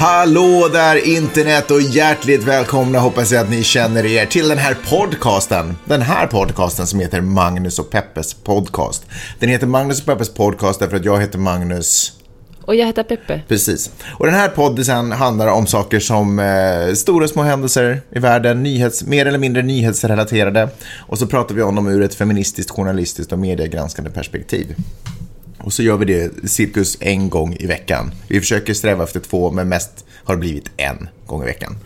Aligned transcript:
Hallå 0.00 0.68
där 0.72 1.08
internet 1.08 1.70
och 1.70 1.80
hjärtligt 1.80 2.44
välkomna 2.44 2.98
hoppas 2.98 3.32
jag 3.32 3.42
att 3.42 3.50
ni 3.50 3.62
känner 3.62 4.06
er 4.06 4.26
till 4.26 4.48
den 4.48 4.58
här 4.58 4.76
podcasten. 4.90 5.76
Den 5.84 6.02
här 6.02 6.26
podcasten 6.26 6.86
som 6.86 7.00
heter 7.00 7.20
Magnus 7.20 7.78
och 7.78 7.90
Peppes 7.90 8.34
podcast. 8.34 9.06
Den 9.38 9.48
heter 9.48 9.66
Magnus 9.66 10.00
och 10.00 10.06
Peppes 10.06 10.34
podcast 10.34 10.80
därför 10.80 10.96
att 10.96 11.04
jag 11.04 11.20
heter 11.20 11.38
Magnus 11.38 12.12
Och 12.64 12.74
jag 12.74 12.86
heter 12.86 13.02
Peppe. 13.02 13.42
Precis. 13.48 13.90
Och 14.18 14.26
den 14.26 14.34
här 14.34 14.48
podden 14.48 15.12
handlar 15.12 15.46
om 15.46 15.66
saker 15.66 16.00
som 16.00 16.38
eh, 16.38 16.94
stora 16.94 17.24
och 17.24 17.30
små 17.30 17.42
händelser 17.42 18.00
i 18.10 18.18
världen, 18.18 18.62
nyhets, 18.62 19.04
mer 19.04 19.26
eller 19.26 19.38
mindre 19.38 19.62
nyhetsrelaterade. 19.62 20.68
Och 20.98 21.18
så 21.18 21.26
pratar 21.26 21.54
vi 21.54 21.62
om 21.62 21.74
dem 21.74 21.88
ur 21.88 22.02
ett 22.02 22.14
feministiskt, 22.14 22.70
journalistiskt 22.70 23.32
och 23.32 23.38
mediegranskande 23.38 24.10
perspektiv. 24.10 24.74
Och 25.58 25.72
så 25.72 25.82
gör 25.82 25.96
vi 25.96 26.04
det 26.04 26.48
cirkus 26.50 26.96
en 27.00 27.30
gång 27.30 27.56
i 27.60 27.66
veckan. 27.66 28.10
Vi 28.28 28.40
försöker 28.40 28.74
sträva 28.74 29.04
efter 29.04 29.20
två, 29.20 29.50
men 29.50 29.68
mest 29.68 30.04
har 30.24 30.34
det 30.34 30.40
blivit 30.40 30.70
en 30.76 31.08
gång 31.26 31.42
i 31.42 31.46
veckan. 31.46 31.76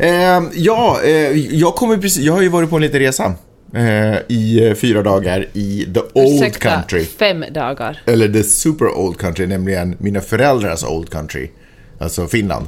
Eh, 0.00 0.42
ja, 0.54 1.00
eh, 1.04 1.10
jag, 1.56 1.74
kommer 1.74 1.96
precis, 1.96 2.24
jag 2.24 2.32
har 2.32 2.42
ju 2.42 2.48
varit 2.48 2.70
på 2.70 2.76
en 2.76 2.82
liten 2.82 3.00
resa 3.00 3.34
eh, 3.74 4.16
i 4.28 4.66
eh, 4.68 4.74
fyra 4.74 5.02
dagar 5.02 5.46
i 5.52 5.88
the 5.94 6.00
old 6.20 6.34
Ursäkta, 6.42 6.70
country. 6.70 7.04
fem 7.04 7.44
dagar. 7.54 8.02
Eller 8.06 8.28
the 8.28 8.42
super 8.42 8.88
old 8.88 9.18
country, 9.18 9.46
nämligen 9.46 9.96
mina 9.98 10.20
föräldrars 10.20 10.84
old 10.84 11.10
country. 11.10 11.50
Alltså 11.98 12.26
Finland. 12.26 12.66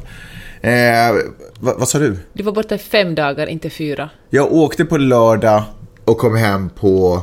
Eh, 0.61 0.73
vad, 1.61 1.79
vad 1.79 1.89
sa 1.89 1.99
du? 1.99 2.17
Du 2.33 2.43
var 2.43 2.53
borta 2.53 2.75
i 2.75 2.79
fem 2.79 3.15
dagar, 3.15 3.47
inte 3.47 3.71
fyra. 3.71 4.11
Jag 4.31 4.53
åkte 4.53 4.85
på 4.85 4.97
lördag 4.97 5.63
och 6.05 6.19
kom 6.19 6.37
hem 6.37 6.71
på 6.71 7.23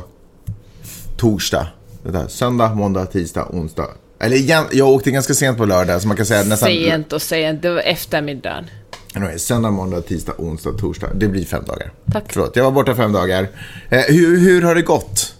torsdag. 1.16 1.66
Vänta, 2.02 2.28
söndag, 2.28 2.74
måndag, 2.74 3.06
tisdag, 3.06 3.46
onsdag. 3.50 3.88
Eller 4.20 4.36
igen, 4.36 4.64
jag 4.72 4.88
åkte 4.88 5.10
ganska 5.10 5.34
sent 5.34 5.58
på 5.58 5.64
lördag, 5.64 6.02
så 6.02 6.08
man 6.08 6.16
kan 6.16 6.26
säga 6.26 6.44
nästan... 6.44 6.68
Sent 6.68 7.12
och 7.12 7.22
sent, 7.22 7.62
det 7.62 7.70
var 7.70 7.80
eftermiddagen. 7.80 8.64
Anyway, 9.14 9.38
söndag, 9.38 9.70
måndag, 9.70 10.00
tisdag, 10.00 10.32
onsdag, 10.38 10.72
torsdag. 10.72 11.08
Det 11.14 11.28
blir 11.28 11.44
fem 11.44 11.64
dagar. 11.64 11.92
Tack. 12.12 12.24
Förlåt, 12.28 12.56
jag 12.56 12.64
var 12.64 12.70
borta 12.70 12.94
fem 12.94 13.12
dagar. 13.12 13.48
Eh, 13.90 14.00
hur, 14.08 14.38
hur 14.38 14.62
har 14.62 14.74
det 14.74 14.82
gått? 14.82 15.34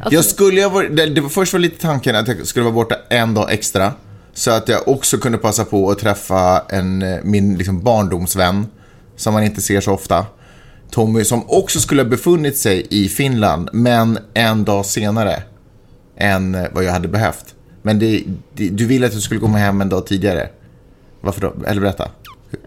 Alltså, 0.00 0.14
Jag 0.14 0.24
skulle 0.24 0.64
ha 0.64 0.82
det, 0.82 1.06
det 1.06 1.20
var 1.20 1.28
först 1.28 1.52
var 1.52 1.60
lite 1.60 1.80
tanken 1.80 2.16
att 2.16 2.28
jag 2.28 2.46
skulle 2.46 2.64
vara 2.64 2.74
borta 2.74 2.96
en 3.08 3.34
dag 3.34 3.52
extra. 3.52 3.92
Så 4.34 4.50
att 4.50 4.68
jag 4.68 4.88
också 4.88 5.18
kunde 5.18 5.38
passa 5.38 5.64
på 5.64 5.90
att 5.90 5.98
träffa 5.98 6.62
en, 6.68 7.02
eh, 7.02 7.18
min 7.22 7.54
liksom, 7.58 7.82
barndomsvän. 7.82 8.66
Som 9.16 9.34
man 9.34 9.42
inte 9.42 9.60
ser 9.60 9.80
så 9.80 9.92
ofta. 9.92 10.26
Tommy 10.90 11.24
som 11.24 11.50
också 11.50 11.80
skulle 11.80 12.02
ha 12.02 12.08
befunnit 12.08 12.58
sig 12.58 12.86
i 12.90 13.08
Finland. 13.08 13.68
Men 13.72 14.18
en 14.34 14.64
dag 14.64 14.86
senare. 14.86 15.42
Än 16.16 16.54
eh, 16.54 16.64
vad 16.72 16.84
jag 16.84 16.92
hade 16.92 17.08
behövt. 17.08 17.54
Men 17.82 17.98
det, 17.98 18.24
det, 18.54 18.68
du 18.68 18.86
ville 18.86 19.06
att 19.06 19.12
jag 19.12 19.22
skulle 19.22 19.40
komma 19.40 19.58
hem 19.58 19.80
en 19.80 19.88
dag 19.88 20.06
tidigare. 20.06 20.48
Varför 21.20 21.40
då? 21.40 21.54
Eller 21.66 21.80
berätta. 21.80 22.08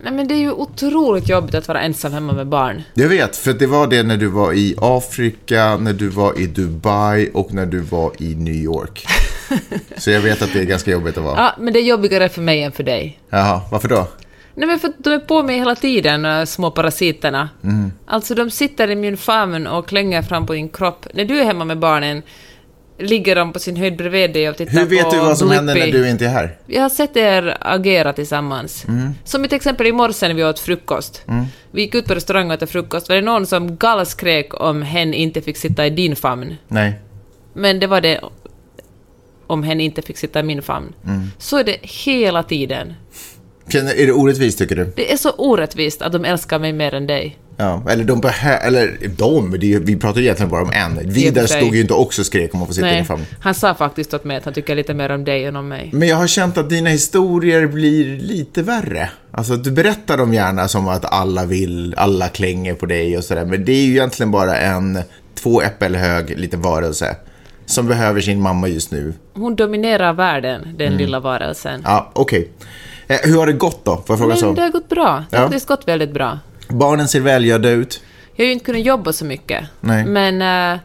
Nej 0.01 0.13
men 0.13 0.27
det 0.27 0.33
är 0.33 0.39
ju 0.39 0.51
otroligt 0.51 1.29
jobbigt 1.29 1.55
att 1.55 1.67
vara 1.67 1.81
ensam 1.81 2.13
hemma 2.13 2.33
med 2.33 2.47
barn. 2.47 2.83
Jag 2.93 3.09
vet, 3.09 3.35
för 3.35 3.53
det 3.53 3.67
var 3.67 3.87
det 3.87 4.03
när 4.03 4.17
du 4.17 4.27
var 4.27 4.53
i 4.53 4.75
Afrika, 4.77 5.77
när 5.77 5.93
du 5.93 6.09
var 6.09 6.39
i 6.39 6.47
Dubai 6.47 7.29
och 7.33 7.53
när 7.53 7.65
du 7.65 7.79
var 7.79 8.11
i 8.17 8.35
New 8.35 8.53
York. 8.53 9.05
Så 9.97 10.11
jag 10.11 10.21
vet 10.21 10.41
att 10.41 10.53
det 10.53 10.59
är 10.59 10.63
ganska 10.63 10.91
jobbigt 10.91 11.17
att 11.17 11.23
vara. 11.23 11.37
Ja, 11.37 11.55
men 11.59 11.73
det 11.73 11.79
är 11.79 11.83
jobbigare 11.83 12.29
för 12.29 12.41
mig 12.41 12.63
än 12.63 12.71
för 12.71 12.83
dig. 12.83 13.19
Jaha, 13.29 13.61
varför 13.71 13.87
då? 13.87 14.07
Nej 14.55 14.67
men 14.67 14.79
för 14.79 14.87
att 14.87 14.95
de 14.97 15.13
är 15.13 15.19
på 15.19 15.43
mig 15.43 15.59
hela 15.59 15.75
tiden, 15.75 16.47
små 16.47 16.71
parasiterna. 16.71 17.49
Mm. 17.63 17.91
Alltså 18.05 18.35
de 18.35 18.51
sitter 18.51 18.91
i 18.91 18.95
min 18.95 19.17
famn 19.17 19.67
och 19.67 19.87
klänger 19.87 20.21
fram 20.21 20.45
på 20.45 20.53
din 20.53 20.69
kropp. 20.69 21.07
När 21.13 21.25
du 21.25 21.39
är 21.39 21.45
hemma 21.45 21.65
med 21.65 21.79
barnen 21.79 22.21
ligger 22.97 23.35
de 23.35 23.53
på 23.53 23.59
sin 23.59 23.75
höjd 23.75 23.97
bredvid 23.97 24.33
dig 24.33 24.49
och 24.49 24.57
tittar 24.57 24.73
Hur 24.73 24.85
vet 24.85 25.03
på 25.03 25.11
du 25.11 25.17
vad 25.19 25.37
som 25.37 25.47
Blippi. 25.47 25.57
händer 25.57 25.75
när 25.75 25.91
du 25.91 26.09
inte 26.09 26.25
är 26.25 26.29
här? 26.29 26.57
Jag 26.67 26.81
har 26.81 26.89
sett 26.89 27.17
er 27.17 27.57
agera 27.61 28.13
tillsammans. 28.13 28.85
Mm. 28.87 29.13
Som 29.23 29.43
till 29.43 29.55
exempel 29.55 29.87
i 29.87 29.91
morse 29.91 30.27
när 30.27 30.35
vi 30.35 30.43
åt 30.43 30.59
frukost. 30.59 31.23
Vi 31.71 31.81
gick 31.81 31.95
ut 31.95 32.05
på 32.05 32.15
restaurang 32.15 32.51
och 32.51 32.63
åt 32.63 32.69
frukost. 32.69 33.09
Var 33.09 33.15
det 33.15 33.21
någon 33.21 33.45
som 33.45 33.77
gallskrek 33.77 34.61
om 34.61 34.81
hen 34.81 35.13
inte 35.13 35.41
fick 35.41 35.57
sitta 35.57 35.87
i 35.87 35.89
din 35.89 36.15
famn? 36.15 36.55
Nej. 36.67 36.99
Men 37.53 37.79
det 37.79 37.87
var 37.87 38.01
det 38.01 38.19
om 39.47 39.63
hen 39.63 39.79
inte 39.81 40.01
fick 40.01 40.17
sitta 40.17 40.39
i 40.39 40.43
min 40.43 40.61
famn. 40.61 40.93
Mm. 41.05 41.31
Så 41.37 41.57
är 41.57 41.63
det 41.63 41.77
hela 41.81 42.43
tiden. 42.43 42.93
Känner, 43.69 43.93
är 43.99 44.05
det 44.07 44.13
orättvist 44.13 44.57
tycker 44.57 44.75
du? 44.75 44.91
Det 44.95 45.11
är 45.13 45.17
så 45.17 45.31
orättvist 45.31 46.01
att 46.01 46.11
de 46.11 46.25
älskar 46.25 46.59
mig 46.59 46.73
mer 46.73 46.93
än 46.93 47.07
dig. 47.07 47.37
Ja, 47.57 47.83
eller 47.89 48.03
de 48.03 48.21
behöver, 48.21 48.67
eller 48.67 48.97
de, 49.17 49.53
är- 49.53 49.79
vi 49.79 49.95
pratar 49.95 50.19
ju 50.19 50.25
egentligen 50.25 50.49
bara 50.49 50.61
om 50.61 50.71
en. 50.71 51.09
Vidar 51.09 51.45
stod 51.45 51.75
ju 51.75 51.81
inte 51.81 51.93
också 51.93 52.21
och 52.21 52.25
skrek 52.25 52.53
om 52.55 52.61
att 52.61 52.67
få 52.67 52.73
sitta 52.73 52.87
din 52.91 53.05
famn. 53.05 53.25
han 53.39 53.55
sa 53.55 53.73
faktiskt 53.75 54.13
åt 54.13 54.23
mig 54.23 54.37
att 54.37 54.45
han 54.45 54.53
tycker 54.53 54.75
lite 54.75 54.93
mer 54.93 55.11
om 55.11 55.23
dig 55.23 55.45
än 55.45 55.55
om 55.55 55.67
mig. 55.67 55.89
Men 55.93 56.07
jag 56.07 56.15
har 56.15 56.27
känt 56.27 56.57
att 56.57 56.69
dina 56.69 56.89
historier 56.89 57.67
blir 57.67 58.19
lite 58.19 58.61
värre. 58.61 59.09
Alltså 59.31 59.55
du 59.55 59.71
berättar 59.71 60.17
dem 60.17 60.33
gärna 60.33 60.67
som 60.67 60.87
att 60.87 61.13
alla 61.13 61.45
vill, 61.45 61.93
alla 61.97 62.27
klänger 62.27 62.73
på 62.73 62.85
dig 62.85 63.17
och 63.17 63.23
sådär. 63.23 63.45
Men 63.45 63.65
det 63.65 63.71
är 63.71 63.85
ju 63.85 63.91
egentligen 63.91 64.31
bara 64.31 64.57
en 64.57 64.99
två 65.35 65.61
äppel 65.61 65.95
hög 65.95 66.39
liten 66.39 66.61
varelse. 66.61 67.15
Som 67.65 67.87
behöver 67.87 68.21
sin 68.21 68.41
mamma 68.41 68.67
just 68.67 68.91
nu. 68.91 69.13
Hon 69.33 69.55
dominerar 69.55 70.13
världen, 70.13 70.61
den 70.77 70.87
Mm. 70.87 70.97
lilla 70.99 71.19
varelsen. 71.19 71.81
Ja, 71.85 72.11
okej. 72.15 72.49
Eh, 73.07 73.17
hur 73.23 73.37
har 73.37 73.45
det 73.47 73.53
gått 73.53 73.85
då? 73.85 73.95
Får 73.95 74.03
jag 74.07 74.17
fråga 74.19 74.29
Men 74.29 74.37
så? 74.37 74.53
det 74.53 74.61
har 74.61 74.69
gått 74.69 74.89
bra. 74.89 75.23
Det 75.29 75.37
har 75.37 75.43
Ja. 75.43 75.47
faktiskt 75.49 75.67
gått 75.67 75.87
väldigt 75.87 76.11
bra. 76.13 76.39
Barnen 76.67 77.07
ser 77.07 77.19
välgödda 77.19 77.69
ut. 77.69 78.01
Jag 78.35 78.43
har 78.45 78.47
ju 78.47 78.53
inte 78.53 78.65
kunnat 78.65 78.81
jobba 78.85 79.13
så 79.13 79.25
mycket. 79.25 79.65
Nej. 79.81 80.05
Men, 80.05 80.33
eh, 80.41 80.79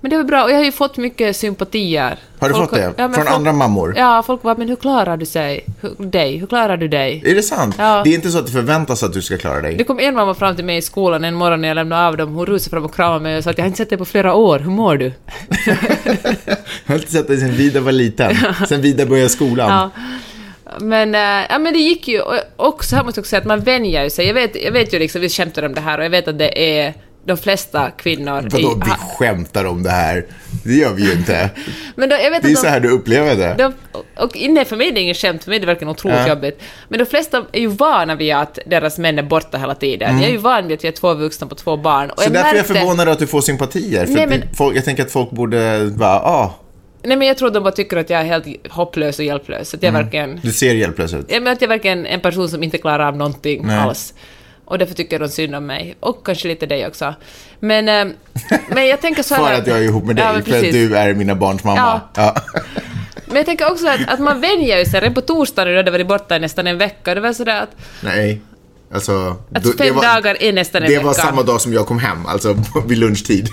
men 0.00 0.10
det 0.10 0.16
var 0.16 0.24
bra. 0.24 0.44
Och 0.44 0.50
jag 0.50 0.56
har 0.56 0.64
ju 0.64 0.72
fått 0.72 0.96
mycket 0.96 1.36
sympatier. 1.36 2.18
Har 2.38 2.48
du 2.48 2.54
Folk 2.54 2.70
fått 2.70 2.78
det? 2.78 2.92
ja, 2.96 3.08
Från 3.08 3.14
folk- 3.14 3.30
andra 3.30 3.52
mammor? 3.52 3.94
Ja, 3.96 4.22
folk 4.26 4.42
bara, 4.42 4.54
men 4.58 4.68
hur 4.68 4.76
klarar 4.76 5.16
du 5.16 5.26
sig? 5.26 5.64
Hur, 5.80 6.04
dig? 6.06 6.36
Hur 6.36 6.46
klarar 6.46 6.76
du 6.76 6.88
dig? 6.88 7.22
Är 7.26 7.34
det 7.34 7.42
sant? 7.42 7.74
Ja. 7.78 8.00
Det 8.04 8.10
är 8.10 8.14
inte 8.14 8.30
så 8.30 8.38
att 8.38 8.46
det 8.46 8.52
förväntas 8.52 9.02
att 9.02 9.12
du 9.12 9.22
ska 9.22 9.36
klara 9.38 9.60
dig? 9.62 9.74
Det 9.76 9.84
kom 9.84 10.00
en 10.00 10.14
mamma 10.14 10.34
fram 10.34 10.56
till 10.56 10.64
mig 10.64 10.76
i 10.76 10.82
skolan 10.82 11.24
en 11.24 11.34
morgon 11.34 11.60
när 11.60 11.68
jag 11.68 11.74
lämnade 11.74 12.06
av 12.06 12.16
dem. 12.16 12.34
Hon 12.34 12.46
rusade 12.46 12.70
fram 12.70 12.84
och 12.84 12.94
kramade 12.94 13.20
mig 13.20 13.36
och 13.38 13.44
sa 13.44 13.50
att 13.50 13.58
jag 13.58 13.64
har 13.64 13.66
inte 13.66 13.76
sett 13.78 13.88
dig 13.90 13.98
på 13.98 14.04
flera 14.04 14.34
år. 14.34 14.58
Hur 14.58 14.70
mår 14.70 14.96
du? 14.96 15.12
Jag 16.86 16.94
har 16.94 16.94
inte 16.94 17.12
sett 17.12 17.28
dig 17.28 17.38
sen 17.40 17.52
Vida 17.52 17.80
var 17.80 17.92
liten. 17.92 18.36
Sen 18.68 18.82
Vida 18.82 19.06
började 19.06 19.28
skolan. 19.28 19.70
Ja. 19.70 19.90
Men, 20.80 21.14
äh, 21.14 21.20
ja, 21.50 21.58
men 21.58 21.72
det 21.72 21.78
gick 21.78 22.08
ju. 22.08 22.20
Och, 22.56 22.84
så 22.84 22.96
här 22.96 23.04
måste 23.04 23.18
jag 23.18 23.22
också 23.22 23.30
säga 23.30 23.40
att 23.40 23.46
man 23.46 23.60
vänjer 23.60 24.08
sig. 24.08 24.26
Jag 24.26 24.34
vet, 24.34 24.62
jag 24.62 24.72
vet 24.72 24.92
ju 24.94 24.98
liksom, 24.98 25.20
vi 25.20 25.28
skämtar 25.28 25.62
om 25.62 25.74
det 25.74 25.80
här 25.80 25.98
och 25.98 26.04
jag 26.04 26.10
vet 26.10 26.28
att 26.28 26.38
det 26.38 26.78
är 26.78 26.94
de 27.26 27.36
flesta 27.36 27.90
kvinnor... 27.90 28.48
Vadå, 28.52 28.74
vi 28.84 28.90
skämtar 28.90 29.64
om 29.64 29.82
det 29.82 29.90
här? 29.90 30.24
Det 30.64 30.74
gör 30.74 30.92
vi 30.92 31.04
ju 31.06 31.12
inte. 31.12 31.50
men 31.96 32.08
då, 32.08 32.16
jag 32.22 32.30
vet 32.30 32.42
Det 32.42 32.48
är 32.48 32.52
att 32.52 32.58
så 32.58 32.64
de, 32.64 32.70
här 32.70 32.80
du 32.80 32.88
upplever 32.90 33.36
det. 33.36 33.54
De, 33.58 33.72
och 34.16 34.36
nej, 34.48 34.64
för 34.64 34.76
mig 34.76 34.88
är 34.88 34.92
det 34.92 35.00
inget 35.00 35.16
skämt, 35.16 35.44
för 35.44 35.50
mig 35.50 35.56
är 35.56 35.60
det 35.60 35.66
verkligen 35.66 35.90
otroligt 35.90 36.18
Ja. 36.18 36.28
jobbigt. 36.28 36.62
Men 36.88 36.98
de 36.98 37.04
flesta 37.06 37.44
är 37.52 37.60
ju 37.60 37.66
vana 37.66 38.14
vid 38.14 38.34
att 38.34 38.58
deras 38.66 38.98
män 38.98 39.18
är 39.18 39.22
borta 39.22 39.58
hela 39.58 39.74
tiden. 39.74 40.18
Jag 40.20 40.28
är 40.28 40.32
ju 40.32 40.38
van 40.38 40.66
vid 40.68 40.78
att 40.78 40.84
vi 40.84 40.88
är 40.88 40.92
två 40.92 41.14
vuxna 41.14 41.46
på 41.46 41.54
två 41.54 41.76
barn. 41.76 42.10
Och 42.10 42.22
Mm. 42.22 42.28
Så 42.28 42.42
därför 42.42 42.48
är 42.50 42.56
jag 42.56 42.56
märkte- 42.68 42.74
förvånad 42.74 43.08
att 43.08 43.18
du 43.18 43.26
får 43.26 43.40
sympatier. 43.40 44.06
För 44.06 44.12
Nej, 44.14 44.26
men- 44.26 44.42
folk, 44.54 44.76
jag 44.76 44.84
tänker 44.84 45.02
att 45.02 45.10
folk 45.12 45.30
borde 45.30 45.90
bara, 45.96 46.18
ah, 46.20 46.54
Nej, 47.04 47.16
men 47.16 47.28
jag 47.28 47.38
tror 47.38 47.50
de 47.50 47.62
bara 47.62 47.72
tycker 47.72 47.96
att 47.96 48.10
jag 48.10 48.20
är 48.20 48.24
helt 48.24 48.46
hopplös 48.70 49.18
och 49.18 49.24
hjälplös. 49.24 49.74
Att 49.74 49.82
jag 49.82 49.88
Mm. 49.90 50.02
verkligen... 50.02 50.40
du 50.42 50.52
ser 50.52 50.74
hjälplös 50.74 51.14
ut. 51.14 51.26
Ja, 51.28 51.40
men 51.40 51.52
att 51.52 51.60
jag 51.60 51.68
verkligen 51.68 52.06
är 52.06 52.10
en 52.10 52.20
person 52.20 52.48
som 52.48 52.62
inte 52.62 52.78
klarar 52.78 53.08
av 53.08 53.16
någonting 53.16 53.66
Nej. 53.66 53.76
alls. 53.78 54.14
Och 54.64 54.78
därför 54.78 54.94
tycker 54.94 55.18
de 55.18 55.28
synd 55.28 55.54
om 55.54 55.66
mig. 55.66 55.94
Och 56.00 56.26
kanske 56.26 56.48
lite 56.48 56.66
dig 56.66 56.86
också. 56.86 57.14
Men, 57.60 57.88
eh, 57.88 58.14
men 58.68 58.86
jag 58.86 59.00
tänker 59.00 59.22
så 59.22 59.34
här... 59.34 59.44
För 59.46 59.54
att 59.60 59.66
jag 59.66 59.78
är 59.78 59.82
ihop 59.82 60.04
med 60.04 60.16
dig, 60.16 60.24
Ja, 60.24 60.32
för 60.32 60.56
att 60.66 60.72
du 60.72 60.96
är 60.96 61.14
mina 61.14 61.34
barns 61.34 61.64
mamma. 61.64 62.00
Ja. 62.16 62.34
Men 63.26 63.36
jag 63.36 63.46
tänker 63.46 63.70
också 63.72 63.88
att, 63.88 64.00
att 64.08 64.20
man 64.20 64.40
vänjer 64.40 64.78
ju 64.78 64.84
sig. 64.84 65.00
Redan 65.00 65.14
på 65.14 65.20
torsdagen 65.20 65.68
nu 65.72 65.76
hade 65.76 65.88
jag 65.88 65.92
varit 65.92 66.06
borta 66.08 66.36
i 66.36 66.40
nästan 66.40 66.66
en 66.66 66.78
vecka. 66.78 67.14
Det 67.14 67.20
var 67.20 67.32
sådär 67.32 67.62
att, 67.62 67.70
Nej, 68.00 68.40
alltså. 68.94 69.36
att 69.54 69.76
fem 69.78 69.94
dagar 69.96 70.36
är 70.42 70.52
nästan 70.52 70.82
en 70.82 70.88
Det 70.88 70.94
vecka. 70.94 71.06
var 71.06 71.14
samma 71.14 71.42
dag 71.42 71.60
som 71.60 71.72
jag 71.72 71.86
kom 71.86 71.98
hem, 71.98 72.26
alltså 72.26 72.56
vid 72.86 72.98
lunchtid. 72.98 73.48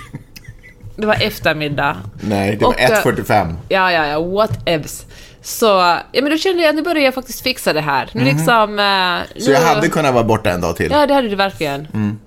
Det 0.96 1.06
var 1.06 1.22
eftermiddag. 1.22 1.96
Nej, 2.20 2.56
det 2.56 2.64
var 2.64 2.72
Och, 2.72 2.80
eh, 2.80 2.90
1.45. 2.90 3.54
Ja, 3.68 3.92
ja, 3.92 4.06
ja, 4.06 4.20
whatevs. 4.20 5.06
Så, 5.42 5.66
ja 6.12 6.22
men 6.22 6.30
då 6.30 6.36
kände 6.36 6.62
jag 6.62 6.68
att 6.68 6.74
nu 6.76 6.82
börjar 6.82 7.02
jag 7.04 7.14
faktiskt 7.14 7.40
fixa 7.42 7.72
det 7.72 7.80
här. 7.80 8.10
Nu 8.12 8.24
liksom... 8.24 8.78
eh. 8.78 9.42
Så 9.42 9.50
jag 9.50 9.60
hade 9.60 9.88
kunnat 9.88 10.14
vara 10.14 10.24
borta 10.24 10.50
en 10.50 10.60
dag 10.60 10.76
till. 10.76 10.90
Ja, 10.90 11.06
det 11.06 11.14
hade 11.14 11.28
du 11.28 11.36
verkligen. 11.36 12.18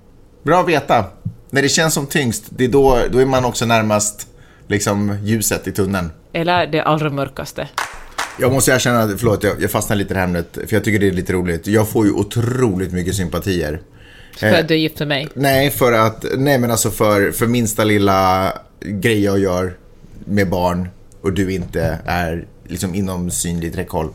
Bra 0.42 0.60
att 0.60 0.68
veta. 0.68 1.04
När 1.50 1.62
det 1.62 1.68
känns 1.68 1.94
som 1.94 2.06
tyngst, 2.06 2.44
det 2.48 2.64
är 2.64 2.68
då, 2.68 2.98
då 3.10 3.18
är 3.18 3.26
man 3.26 3.44
också 3.44 3.66
närmast 3.66 4.26
liksom 4.68 5.18
ljuset 5.22 5.66
i 5.66 5.72
tunneln. 5.72 6.10
Eller 6.32 6.66
det 6.66 6.80
allra 6.82 7.10
mörkaste. 7.10 7.68
Jag 8.38 8.52
måste 8.52 8.70
erkänna, 8.72 9.08
förlåt 9.18 9.42
jag, 9.44 9.62
jag 9.62 9.70
fastnar 9.70 9.96
lite 9.96 10.10
i 10.10 10.14
det 10.14 10.20
här 10.20 10.26
ämnet, 10.26 10.48
för 10.52 10.74
jag 10.76 10.84
tycker 10.84 10.98
det 10.98 11.08
är 11.08 11.12
lite 11.12 11.32
roligt. 11.32 11.66
Jag 11.66 11.88
får 11.88 12.06
ju 12.06 12.12
otroligt 12.12 12.92
mycket 12.92 13.14
sympatier. 13.14 13.80
För 14.36 14.46
Eh. 14.46 14.58
att 14.58 14.68
du 14.68 14.74
är 14.74 14.78
gift 14.78 14.98
med 14.98 15.08
mig. 15.08 15.28
Nej, 15.34 15.70
för 15.70 15.92
att, 15.92 16.24
nej 16.36 16.58
men 16.58 16.70
alltså 16.70 16.90
för, 16.90 17.32
för 17.32 17.46
minsta 17.46 17.84
lilla 17.84 18.52
grej 18.80 19.24
jag 19.24 19.38
gör 19.38 19.76
med 20.24 20.48
barn 20.48 20.88
och 21.20 21.32
du 21.32 21.52
inte 21.52 21.98
är 22.06 22.46
liksom 22.68 22.94
inom 22.94 23.30
synligt 23.30 23.78
räckhåll. 23.78 24.08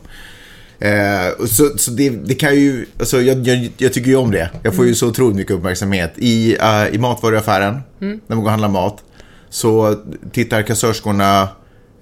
Eh, 0.78 1.46
så 1.46 1.78
så 1.78 1.90
det, 1.90 2.10
det 2.10 2.34
kan 2.34 2.54
ju, 2.54 2.86
alltså 2.98 3.20
jag, 3.20 3.46
jag, 3.46 3.72
jag 3.78 3.92
tycker 3.92 4.10
ju 4.10 4.16
om 4.16 4.30
det. 4.30 4.50
Jag 4.62 4.74
får 4.74 4.86
ju 4.86 4.94
så 4.94 5.08
otroligt 5.08 5.36
mycket 5.36 5.56
uppmärksamhet. 5.56 6.12
I, 6.16 6.56
uh, 6.56 6.94
i 6.94 6.98
matvaruaffären, 6.98 7.80
när 7.98 8.20
man 8.26 8.38
går 8.38 8.44
och 8.44 8.50
handlar 8.50 8.68
mat, 8.68 9.02
så 9.50 9.96
tittar 10.32 10.62
kassörskorna 10.62 11.48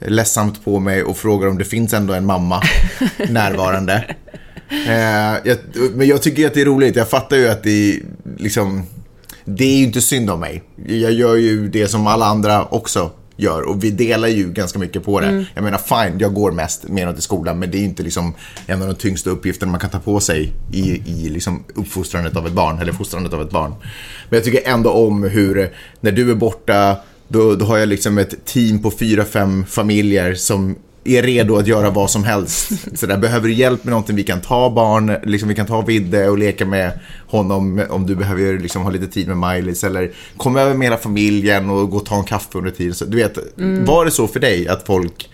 ledsamt 0.06 0.64
på 0.64 0.78
mig 0.78 1.02
och 1.02 1.16
frågar 1.16 1.48
om 1.48 1.58
det 1.58 1.64
finns 1.64 1.92
ändå 1.92 2.14
en 2.14 2.26
mamma 2.26 2.62
närvarande. 3.28 4.04
Eh, 4.70 5.38
jag, 5.44 5.58
men 5.94 6.06
jag 6.06 6.22
tycker 6.22 6.46
att 6.46 6.54
det 6.54 6.60
är 6.60 6.64
roligt. 6.64 6.96
Jag 6.96 7.08
fattar 7.08 7.36
ju 7.36 7.48
att 7.48 7.62
det 7.62 7.90
är 7.90 8.02
liksom... 8.38 8.82
Det 9.44 9.64
är 9.64 9.76
ju 9.76 9.84
inte 9.84 10.00
synd 10.00 10.30
om 10.30 10.40
mig. 10.40 10.62
Jag 10.86 11.12
gör 11.12 11.36
ju 11.36 11.68
det 11.68 11.88
som 11.88 12.06
alla 12.06 12.26
andra 12.26 12.64
också 12.64 13.10
gör 13.40 13.62
och 13.62 13.84
vi 13.84 13.90
delar 13.90 14.28
ju 14.28 14.52
ganska 14.52 14.78
mycket 14.78 15.04
på 15.04 15.20
det. 15.20 15.44
Jag 15.54 15.64
menar 15.64 15.78
fine, 15.78 16.18
jag 16.18 16.34
går 16.34 16.52
mest 16.52 16.88
menat 16.88 17.18
i 17.18 17.20
skolan 17.20 17.58
men 17.58 17.70
det 17.70 17.78
är 17.78 17.82
inte 17.82 18.02
liksom 18.02 18.34
en 18.66 18.82
av 18.82 18.88
de 18.88 18.94
tyngsta 18.94 19.30
uppgifterna 19.30 19.72
man 19.72 19.80
kan 19.80 19.90
ta 19.90 19.98
på 19.98 20.20
sig 20.20 20.52
i, 20.72 20.80
i 21.06 21.28
liksom 21.28 21.64
uppfostrandet 21.74 22.36
av 22.36 22.46
ett 22.46 22.52
barn 22.52 22.78
eller 22.78 22.92
fostrandet 22.92 23.32
av 23.32 23.42
ett 23.42 23.50
barn. 23.50 23.74
Men 24.28 24.36
jag 24.36 24.44
tycker 24.44 24.68
ändå 24.68 24.90
om 24.90 25.22
hur 25.22 25.72
när 26.00 26.12
du 26.12 26.30
är 26.30 26.34
borta 26.34 26.96
då, 27.28 27.54
då 27.54 27.64
har 27.64 27.78
jag 27.78 27.88
liksom 27.88 28.18
ett 28.18 28.44
team 28.44 28.82
på 28.82 28.90
fyra, 28.90 29.24
fem 29.24 29.64
familjer 29.66 30.34
som 30.34 30.76
är 31.04 31.22
redo 31.22 31.56
att 31.56 31.66
göra 31.66 31.90
vad 31.90 32.10
som 32.10 32.24
helst. 32.24 32.70
Så 32.98 33.06
där 33.06 33.18
behöver 33.18 33.48
du 33.48 33.54
hjälp 33.54 33.84
med 33.84 33.90
någonting, 33.90 34.16
vi 34.16 34.24
kan 34.24 34.40
ta 34.40 34.70
barn, 34.70 35.16
liksom 35.22 35.48
vi 35.48 35.54
kan 35.54 35.66
ta 35.66 35.80
Vidde 35.80 36.28
och 36.28 36.38
leka 36.38 36.66
med 36.66 36.92
honom 37.30 37.86
om 37.90 38.06
du 38.06 38.14
behöver 38.16 38.58
liksom 38.58 38.82
ha 38.82 38.90
lite 38.90 39.06
tid 39.06 39.28
med 39.28 39.36
Miley 39.36 39.74
eller 39.86 40.10
kom 40.36 40.56
över 40.56 40.74
med 40.74 40.86
hela 40.86 40.96
familjen 40.96 41.70
och 41.70 41.90
gå 41.90 41.96
och 41.96 42.06
ta 42.06 42.16
en 42.18 42.24
kaffe 42.24 42.58
under 42.58 42.70
tiden. 42.70 42.94
Så, 42.94 43.04
du 43.04 43.16
vet, 43.16 43.38
var 43.86 44.04
det 44.04 44.10
så 44.10 44.28
för 44.28 44.40
dig 44.40 44.68
att 44.68 44.86
folk, 44.86 45.30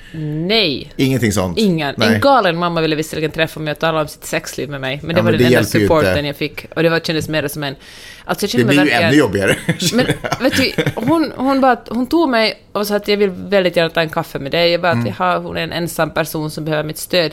Nej. 0.47 0.93
ingenting 0.97 1.33
sånt? 1.33 1.59
Ingen. 1.59 1.95
Nej. 1.99 2.15
En 2.15 2.21
galen 2.21 2.57
mamma 2.57 2.81
ville 2.81 2.97
visserligen 2.97 3.31
träffa 3.31 3.61
mig 3.61 3.73
och 3.73 3.79
tala 3.79 4.01
om 4.01 4.09
sitt 4.09 4.25
sexliv 4.25 4.71
med 4.71 4.81
mig, 4.81 5.01
men 5.03 5.09
det 5.15 5.19
Ja, 5.21 5.23
var 5.25 5.31
men 5.31 5.41
den 5.41 5.47
enda 5.53 5.65
supporten 5.65 6.25
jag 6.25 6.37
fick. 6.37 6.67
Och 6.77 6.83
det 6.83 6.89
var, 6.89 7.01
kändes 7.01 7.29
mer 7.29 7.49
som 7.49 7.63
en... 7.65 7.75
Alltså 8.25 8.47
jag 8.47 8.61
Det 8.67 8.69
blir 8.69 8.85
ju 8.85 8.91
ännu 8.91 9.17
jobbigare. 9.17 9.57
Men 9.95 10.07
vet 10.41 10.57
du, 10.57 10.73
hon, 10.95 11.33
hon, 11.37 11.61
bara, 11.61 11.77
hon 11.89 12.07
tog 12.07 12.29
mig 12.29 12.63
och 12.73 12.87
sa 12.87 12.97
att 12.97 13.09
jag 13.09 13.17
vill 13.17 13.31
väldigt 13.31 13.77
gärna 13.77 13.91
ta 13.91 14.01
en 14.01 14.09
kaffe 14.11 14.39
med 14.39 14.53
dig. 14.53 14.71
Jag 14.71 14.81
bara 14.81 14.93
Mm. 14.93 15.07
att 15.09 15.15
jaha, 15.19 15.39
hon 15.39 15.57
är 15.57 15.61
en 15.63 15.73
ensam 15.73 16.11
person 16.11 16.51
som 16.51 16.65
behöver 16.65 16.85
mitt 16.85 16.99
stöd. 16.99 17.33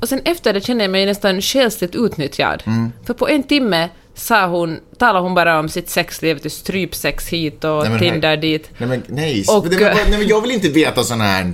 Och 0.00 0.08
sen 0.08 0.20
efter 0.24 0.52
det 0.52 0.60
kände 0.60 0.84
jag 0.84 0.90
mig 0.90 1.06
nästan 1.06 1.40
själsligt 1.40 1.94
utnyttjad. 1.94 2.62
Mm. 2.66 2.92
För 3.06 3.14
på 3.14 3.28
en 3.28 3.42
timme 3.42 3.88
sa 4.14 4.46
hon, 4.46 4.80
talade 4.98 5.20
hon 5.20 5.34
bara 5.34 5.58
om 5.58 5.68
sitt 5.68 5.88
sexliv, 5.90 6.38
till 6.38 6.50
strypsex 6.50 7.28
hit 7.28 7.64
och 7.64 7.80
Nej, 7.82 7.90
men 7.90 7.98
Tinder 7.98 8.36
dit. 8.36 8.70
Nej 8.78 8.88
men 8.88 9.02
nej, 9.06 9.44
Och- 9.48 9.66
men, 9.66 9.78
nej 9.80 10.18
men 10.18 10.26
jag 10.28 10.40
vill 10.40 10.50
inte 10.50 10.68
veta 10.68 11.02
sånt 11.04 11.22
här. 11.22 11.52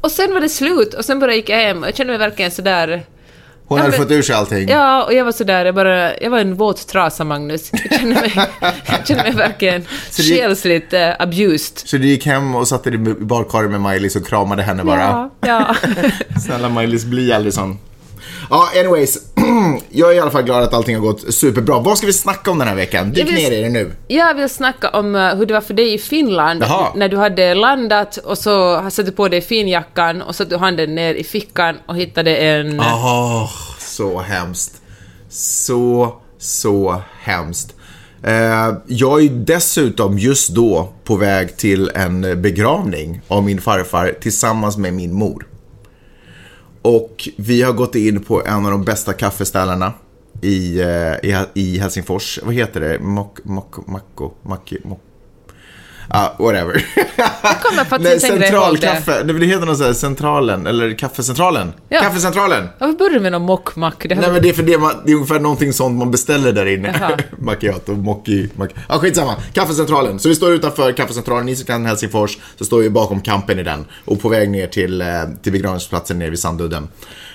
Och 0.00 0.10
sen 0.10 0.34
var 0.34 0.40
det 0.40 0.48
slut 0.48 0.94
och 0.94 1.04
sen 1.04 1.20
bara 1.20 1.34
gick 1.34 1.48
jag 1.48 1.56
hem 1.56 1.82
och 1.82 1.86
jag 1.88 1.96
kände 1.96 2.12
mig 2.12 2.18
verkligen 2.18 2.50
sådär... 2.50 3.04
Hon 3.72 3.78
Ja, 3.78 3.84
hade 3.84 3.98
men- 3.98 4.06
fått 4.06 4.10
ur 4.12 4.22
sig 4.22 4.34
allting. 4.34 4.68
Ja, 4.68 5.04
och 5.04 5.14
jag 5.14 5.24
var 5.24 5.32
sådär, 5.32 5.64
jag 5.64 5.74
bara, 5.74 6.16
jag 6.18 6.30
var 6.30 6.38
en 6.38 6.54
våt 6.54 6.88
trasa 6.88 7.24
Magnus. 7.24 7.70
Jag 7.72 8.00
kände 8.00 8.14
mig, 8.14 8.32
jag 8.86 9.06
kände 9.06 9.22
mig 9.22 9.32
verkligen 9.32 9.84
själsligt 10.10 10.92
uh, 10.92 10.98
abused. 11.18 11.78
Så 11.84 11.96
du 11.96 12.06
gick 12.06 12.26
hem 12.26 12.54
och 12.54 12.68
satte 12.68 12.90
dig 12.90 13.00
i 13.10 13.14
badkaret 13.24 13.70
med 13.70 13.80
Miley 13.80 14.10
och 14.16 14.26
kramade 14.26 14.62
henne 14.62 14.84
bara. 14.84 15.00
Ja, 15.00 15.30
ja. 15.46 15.76
Snälla 16.46 16.68
Miley, 16.68 17.06
bli 17.06 17.32
aldrig 17.32 17.54
sån. 17.54 17.78
Ja, 18.50 18.68
anyways. 18.80 19.18
jag 19.90 20.10
är 20.10 20.14
i 20.14 20.20
alla 20.20 20.30
fall 20.30 20.42
glad 20.42 20.62
att 20.62 20.74
allting 20.74 20.94
har 20.96 21.02
gått 21.02 21.34
superbra. 21.34 21.78
Vad 21.80 21.98
ska 21.98 22.06
vi 22.06 22.12
snacka 22.12 22.50
om 22.50 22.58
den 22.58 22.68
här 22.68 22.74
veckan? 22.74 23.12
Dyk 23.12 23.26
vill- 23.28 23.34
ner 23.34 23.50
i 23.52 23.62
det 23.62 23.68
nu. 23.68 23.92
Jag 24.08 24.34
vill 24.34 24.48
snacka 24.48 24.88
om 24.88 25.16
eh, 25.16 25.34
hur 25.34 25.46
det 25.46 25.54
var 25.54 25.60
för 25.60 25.74
dig 25.74 25.94
i 25.94 25.98
Finland 25.98 26.62
Jaha. 26.62 26.86
när 26.94 27.08
du 27.08 27.16
hade 27.16 27.54
landat 27.54 28.16
och 28.16 28.38
så 28.38 28.82
satte 28.90 29.02
du 29.02 29.12
på 29.12 29.28
dig 29.28 29.40
finjackan 29.40 30.22
och 30.22 30.34
satte 30.34 30.50
du 30.50 30.56
handen 30.56 30.94
ner 30.94 31.14
i 31.14 31.24
fickan 31.24 31.76
och 31.86 31.96
hittade 31.96 32.36
en... 32.36 32.80
Åh, 32.80 33.50
så 33.78 34.20
hemskt. 34.20 34.82
Så, 35.28 36.14
så 36.38 37.02
hemskt. 37.20 37.74
Eh, 38.24 38.74
jag 38.86 39.24
är 39.24 39.28
dessutom 39.28 40.18
just 40.18 40.48
då 40.48 40.92
på 41.04 41.16
väg 41.16 41.56
till 41.56 41.90
en 41.94 42.42
begravning 42.42 43.20
av 43.28 43.42
min 43.44 43.60
farfar 43.60 44.14
tillsammans 44.20 44.76
med 44.76 44.94
min 44.94 45.14
mor. 45.14 45.46
Och 46.82 47.28
vi 47.36 47.62
har 47.62 47.72
gått 47.72 47.94
in 47.94 48.22
på 48.22 48.42
en 48.46 48.64
av 48.64 48.70
de 48.70 48.84
bästa 48.84 49.12
kaffeställarna 49.12 49.92
i, 50.42 50.80
eh, 50.80 51.14
i, 51.22 51.46
i 51.54 51.78
Helsingfors. 51.78 52.38
Vad 52.42 52.54
heter 52.54 52.80
det? 52.80 52.98
Mok, 52.98 53.44
mok, 53.44 53.86
macko, 53.86 54.30
macki, 54.42 54.78
mok. 54.84 55.00
Ah, 56.08 56.28
whatever. 56.38 56.84
kommer 57.62 57.84
faktiskt 57.84 58.00
Nej, 58.00 58.14
inte 58.14 58.28
längre 58.28 58.56
ihåg 58.56 58.74
det. 58.74 58.80
centralkaffe. 58.80 59.22
Det, 59.22 59.38
det 59.38 59.46
heter 59.46 59.66
något 59.66 59.76
sånt 59.76 59.86
här, 59.86 59.94
centralen, 59.94 60.66
eller 60.66 60.98
kaffecentralen. 60.98 61.72
Ja. 61.88 62.00
Kaffecentralen. 62.00 62.68
Varför 62.78 62.94
börjar 62.98 63.12
du 63.12 63.20
med 63.20 63.32
någon 63.32 63.42
mockmack? 63.42 64.06
Det 64.08 64.14
Nej 64.14 64.32
men 64.32 64.42
det 64.42 64.48
är 64.48 64.52
för 64.52 64.62
det, 64.62 64.78
man, 64.78 64.94
det 65.04 65.12
är 65.12 65.14
ungefär 65.14 65.40
någonting 65.40 65.72
sånt 65.72 65.98
man 65.98 66.10
beställer 66.10 66.52
där 66.52 66.66
inne. 66.66 67.18
Macchiato, 67.38 67.92
mocchi, 67.92 68.48
macchi. 68.56 68.74
Ja 68.88 68.98
skitsamma. 68.98 69.34
Kaffecentralen. 69.52 70.18
Så 70.18 70.28
vi 70.28 70.34
står 70.34 70.52
utanför 70.52 70.92
kaffecentralen 70.92 71.48
i 71.48 71.52
Island, 71.52 71.86
Helsingfors. 71.86 72.38
Så 72.58 72.64
står 72.64 72.78
vi 72.78 72.90
bakom 72.90 73.20
kampen 73.20 73.58
i 73.58 73.62
den. 73.62 73.84
Och 74.04 74.20
på 74.20 74.28
väg 74.28 74.50
ner 74.50 74.66
till, 74.66 75.00
eh, 75.00 75.06
till 75.42 75.52
begravningsplatsen 75.52 76.18
nere 76.18 76.30
vid 76.30 76.38
Sandudden. 76.38 76.88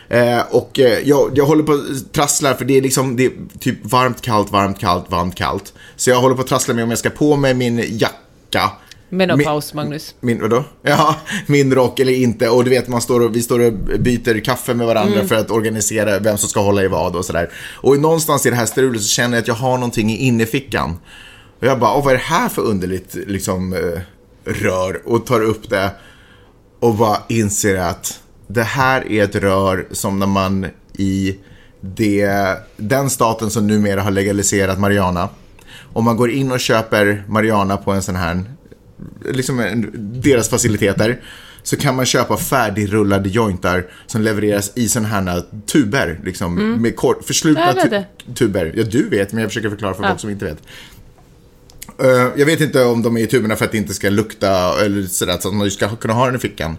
Eh, 0.09 0.39
och 0.51 0.79
eh, 0.79 0.99
jag, 1.03 1.31
jag 1.35 1.45
håller 1.45 1.63
på 1.63 1.73
att 1.73 2.13
trassla 2.13 2.53
för 2.53 2.65
det 2.65 2.77
är 2.77 2.81
liksom 2.81 3.15
det 3.15 3.25
är 3.25 3.31
typ 3.59 3.77
varmt, 3.85 4.21
kallt, 4.21 4.51
varmt, 4.51 4.79
kallt, 4.79 5.05
varmt, 5.09 5.35
kallt. 5.35 5.73
Så 5.95 6.09
jag 6.09 6.21
håller 6.21 6.35
på 6.35 6.41
att 6.41 6.47
trassla 6.47 6.73
med 6.73 6.83
om 6.83 6.89
jag 6.89 6.99
ska 6.99 7.09
på 7.09 7.35
mig 7.35 7.53
min 7.53 7.83
jacka. 7.97 8.15
Menopaus, 9.09 9.73
Magnus. 9.73 10.15
Min, 10.19 10.41
vadå? 10.41 10.63
Ja, 10.81 11.15
min 11.47 11.73
rock 11.75 11.99
eller 11.99 12.13
inte. 12.13 12.49
Och 12.49 12.63
du 12.63 12.69
vet, 12.69 12.88
man 12.88 13.01
står 13.01 13.19
och, 13.19 13.35
vi 13.35 13.41
står 13.41 13.59
och 13.59 13.73
byter 13.99 14.39
kaffe 14.44 14.73
med 14.73 14.88
varandra 14.88 15.15
Mm. 15.15 15.27
för 15.27 15.35
att 15.35 15.51
organisera 15.51 16.19
vem 16.19 16.38
som 16.38 16.49
ska 16.49 16.59
hålla 16.59 16.83
i 16.83 16.88
vad 16.88 17.15
och 17.15 17.25
sådär. 17.25 17.49
Och 17.75 17.99
någonstans 17.99 18.45
i 18.45 18.49
det 18.49 18.55
här 18.55 18.65
strulet 18.65 19.01
så 19.01 19.07
känner 19.07 19.38
jag 19.38 19.41
att 19.41 19.47
jag 19.47 19.55
har 19.55 19.73
någonting 19.77 20.11
i 20.11 20.17
innerfickan. 20.17 20.97
Och 21.59 21.67
jag 21.67 21.79
bara, 21.79 21.94
Åh, 21.94 22.03
vad 22.05 22.13
är 22.13 22.17
det 22.17 22.23
här 22.23 22.49
för 22.49 22.61
underligt 22.61 23.15
liksom, 23.27 23.73
eh, 23.73 24.01
rör? 24.51 25.01
Och 25.05 25.25
tar 25.25 25.41
upp 25.43 25.69
det 25.69 25.91
och 26.79 26.95
bara 26.95 27.17
inser 27.29 27.75
att 27.77 28.19
det 28.47 28.63
här 28.63 29.11
är 29.11 29.23
ett 29.23 29.35
rör 29.35 29.88
som 29.91 30.19
när 30.19 30.27
man 30.27 30.65
i 30.97 31.35
det, 31.81 32.29
den 32.77 33.09
staten 33.09 33.50
som 33.50 33.67
numera 33.67 34.01
har 34.01 34.11
legaliserat 34.11 34.79
marijuana. 34.79 35.29
Om 35.97 36.05
man 36.05 36.17
går 36.17 36.31
in 36.31 36.51
och 36.51 36.59
köper 36.59 37.23
marijuana 37.27 37.77
på 37.77 37.91
en 37.91 38.01
sån 38.03 38.15
här, 38.15 38.44
liksom 39.31 39.60
en, 39.60 39.89
deras 40.22 40.50
faciliteter, 40.50 41.22
så 41.63 41.77
kan 41.77 41.95
man 41.95 42.05
köpa 42.05 42.38
färdigrullade 42.38 43.29
jointar 43.29 43.86
som 44.07 44.22
levereras 44.22 44.72
i 44.75 44.88
såna 44.89 45.07
här 45.07 45.43
tuber, 45.72 46.19
liksom, 46.25 46.72
med 46.81 46.95
kort, 46.95 47.24
förslutna 47.24 47.72
Mm. 47.72 47.89
Tu- 48.27 48.33
tuber. 48.33 48.74
Ja, 48.75 48.83
du 48.83 49.10
vet, 49.10 49.31
men 49.33 49.41
jag 49.41 49.50
försöker 49.50 49.69
förklara 49.69 49.93
för 49.93 50.03
Ja. 50.03 50.10
folk 50.10 50.19
som 50.19 50.29
inte 50.29 50.45
vet. 50.45 50.57
Eh, 52.00 52.27
jag 52.39 52.45
vet 52.45 52.62
inte 52.62 52.83
om 52.83 53.01
de 53.01 53.17
är 53.17 53.22
i 53.22 53.27
tuberna 53.27 53.55
för 53.55 53.65
att 53.65 53.72
det 53.72 53.77
inte 53.77 53.93
ska 53.93 54.10
lukta 54.10 54.86
eller 54.86 55.03
sådär, 55.03 55.38
så 55.39 55.48
att 55.48 55.53
man 55.53 55.72
ska 55.72 55.95
kunna 55.95 56.13
ha 56.13 56.25
den 56.25 56.36
i 56.36 56.39
fickan. 56.39 56.77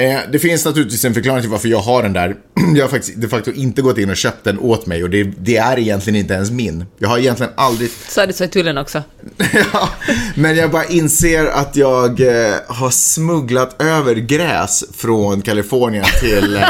Eh, 0.00 0.20
det 0.32 0.38
finns 0.38 0.64
naturligtvis 0.64 1.04
en 1.04 1.14
förklaring 1.14 1.40
till 1.40 1.50
varför 1.50 1.68
jag 1.68 1.80
har 1.80 2.02
den 2.02 2.12
där. 2.12 2.36
Jag 2.74 2.84
har 2.84 2.88
faktiskt 2.88 3.20
de 3.20 3.28
facto 3.28 3.52
inte 3.52 3.82
gått 3.82 3.98
in 3.98 4.10
och 4.10 4.16
köpt 4.16 4.44
den 4.44 4.58
åt 4.58 4.86
mig 4.86 5.02
och 5.02 5.10
det, 5.10 5.22
det 5.24 5.56
är 5.56 5.78
egentligen 5.78 6.20
inte 6.20 6.34
ens 6.34 6.50
min. 6.50 6.84
Jag 6.98 7.08
har 7.08 7.18
egentligen 7.18 7.52
aldrig... 7.56 7.90
Sa 8.08 8.26
du 8.26 8.32
så 8.32 8.44
i 8.44 8.48
tullen 8.48 8.78
också? 8.78 9.02
ja, 9.72 9.88
men 10.34 10.56
jag 10.56 10.70
bara 10.70 10.84
inser 10.84 11.46
att 11.46 11.76
jag 11.76 12.20
eh, 12.20 12.54
har 12.68 12.90
smugglat 12.90 13.82
över 13.82 14.14
gräs 14.14 14.84
från 14.96 15.42
Kalifornien 15.42 16.04
till, 16.20 16.56
eh, 16.56 16.68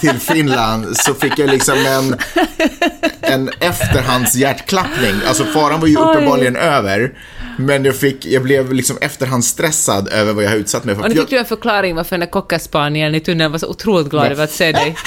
till 0.00 0.18
Finland. 0.18 0.96
Så 0.96 1.14
fick 1.14 1.38
jag 1.38 1.50
liksom 1.50 1.74
en, 1.86 2.16
en 3.28 3.50
efterhandshjärtklappning. 3.60 5.14
Alltså 5.26 5.44
faran 5.44 5.80
var 5.80 5.88
ju 5.88 5.96
Oj. 5.96 6.02
uppenbarligen 6.02 6.56
över. 6.56 7.12
Men 7.58 7.84
jag, 7.84 7.96
fick, 7.96 8.26
jag 8.26 8.42
blev 8.42 8.72
liksom 8.72 8.98
efterhandsstressad 9.00 10.08
över 10.08 10.32
vad 10.32 10.44
jag 10.44 10.50
har 10.50 10.56
utsatt 10.56 10.84
mig 10.84 10.94
för. 10.94 11.02
Och 11.02 11.08
nu 11.08 11.14
fick 11.14 11.30
du 11.30 11.38
en 11.38 11.44
förklaring 11.44 11.94
varför 11.94 12.10
den 12.10 12.20
där 12.20 12.26
cockerspanieln 12.26 13.14
i 13.14 13.20
tunneln 13.20 13.52
var 13.52 13.58
så 13.58 13.68
otroligt 13.68 14.10
glad 14.10 14.32
över 14.32 14.44
att 14.44 14.52
se 14.52 14.72
dig. 14.72 14.96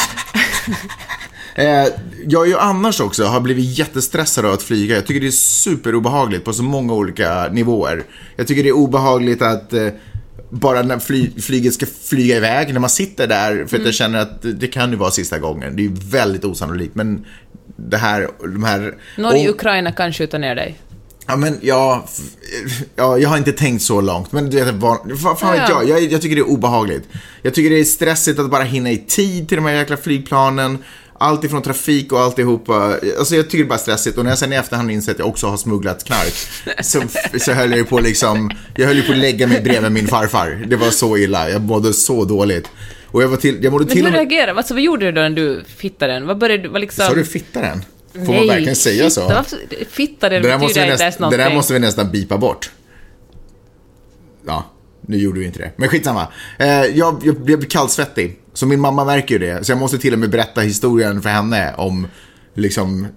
Eh, 1.55 1.87
jag 2.27 2.43
är 2.43 2.47
ju 2.47 2.57
annars 2.57 3.01
också 3.01 3.23
har 3.23 3.39
blivit 3.39 3.77
jättestressad 3.77 4.45
av 4.45 4.53
att 4.53 4.63
flyga. 4.63 4.95
Jag 4.95 5.05
tycker 5.05 5.21
det 5.21 5.27
är 5.27 5.31
superobehagligt 5.31 6.45
på 6.45 6.53
så 6.53 6.63
många 6.63 6.93
olika 6.93 7.47
nivåer. 7.51 8.03
Jag 8.35 8.47
tycker 8.47 8.63
det 8.63 8.69
är 8.69 8.73
obehagligt 8.75 9.41
att 9.41 9.73
eh, 9.73 9.87
bara 10.49 10.81
när 10.81 10.99
fly, 10.99 11.31
flyget 11.41 11.73
ska 11.73 11.85
flyga 12.03 12.37
iväg, 12.37 12.73
när 12.73 12.79
man 12.79 12.89
sitter 12.89 13.27
där, 13.27 13.65
för 13.65 13.77
att 13.77 13.85
jag 13.85 13.93
känner 13.93 14.19
att 14.19 14.41
det, 14.41 14.53
det 14.53 14.67
kan 14.67 14.91
ju 14.91 14.95
vara 14.95 15.11
sista 15.11 15.39
gången. 15.39 15.75
Det 15.75 15.81
är 15.81 15.83
ju 15.83 15.95
väldigt 15.95 16.45
osannolikt, 16.45 16.95
men 16.95 17.25
det 17.89 17.97
här, 17.97 18.27
de 18.41 18.63
här... 18.63 18.95
I 19.17 19.21
och- 19.21 19.55
Ukraina 19.55 19.91
kan 19.91 20.13
skjuta 20.13 20.37
ner 20.37 20.55
dig. 20.55 20.79
Ja, 21.27 21.35
men 21.35 21.57
ja, 21.61 22.05
f- 22.07 22.81
ja, 22.95 23.17
jag 23.17 23.29
har 23.29 23.37
inte 23.37 23.51
tänkt 23.51 23.81
så 23.83 24.01
långt. 24.01 24.31
Men 24.31 24.49
du 24.49 24.63
vet, 24.63 24.75
vad, 24.75 24.97
fan 25.39 25.51
vet 25.51 25.61
Ja, 25.61 25.69
ja. 25.69 25.83
jag? 25.83 26.01
jag? 26.03 26.11
Jag 26.11 26.21
tycker 26.21 26.35
det 26.35 26.41
är 26.41 26.49
obehagligt. 26.49 27.03
Jag 27.41 27.53
tycker 27.53 27.69
det 27.69 27.79
är 27.79 27.83
stressigt 27.83 28.39
att 28.39 28.49
bara 28.51 28.63
hinna 28.63 28.91
i 28.91 28.97
tid 28.97 29.47
till 29.47 29.55
de 29.57 29.65
här 29.65 29.73
jäkla 29.73 29.97
flygplanen. 29.97 30.77
Allt 31.13 31.43
ifrån 31.43 31.61
trafik 31.61 32.11
och 32.11 32.19
alltihopa. 32.19 32.95
Alltså 33.19 33.35
jag 33.35 33.45
tycker 33.45 33.57
det 33.57 33.63
är 33.67 33.69
bara 33.69 33.77
stressigt. 33.79 34.17
Och 34.17 34.23
när 34.23 34.31
jag 34.31 34.37
sen 34.37 34.53
i 34.53 34.55
efterhand 34.55 34.91
inser 34.91 35.11
att 35.11 35.19
jag 35.19 35.27
också 35.27 35.47
har 35.47 35.57
smugglat 35.57 36.03
knark. 36.03 36.33
Så, 36.83 37.01
så 37.39 37.51
höll 37.51 37.69
jag 37.69 37.77
ju 37.79 37.85
på 37.85 37.99
liksom, 37.99 38.51
jag 38.75 38.87
höll 38.87 38.95
ju 38.95 39.03
på 39.03 39.11
att 39.11 39.17
lägga 39.17 39.47
mig 39.47 39.61
bredvid 39.61 39.91
min 39.91 40.07
farfar. 40.07 40.65
Det 40.67 40.75
var 40.75 40.89
så 40.89 41.17
illa. 41.17 41.49
Jag 41.49 41.61
mådde 41.61 41.93
så 41.93 42.25
dåligt. 42.25 42.67
Och 43.11 43.23
jag 43.23 43.27
var 43.27 43.37
till, 43.37 43.63
jag 43.63 43.71
mådde 43.71 43.85
Men 43.85 43.93
till 43.93 44.01
hur 44.05 44.07
och 44.07 44.11
med... 44.11 44.29
reagerade 44.29 44.57
Alltså 44.57 44.73
vad 44.73 44.83
gjorde 44.83 45.05
du 45.05 45.11
då 45.11 45.21
när 45.21 45.29
du 45.29 45.63
fittade 45.63 46.13
den? 46.13 46.27
Vad 46.27 46.37
började 46.37 46.63
du... 46.63 46.69
Vad 46.69 46.81
liksom... 46.81 47.05
Sa 47.05 47.13
du 47.13 47.25
fitta 47.25 47.61
den? 47.61 47.81
Får 48.25 48.33
man 48.33 48.47
verkligen 48.47 48.75
säga 48.75 49.09
så? 49.09 49.21
Fitta, 49.21 49.35
varför- 49.35 49.85
fitta 49.89 50.29
det 50.29 50.39
Det 50.39 50.47
där, 50.47 50.57
måste 50.57 50.67
betyder 50.67 50.85
vi 50.87 50.91
inte 50.91 51.03
ens 51.03 51.13
nästan, 51.13 51.31
det 51.31 51.37
någonting. 51.37 51.49
där 51.51 51.55
måste 51.55 51.73
vi 51.73 51.79
nästan 51.79 52.11
bipa 52.11 52.37
bort. 52.37 52.71
Ja, 54.45 54.63
nu 55.01 55.17
gjorde 55.17 55.39
vi 55.39 55.45
inte 55.45 55.59
det. 55.59 55.71
Men 55.75 55.89
skitsamma. 55.89 56.27
Eh, 56.59 56.67
jag, 56.85 57.21
jag 57.23 57.35
blev 57.41 57.65
kallsvettig. 57.65 58.39
Så 58.53 58.65
min 58.65 58.79
mamma 58.79 59.05
märker 59.05 59.35
ju 59.35 59.39
det. 59.39 59.65
Så 59.65 59.71
jag 59.71 59.79
måste 59.79 59.97
till 59.97 60.13
och 60.13 60.19
med 60.19 60.29
berätta 60.29 60.61
historien 60.61 61.21
för 61.21 61.29
henne 61.29 61.73
om 61.77 62.07
liksom 62.53 63.07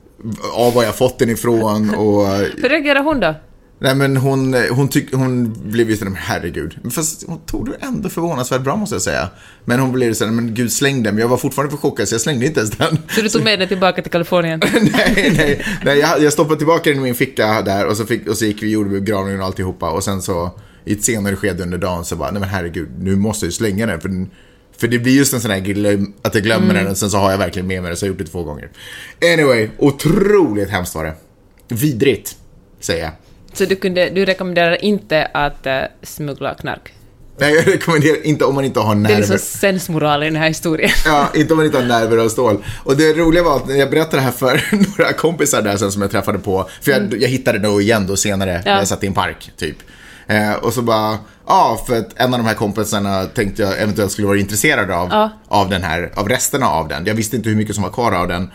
av 0.55 0.75
var 0.75 0.85
jag 0.85 0.95
fått 0.95 1.19
den 1.19 1.31
ifrån 1.31 1.95
och... 1.95 2.27
Hur 2.37 2.69
reagerade 2.69 3.01
hon 3.01 3.21
då? 3.21 3.35
Nej 3.79 3.95
men 3.95 4.17
hon, 4.17 4.55
hon, 4.71 4.89
tyck, 4.89 5.15
hon 5.15 5.53
blev 5.71 5.91
ju 5.91 5.97
sådär, 5.97 6.13
herregud. 6.17 6.79
Men 6.83 6.91
Fast 6.91 7.25
hon 7.27 7.41
tog 7.47 7.71
det 7.71 7.77
ändå 7.87 8.09
förvånansvärt 8.09 8.61
bra 8.61 8.77
måste 8.77 8.95
jag 8.95 9.03
säga. 9.03 9.29
Men 9.65 9.81
hon 9.81 9.93
blev 9.93 10.15
sådär, 10.15 10.33
men 10.33 10.55
gud 10.55 10.73
släng 10.73 11.03
den. 11.03 11.15
Men 11.15 11.23
jag 11.23 11.29
var 11.29 11.37
fortfarande 11.37 11.71
för 11.71 11.79
chockad 11.79 12.09
så 12.09 12.15
jag 12.15 12.21
slängde 12.21 12.47
inte 12.47 12.61
ens 12.61 12.73
den. 12.73 12.99
Så 13.09 13.21
du 13.21 13.29
tog 13.29 13.45
med 13.45 13.59
den 13.59 13.69
tillbaka 13.69 14.03
till 14.03 14.13
Kalifornien? 14.13 14.61
nej, 14.73 15.33
nej, 15.37 15.65
nej 15.85 15.99
jag, 15.99 16.23
jag 16.23 16.33
stoppade 16.33 16.57
tillbaka 16.57 16.91
den 16.91 16.99
i 16.99 17.03
min 17.03 17.15
ficka 17.15 17.63
där 17.63 17.87
och 17.87 17.97
så, 17.97 18.07
fick, 18.07 18.29
och 18.29 18.39
så 18.39 18.45
gick 18.45 18.63
vi 18.63 18.67
och 18.67 18.71
gjorde 18.71 18.91
begravningen 18.91 19.41
och 19.41 19.47
alltihopa. 19.47 19.91
Och 19.91 20.05
sen 20.05 20.23
så 20.23 20.51
i 20.85 20.93
ett 20.93 21.05
senare 21.05 21.37
skede 21.37 21.63
under 21.63 21.79
dagen 21.79 22.05
så 22.05 22.17
bara, 22.17 22.31
nej 22.31 22.41
men 22.41 22.49
herregud, 22.49 22.89
nu 22.99 23.17
måste 23.17 23.47
jag 23.47 23.49
ju 23.49 23.53
slänga 23.53 23.87
den. 23.87 24.01
För, 24.01 24.09
den, 24.09 24.31
för 24.77 24.89
det 24.89 24.99
blir 24.99 25.17
just 25.17 25.35
en 25.35 25.41
sån 25.41 25.51
här 25.51 25.61
glöm, 25.61 26.13
att 26.23 26.35
jag 26.35 26.45
glömmer 26.45 26.75
den 26.75 26.87
och 26.87 26.97
sen 26.97 27.11
så 27.11 27.19
har 27.19 27.31
jag 27.31 27.39
verkligen 27.39 27.67
med 27.67 27.83
mig 27.83 27.89
den 27.89 27.97
så 27.97 28.07
jag 28.07 28.11
har 28.11 28.15
gjort 28.19 28.27
det 28.27 28.33
två 28.33 28.45
gånger. 28.45 28.71
Anyway, 29.35 29.69
otroligt 29.79 30.71
hemskt 30.71 30.95
var 30.95 31.05
det. 31.05 31.15
Vidrigt, 31.69 32.37
säger 32.81 33.05
jag. 33.05 33.13
Så 33.55 33.65
du, 33.65 33.77
kunde, 33.77 34.11
du 34.11 34.25
rekommenderar 34.25 34.85
inte 34.85 35.25
att 35.35 35.67
uh, 35.67 35.73
smuggla 36.03 36.55
knark? 36.55 36.93
Nej, 37.39 37.55
jag 37.55 37.69
rekommenderar 37.69 38.27
inte 38.27 38.45
om 38.45 38.55
man 38.55 38.65
inte 38.65 38.81
har 38.81 38.95
Det 38.95 38.99
är 38.99 39.03
nerver. 39.03 39.17
liksom 39.19 39.39
sensmoral 39.39 40.23
i 40.23 40.27
den 40.27 40.37
här 40.37 40.49
historien. 40.49 40.91
Ja, 41.07 41.29
inte 41.35 41.53
om 41.53 41.57
man 41.57 41.67
inte 41.67 41.79
har 41.79 41.85
nerver 41.87 42.19
av 42.19 42.29
stål. 42.29 42.65
Och 42.85 42.97
det 42.97 43.13
roliga 43.13 43.43
var 43.43 43.57
att 43.57 43.69
när 43.69 43.75
jag 43.77 43.91
berättade 43.91 44.17
det 44.17 44.21
här 44.21 44.31
för 44.31 44.63
några 44.99 45.13
kompisar 45.13 45.63
där 45.63 45.77
sen 45.77 45.93
som 45.93 46.03
jag 46.03 46.11
träffade 46.11 46.39
på, 46.39 46.69
för 46.83 46.91
jag, 46.93 47.23
jag 47.23 47.29
hittade 47.29 47.59
det 47.59 47.69
igen 47.83 48.07
då 48.07 48.17
senare 48.17 48.53
när 48.65 48.73
Ja. 48.73 48.79
jag 48.79 48.89
satt 48.89 49.05
i 49.05 49.07
en 49.07 49.15
park, 49.15 49.51
typ. 49.57 49.77
Eh, 50.27 50.53
och 50.53 50.73
så 50.73 50.83
bara, 50.83 51.19
ja, 51.47 51.85
för 51.87 51.99
att 51.99 52.09
en 52.17 52.35
av 52.35 52.41
de 52.41 52.47
här 52.47 52.55
kompisarna 52.55 53.25
tänkte 53.25 53.63
jag 53.63 53.81
eventuellt 53.83 54.13
skulle 54.13 54.27
vara 54.29 54.39
intresserad 54.39 54.91
av, 54.91 55.09
Ja. 55.11 55.31
av 55.49 55.71
den 55.71 55.83
här, 55.83 56.11
av 56.15 56.29
resterna 56.29 56.69
av 56.69 56.89
den. 56.89 57.07
Jag 57.07 57.15
visste 57.15 57.37
inte 57.37 57.49
hur 57.49 57.57
mycket 57.57 57.75
som 57.75 57.85
var 57.85 57.91
kvar 57.91 58.13
av 58.13 58.29
den. 58.29 58.51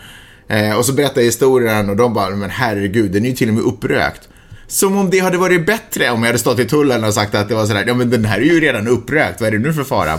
Eh, 0.48 0.76
och 0.78 0.84
så 0.86 0.92
berättade 0.92 1.20
jag 1.20 1.26
historien 1.26 1.90
och 1.90 1.96
de 1.96 2.14
bara, 2.14 2.30
men 2.30 2.50
herregud, 2.50 3.10
den 3.12 3.24
är 3.24 3.28
ju 3.28 3.34
till 3.36 3.48
och 3.48 3.54
med 3.54 3.64
upprökt. 3.64 4.28
Som 4.70 4.96
om 4.96 5.10
det 5.10 5.18
hade 5.18 5.38
varit 5.38 5.66
bättre 5.66 6.10
om 6.10 6.22
jag 6.22 6.28
hade 6.28 6.38
stått 6.38 6.58
i 6.58 6.64
tullen 6.64 7.04
och 7.04 7.14
sagt 7.14 7.34
att 7.34 7.48
det 7.48 7.54
var 7.54 7.66
sådär, 7.66 7.84
ja 7.86 7.94
men 7.94 8.10
den 8.10 8.24
här 8.24 8.38
är 8.38 8.44
ju 8.44 8.60
redan 8.60 8.88
upprökt, 8.88 9.40
vad 9.40 9.48
är 9.48 9.52
det 9.52 9.58
nu 9.58 9.72
för 9.72 9.84
fara? 9.84 10.14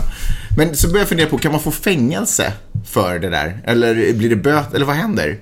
Men 0.56 0.76
så 0.76 0.86
började 0.86 1.00
jag 1.00 1.08
fundera 1.08 1.28
på, 1.28 1.38
kan 1.38 1.52
man 1.52 1.60
få 1.60 1.70
fängelse 1.70 2.52
för 2.86 3.18
det 3.18 3.28
där? 3.28 3.62
Eller 3.64 4.12
blir 4.12 4.30
det 4.30 4.36
böt, 4.36 4.74
eller 4.74 4.86
vad 4.86 4.96
händer? 4.96 5.38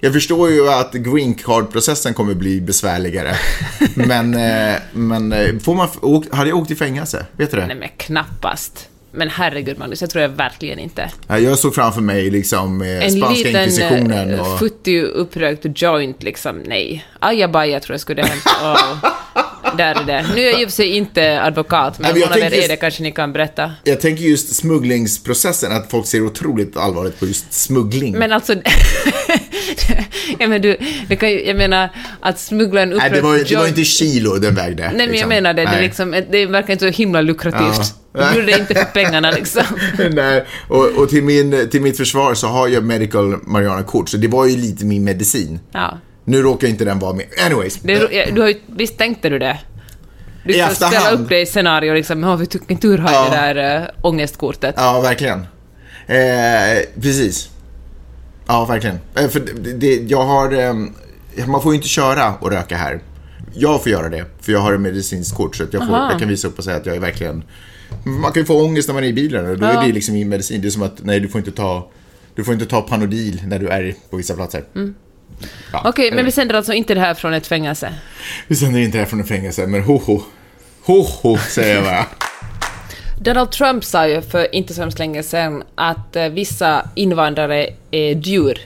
Jag 0.00 0.12
förstår 0.12 0.50
ju 0.50 0.68
att 0.68 0.92
green 0.92 1.34
card-processen 1.34 2.14
kommer 2.14 2.34
bli 2.34 2.60
besvärligare. 2.60 3.36
men, 3.94 4.34
eh, 4.34 4.76
men 4.92 5.32
eh, 5.32 5.58
får 5.58 5.74
man, 5.74 5.88
hade 6.32 6.48
jag 6.48 6.58
åkt 6.58 6.70
i 6.70 6.76
fängelse? 6.76 7.26
Vet 7.36 7.50
du 7.50 7.56
det? 7.56 7.66
Nej 7.66 7.76
men 7.76 7.88
knappast. 7.96 8.87
Men 9.12 9.28
herregud 9.30 9.78
Magnus, 9.78 10.00
jag 10.00 10.10
tror 10.10 10.22
jag 10.22 10.28
verkligen 10.28 10.78
inte. 10.78 11.10
Ja, 11.26 11.38
Jag 11.38 11.58
såg 11.58 11.74
framför 11.74 12.00
mig 12.00 12.30
liksom 12.30 12.82
eh, 12.82 13.04
En 13.04 13.10
spanska 13.10 13.28
liten 13.48 13.62
inkvisitionen 13.62 14.30
eh, 14.34 14.40
och... 14.52 14.58
futtig 14.58 15.02
upprökt 15.02 15.82
joint 15.82 16.22
liksom, 16.22 16.58
nej. 16.58 17.06
Ajabaja 17.20 17.80
tror 17.80 17.94
jag 17.94 18.00
skulle 18.00 18.22
hänt. 18.22 18.42
Åh, 18.62 19.17
där 19.76 20.00
är 20.00 20.04
det. 20.04 20.26
Nu 20.34 20.42
är 20.42 20.52
jag 20.52 20.54
och 20.54 20.60
för 20.60 20.70
sig 20.70 20.96
inte 20.96 21.42
advokat, 21.42 21.98
men 21.98 22.02
Nej, 22.02 22.12
men 22.12 22.20
jag 22.20 22.30
någon 22.30 22.46
av 22.46 22.52
er 22.52 22.64
är 22.64 22.68
det 22.68 22.76
kanske 22.76 23.02
ni 23.02 23.12
kan 23.12 23.32
berätta. 23.32 23.72
Jag 23.84 24.00
tänker 24.00 24.24
just 24.24 24.56
smugglingsprocessen, 24.56 25.72
att 25.72 25.90
folk 25.90 26.06
ser 26.06 26.22
otroligt 26.22 26.76
allvarligt 26.76 27.20
på 27.20 27.26
just 27.26 27.52
smuggling. 27.52 28.18
Men 28.18 28.32
alltså... 28.32 28.54
ja, 30.38 30.48
men 30.48 30.62
du, 30.62 30.76
det 31.08 31.16
kan 31.16 31.30
ju, 31.30 31.46
jag 31.46 31.56
menar, 31.56 31.88
att 32.20 32.38
smuggla 32.38 32.82
en 32.82 32.88
Nej, 32.88 32.96
upprökt 32.96 33.14
det 33.14 33.20
var, 33.20 33.38
det 33.38 33.56
var 33.56 33.68
inte 33.68 33.84
kilo 33.84 34.38
den 34.38 34.54
vägde. 34.54 34.82
Nej, 34.82 34.92
men 34.92 35.00
jag 35.00 35.12
liksom. 35.12 35.28
menar 35.28 35.54
det. 35.54 35.64
Det, 35.64 35.70
Nej. 35.70 35.82
liksom, 35.82 36.22
det 36.30 36.46
verkar 36.46 36.72
inte 36.72 36.92
så 36.92 36.98
himla 36.98 37.20
lukrativt. 37.20 37.94
Ja. 38.12 38.30
Du 38.30 38.38
gjorde 38.38 38.52
det 38.52 38.58
inte 38.58 38.74
för 38.74 38.84
pengarna 38.84 39.30
liksom. 39.30 39.62
Nej, 40.12 40.44
och, 40.68 40.86
och 40.86 41.08
till, 41.08 41.22
min, 41.22 41.68
till 41.70 41.82
mitt 41.82 41.96
försvar 41.96 42.34
så 42.34 42.46
har 42.46 42.68
jag 42.68 42.84
medical 42.84 43.36
marijuana-kort, 43.42 44.08
så 44.08 44.16
det 44.16 44.28
var 44.28 44.46
ju 44.46 44.56
lite 44.56 44.84
min 44.84 45.04
medicin. 45.04 45.60
Ja. 45.72 45.98
Nu 46.28 46.42
råkar 46.42 46.68
inte 46.68 46.84
den 46.84 46.98
vara 46.98 47.12
med. 47.12 47.26
Anyways. 47.46 47.76
Det, 47.82 48.24
du 48.34 48.40
har 48.40 48.48
ju, 48.48 48.54
visst 48.66 48.98
tänkte 48.98 49.28
du 49.28 49.38
det? 49.38 49.58
Du 50.44 50.54
I 50.54 50.60
ska 50.62 50.74
ställa 50.74 51.10
upp 51.10 51.28
det 51.28 51.40
i 51.40 51.46
scenario 51.46 51.94
liksom, 51.94 52.22
ja, 52.22 52.36
vilken 52.36 52.76
tur 52.76 52.98
har 52.98 53.12
Ja. 53.12 53.24
det 53.30 53.36
där 53.54 53.76
äh, 53.80 53.88
ångestkortet. 54.02 54.74
Ja, 54.78 55.00
verkligen. 55.00 55.38
Eh, 56.06 57.00
precis. 57.02 57.50
Ja, 58.46 58.64
verkligen. 58.64 58.98
Eh, 59.14 59.28
för 59.28 59.40
det, 59.40 59.72
det, 59.72 59.94
jag 60.10 60.24
har... 60.24 60.52
ehm, 60.52 60.94
man 61.46 61.62
får 61.62 61.72
ju 61.72 61.76
inte 61.76 61.88
köra 61.88 62.34
och 62.40 62.50
röka 62.50 62.76
här. 62.76 63.00
Jag 63.54 63.82
får 63.82 63.92
göra 63.92 64.08
det, 64.08 64.24
för 64.40 64.52
jag 64.52 64.60
har 64.60 64.72
en 64.72 64.82
medicinskt 64.82 65.36
kort 65.36 65.56
så 65.56 65.64
att 65.64 65.72
jag, 65.72 65.86
får, 65.86 65.94
Aha. 65.94 66.10
jag 66.10 66.20
kan 66.20 66.28
visa 66.28 66.48
upp 66.48 66.58
och 66.58 66.64
säga 66.64 66.76
att 66.76 66.86
jag 66.86 66.96
är 66.96 67.00
verkligen... 67.00 67.44
Man 68.04 68.32
kan 68.32 68.42
ju 68.42 68.46
få 68.46 68.62
ångest 68.64 68.88
när 68.88 68.94
man 68.94 69.04
är 69.04 69.08
i 69.08 69.12
bilen 69.12 69.50
och 69.50 69.58
då 69.58 69.66
Ja. 69.66 69.82
är 69.82 69.86
det 69.86 69.92
liksom 69.92 70.14
min 70.14 70.28
medicin. 70.28 70.60
Det 70.62 70.68
är 70.68 70.70
som 70.70 70.82
att, 70.82 71.04
nej, 71.04 71.20
du 71.20 71.28
får 71.28 71.38
inte 71.38 71.52
ta... 71.52 71.90
Du 72.34 72.44
får 72.44 72.54
inte 72.54 72.66
ta 72.66 72.82
Panodil 72.82 73.42
när 73.46 73.58
du 73.58 73.68
är 73.68 73.94
på 74.10 74.16
vissa 74.16 74.34
platser. 74.34 74.64
Ja. 75.72 75.82
Okej, 75.84 76.10
men 76.10 76.18
eller- 76.18 76.24
vi 76.26 76.32
sänder 76.32 76.54
alltså 76.54 76.72
inte 76.72 76.94
det 76.94 77.00
här 77.00 77.14
från 77.14 77.34
ett 77.34 77.46
fängelse. 77.46 77.94
Vi 78.46 78.56
sänder 78.56 78.80
inte 78.80 78.98
det 78.98 79.02
här 79.02 79.08
från 79.10 79.20
en 79.20 79.26
fängelse, 79.26 79.66
men 79.66 79.82
hoho. 79.82 80.20
Hoho, 80.82 81.38
säger 81.38 81.74
jag 81.74 81.84
bara. 81.84 82.06
Donald 83.20 83.50
Trump 83.50 83.84
sa 83.84 84.08
ju 84.08 84.22
för 84.22 84.54
inte 84.54 84.74
så 84.74 84.80
hemskt 84.80 84.98
länge 84.98 85.22
sedan 85.22 85.62
att 85.74 86.16
eh, 86.16 86.28
vissa 86.28 86.88
invandrare 86.94 87.68
är 87.90 88.14
djur. 88.14 88.58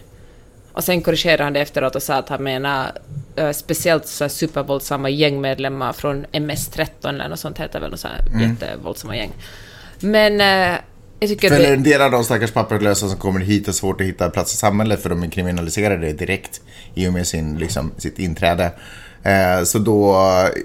Och 0.73 0.85
sen 0.85 1.03
korrigerade 1.03 1.45
han 1.45 1.53
det 1.53 1.61
efteråt 1.61 1.97
och 1.97 2.03
sa 2.03 2.15
att 2.15 2.29
han 2.29 2.43
menar 2.43 2.93
eh, 3.37 3.51
speciellt 3.51 4.07
så 4.07 4.25
här 4.25 4.29
supervåldsamma 4.29 5.09
gängmedlemmar 5.09 5.93
från 5.93 6.27
MS-13 6.33 6.87
eller 7.09 7.29
något 7.29 7.39
sånt 7.41 7.59
heter 7.59 7.81
väl, 7.81 7.91
något 7.91 8.01
så 8.01 8.09
här 8.09 8.21
Mm. 8.35 8.41
jättevåldsamma 8.51 9.17
gäng. 9.17 9.33
Men 10.01 10.41
eh, 10.41 10.79
jag 11.23 11.29
tycker 11.29 11.49
För 11.49 11.59
det... 11.59 11.67
en 11.67 11.83
del 11.83 12.03
av 12.03 12.11
de 12.11 12.25
stackars 12.25 12.51
papperslösa 12.51 13.09
som 13.09 13.19
kommer 13.19 13.41
hit 13.41 13.69
är 13.69 13.73
svårt 13.73 14.01
att 14.01 14.07
hitta 14.07 14.31
plats 14.31 14.55
i 14.55 14.57
samhället 14.57 15.03
för 15.03 15.11
de 15.11 15.23
är 15.23 15.31
kriminaliserade 15.31 16.13
direkt 16.13 16.61
i 16.95 17.09
och 17.09 17.13
med 17.13 17.27
sin, 17.27 17.59
liksom, 17.59 17.93
sitt 17.99 18.19
inträde. 18.19 18.73
Eh, 19.23 19.65
så 19.65 19.79
då 19.79 20.15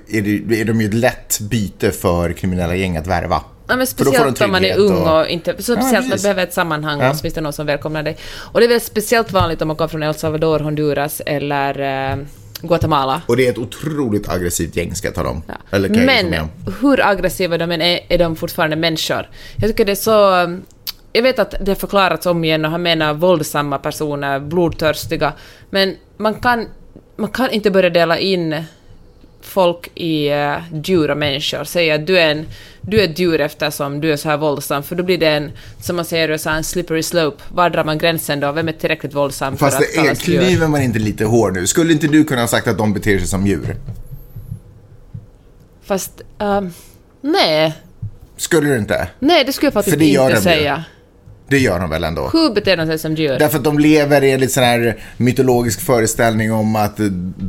är, 0.09 0.21
det, 0.21 0.61
är 0.61 0.65
de 0.65 0.81
ju 0.81 0.87
ett 0.87 0.93
lätt 0.93 1.39
byte 1.39 1.91
för 1.91 2.33
kriminella 2.33 2.75
gäng 2.75 2.97
att 2.97 3.07
värva. 3.07 3.41
Ja, 3.67 3.75
men 3.75 3.87
speciellt 3.87 4.41
om 4.41 4.51
man 4.51 4.65
är 4.65 4.77
ung 4.77 4.93
och- 4.93 5.19
och, 5.19 5.27
inte... 5.27 5.63
Så 5.63 5.75
speciellt 5.75 6.09
man 6.09 6.17
behöver 6.21 6.43
ett 6.43 6.53
sammanhang 6.53 6.99
Ja. 7.01 7.09
och 7.09 7.15
så 7.15 7.21
finns 7.21 7.33
det 7.33 7.41
någon 7.41 7.53
som 7.53 7.65
välkomnar 7.65 8.03
dig. 8.03 8.17
Och 8.37 8.59
det 8.59 8.65
är 8.65 8.69
väl 8.69 8.81
speciellt 8.81 9.31
vanligt 9.31 9.61
om 9.61 9.67
man 9.67 9.77
kommer 9.77 9.87
från 9.87 10.03
El 10.03 10.13
Salvador, 10.15 10.59
Honduras 10.59 11.21
eller 11.25 11.79
eh, 12.11 12.17
Guatemala. 12.61 13.21
Och 13.25 13.37
det 13.37 13.47
är 13.47 13.51
ett 13.51 13.57
otroligt 13.57 14.29
aggressivt 14.29 14.75
gäng 14.75 14.95
ska 14.95 15.07
jag 15.07 15.15
tala 15.15 15.29
om. 15.29 15.41
Ja. 15.47 15.53
Eller 15.71 15.87
kan 15.87 15.97
jag 15.97 16.05
Men 16.05 16.41
om. 16.41 16.49
hur 16.81 17.07
aggressiva 17.07 17.57
de 17.57 17.71
än 17.71 17.81
är, 17.81 17.99
är 18.09 18.17
de 18.17 18.35
fortfarande 18.35 18.75
människor. 18.75 19.29
Jag 19.55 19.69
tycker 19.69 19.85
det 19.85 19.91
är 19.91 19.95
så... 19.95 20.57
Jag 21.13 21.23
vet 21.23 21.39
att 21.39 21.55
det 21.61 21.71
har 21.71 21.75
förklarats 21.75 22.25
om 22.25 22.43
igen 22.43 22.65
och 22.65 22.71
han 22.71 22.81
menar 22.81 23.13
våldsamma 23.13 23.77
personer, 23.77 24.39
blodtörstiga, 24.39 25.33
men 25.69 25.95
man 26.17 26.33
kan, 26.33 26.67
man 27.15 27.29
kan 27.29 27.49
inte 27.49 27.71
börja 27.71 27.89
dela 27.89 28.19
in 28.19 28.63
folk 29.47 29.89
i 29.95 30.33
uh, 30.33 30.57
djur 30.83 31.11
och 31.11 31.17
människor. 31.17 31.63
Säga 31.63 31.95
att 31.95 32.07
du 32.07 32.19
är, 32.19 32.31
en, 32.31 32.45
du 32.81 32.99
är 33.01 33.03
ett 33.03 33.19
djur 33.19 33.41
eftersom 33.41 34.01
du 34.01 34.11
är 34.11 34.17
så 34.17 34.29
här 34.29 34.37
våldsam, 34.37 34.83
för 34.83 34.95
då 34.95 35.03
blir 35.03 35.17
det 35.17 35.27
en, 35.27 35.51
som 35.81 35.95
man 35.95 36.05
säger, 36.05 36.47
en 36.47 36.63
slippery 36.63 37.03
slope. 37.03 37.43
Var 37.49 37.69
drar 37.69 37.83
man 37.83 37.97
gränsen 37.97 38.39
då? 38.39 38.51
Vem 38.51 38.67
är 38.67 38.71
tillräckligt 38.71 39.13
våldsam 39.13 39.57
Fast 39.57 39.77
för 39.77 39.83
att 39.83 39.89
det 39.93 39.99
är, 39.99 40.03
kallas 40.03 40.27
djur? 40.27 40.67
man 40.67 40.81
inte 40.81 40.99
lite 40.99 41.25
hård 41.25 41.53
nu? 41.53 41.67
Skulle 41.67 41.93
inte 41.93 42.07
du 42.07 42.23
kunna 42.23 42.41
ha 42.41 42.47
sagt 42.47 42.67
att 42.67 42.77
de 42.77 42.93
beter 42.93 43.17
sig 43.17 43.27
som 43.27 43.47
djur? 43.47 43.75
Fast, 45.83 46.21
um, 46.37 46.73
nej. 47.21 47.73
Skulle 48.37 48.69
du 48.69 48.77
inte? 48.77 49.07
Nej, 49.19 49.43
det 49.43 49.53
skulle 49.53 49.67
jag 49.67 49.73
faktiskt 49.73 50.01
inte 50.01 50.51
de 50.51 50.63
ju. 50.63 50.96
Det 51.49 51.59
gör 51.59 51.79
de 51.79 51.89
väl 51.89 52.03
ändå? 52.03 52.29
Hur 52.33 52.53
beter 52.53 52.77
de 52.77 52.87
sig 52.87 52.99
som 52.99 53.15
djur? 53.15 53.39
Därför 53.39 53.57
att 53.57 53.63
de 53.63 53.79
lever 53.79 54.23
i 54.23 54.31
en 54.31 54.39
lite 54.39 54.53
sån 54.53 54.63
här 54.63 54.97
mytologisk 55.17 55.81
föreställning 55.81 56.53
om 56.53 56.75
att 56.75 56.97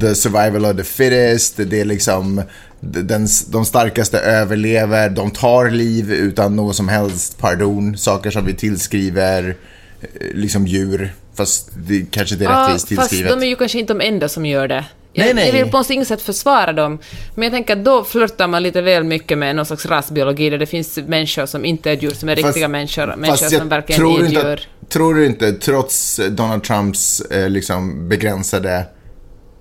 the 0.01 0.15
survival 0.15 0.65
of 0.65 0.77
the 0.77 0.85
fittest, 0.85 1.57
det 1.57 1.81
är 1.81 1.85
liksom 1.85 2.43
den, 2.81 3.29
de 3.49 3.65
starkaste 3.65 4.19
överlever, 4.19 5.11
de 5.11 5.31
tar 5.31 5.71
liv 5.71 6.13
utan 6.13 6.57
någon 6.57 6.75
som 6.75 6.89
helst 6.89 7.39
pardon, 7.39 7.97
saker 7.97 8.31
som 8.31 8.47
vi 8.47 8.55
tillskriver 8.55 9.57
eh, 10.01 10.09
liksom 10.35 10.67
djur, 10.67 11.15
fast 11.35 11.71
det 11.87 12.07
kanske 12.11 12.35
inte 12.35 12.45
är 12.45 12.49
rättvist 12.49 12.75
fast 12.75 12.89
tillskrivet. 12.89 13.41
de 13.41 13.47
är 13.47 13.51
ju 13.51 13.57
kanske 13.57 13.79
inte 13.79 13.95
de 13.95 14.01
enda 14.01 14.29
som 14.29 14.47
gör 14.47 14.69
det. 14.69 14.85
Nej, 15.19 15.35
nej. 15.35 15.47
jag 15.47 15.53
vill 15.53 15.71
på 15.71 15.79
något 15.79 15.91
inget 15.91 16.09
sätt 16.09 16.23
försvara 16.23 16.73
dem, 16.73 16.99
men 17.35 17.43
jag 17.43 17.53
tänker 17.53 17.77
att 17.77 17.85
då 17.85 18.05
flörtar 18.05 18.49
man 18.49 18.63
lite 18.63 18.81
väl 18.81 19.05
mycket 19.05 19.39
med 19.39 19.57
någon 19.57 19.67
slags 19.67 19.87
rasbiologi 19.87 20.51
där 20.51 20.59
det 20.59 20.67
finns 20.67 20.97
människor 20.97 21.47
som 21.47 21.65
inte 21.65 21.91
är 21.91 21.97
djur, 21.97 22.11
som 22.11 22.29
är 22.29 22.37
Fast- 22.37 22.47
riktiga 22.47 22.69
människor, 22.69 23.07
människor 23.07 23.27
Fast 23.27 23.43
jag 23.43 23.61
som 23.61 23.69
verkligen 23.69 24.01
tror 24.01 24.21
inte 24.21 24.33
djur. 24.33 24.69
Att, 24.83 24.91
tror 24.91 25.15
du 25.15 25.27
inte, 25.27 25.53
trots 25.53 26.21
Donald 26.31 26.65
Trumps 26.65 27.21
eh, 27.21 27.51
liksom 27.51 28.09
begränsade 28.09 28.87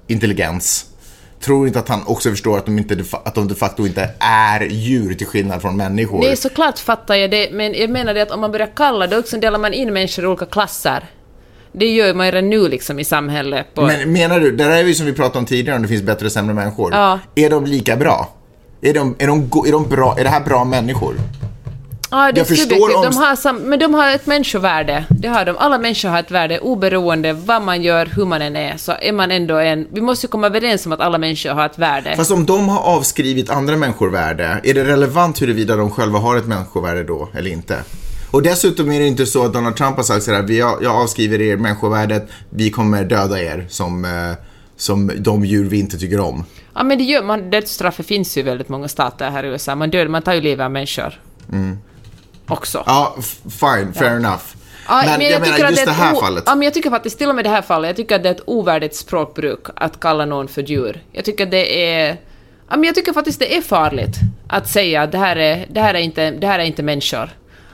intelligens, 0.08 0.86
tror 1.40 1.68
inte 1.68 1.80
att 1.80 1.90
han 1.90 2.04
också 2.06 2.30
förstår 2.30 2.58
att 2.58 2.66
de, 2.66 2.78
inte, 2.78 3.04
att 3.26 3.36
de 3.36 3.48
de 3.48 3.56
facto 3.56 3.88
inte 3.88 4.10
är 4.20 4.66
djur 4.66 5.14
till 5.14 5.28
skillnad 5.28 5.62
från 5.62 5.78
människor. 5.78 6.20
Nej, 6.20 6.38
såklart 6.38 6.80
fattar 6.80 7.16
jag 7.16 7.32
det, 7.32 7.50
men 7.52 7.74
jag 7.74 7.90
menar 7.90 8.14
det 8.14 8.22
att 8.22 8.32
om 8.32 8.42
man 8.42 8.52
börjar 8.52 8.72
kalla 8.76 9.08
det, 9.08 9.18
också 9.18 9.38
delar 9.38 9.60
man 9.60 9.74
in 9.74 9.94
människor 9.94 10.26
i 10.26 10.28
olika 10.28 10.46
klasser. 10.46 11.04
Det 11.72 11.86
gör 11.94 12.14
man 12.14 12.26
ju 12.26 12.32
redan 12.32 12.50
nu 12.50 12.68
liksom 12.70 13.00
i 13.00 13.04
samhället. 13.04 13.68
På... 13.74 13.82
Men 13.82 14.12
menar 14.12 14.40
du, 14.40 14.52
där 14.52 14.70
är 14.70 14.84
vi 14.84 14.96
som 14.96 15.06
vi 15.06 15.14
pratade 15.14 15.40
om 15.40 15.46
tidigare, 15.46 15.76
om 15.76 15.82
det 15.82 15.88
finns 15.88 16.04
bättre 16.04 16.26
och 16.26 16.32
sämre 16.32 16.54
människor. 16.54 16.94
Ja. 16.94 17.20
Är 17.36 17.50
de 17.50 17.66
lika 17.66 17.96
bra? 17.96 18.30
Är 18.82 18.94
de, 18.94 19.16
är, 19.20 19.28
de, 19.28 19.50
är 19.68 19.72
de 19.72 19.90
bra? 19.90 20.16
Är 20.20 20.24
det 20.24 20.30
här 20.30 20.42
bra 20.42 20.64
människor? 20.64 21.16
Ja, 22.12 22.18
det 22.18 22.38
är 22.38 22.38
Jag 22.38 22.48
förstår 22.48 22.64
subjektivt. 22.64 22.96
om- 22.96 23.04
De 23.12 23.18
har 23.18 23.36
sam... 23.36 23.58
Men 23.58 23.80
de 23.80 23.94
har 23.94 24.12
ett 24.12 24.26
människovärde. 24.26 25.06
Det 25.10 25.28
har 25.28 25.46
de. 25.46 25.58
Alla 25.58 25.78
människor 25.78 26.10
har 26.10 26.20
ett 26.20 26.32
värde, 26.32 26.60
oberoende 26.60 27.34
vad 27.34 27.62
man 27.62 27.82
gör, 27.82 28.06
hur 28.16 28.26
man 28.26 28.42
än 28.42 28.56
är, 28.56 28.78
så 28.78 28.94
är 29.02 29.12
man 29.12 29.32
ändå 29.32 29.56
en... 29.58 29.88
Vi 29.92 30.02
måste 30.02 30.26
ju 30.26 30.30
komma 30.32 30.48
överens 30.48 30.86
om 30.86 30.92
att 30.92 31.00
alla 31.00 31.18
människor 31.18 31.50
har 31.50 31.66
ett 31.66 31.78
värde. 31.80 32.14
Fast 32.16 32.32
om 32.32 32.46
de 32.46 32.70
har 32.70 32.80
avskrivit 32.80 33.50
andra 33.50 33.76
människor 33.78 34.10
värde, 34.10 34.60
är 34.64 34.74
det 34.74 34.84
relevant 34.84 35.42
huruvida 35.42 35.76
de 35.76 35.92
själva 35.92 36.20
har 36.20 36.38
ett 36.38 36.46
människovärde 36.48 37.04
då, 37.04 37.30
eller 37.38 37.52
inte? 37.52 37.76
Och 38.32 38.42
dessutom 38.42 38.92
är 38.92 39.00
det 39.00 39.08
inte 39.08 39.26
så 39.26 39.46
att 39.46 39.54
Donald 39.54 39.76
Trump 39.76 39.96
har 39.96 40.04
sagt 40.04 40.24
sådär, 40.24 40.42
vi 40.42 40.58
jag 40.58 40.86
avskriver 40.86 41.42
er 41.42 41.58
människovärdet, 41.58 42.30
vi 42.50 42.72
kommer 42.72 43.04
döda 43.04 43.42
er 43.42 43.66
som, 43.70 44.06
eh, 44.06 44.12
som 44.78 45.12
de 45.18 45.46
djur 45.46 45.70
vi 45.70 45.80
inte 45.80 45.98
tycker 45.98 46.20
om. 46.20 46.46
Ja, 46.76 46.84
men 46.84 46.98
det 46.98 47.04
gör 47.04 47.24
man. 47.24 47.50
Dödsstraffet 47.50 48.06
finns 48.06 48.38
ju 48.38 48.42
i 48.42 48.44
väldigt 48.44 48.70
många 48.70 48.88
stater 48.88 49.30
här 49.30 49.44
i 49.44 49.48
USA. 49.48 49.76
Man, 49.76 49.90
dödar, 49.90 50.08
man 50.08 50.22
tar 50.22 50.34
ju 50.34 50.42
livet 50.42 50.66
av 50.66 50.72
människor. 50.72 51.22
Också. 52.48 52.84
Ja, 52.86 53.16
fine, 53.44 53.94
fair 53.94 54.16
enough. 54.16 54.44
Ja, 54.88 55.04
men, 55.06 55.22
jag, 55.22 55.42
menar 55.42 55.46
tycker 55.46 55.66
att 55.66 55.72
just 55.72 55.86
det 55.86 55.92
är 55.92 55.94
ett 55.94 56.00
här 56.00 56.16
fallet. 56.16 56.44
Ja, 56.46 56.56
men 56.56 56.62
jag 56.62 56.74
tycker 56.74 56.90
faktiskt, 56.90 57.18
till 57.18 57.30
och 57.30 57.36
med 57.36 57.46
det 57.46 57.50
här 57.50 57.62
fallet, 57.62 57.90
jag 57.90 57.96
tycker 57.96 58.16
att 58.16 58.24
det 58.24 58.30
är 58.30 58.34
ett 58.34 58.44
ovärdigt 58.46 58.96
språkbruk 58.96 59.66
att 59.76 60.00
kalla 60.00 60.26
någon 60.26 60.48
för 60.48 60.62
djur. 60.62 61.04
Jag 61.12 61.26
tycker 61.26 61.44
att 61.44 61.52
det 61.52 61.92
är... 61.92 62.08
Ja, 62.70 62.76
men 62.76 62.84
jag 62.84 62.96
tycker 62.96 63.14
faktiskt 63.14 63.40
det 63.40 63.58
är 63.58 63.62
farligt 63.62 64.16
att 64.48 64.70
säga 64.70 65.02
att 65.02 65.12
det 65.12 65.18
här 65.18 65.36
är, 65.36 65.68
det 65.70 65.82
här 65.82 65.94
är, 65.94 66.00
inte, 66.00 66.32
det 66.32 66.48
här 66.48 66.60
är 66.60 66.64
inte 66.64 66.84
människor. 66.84 67.30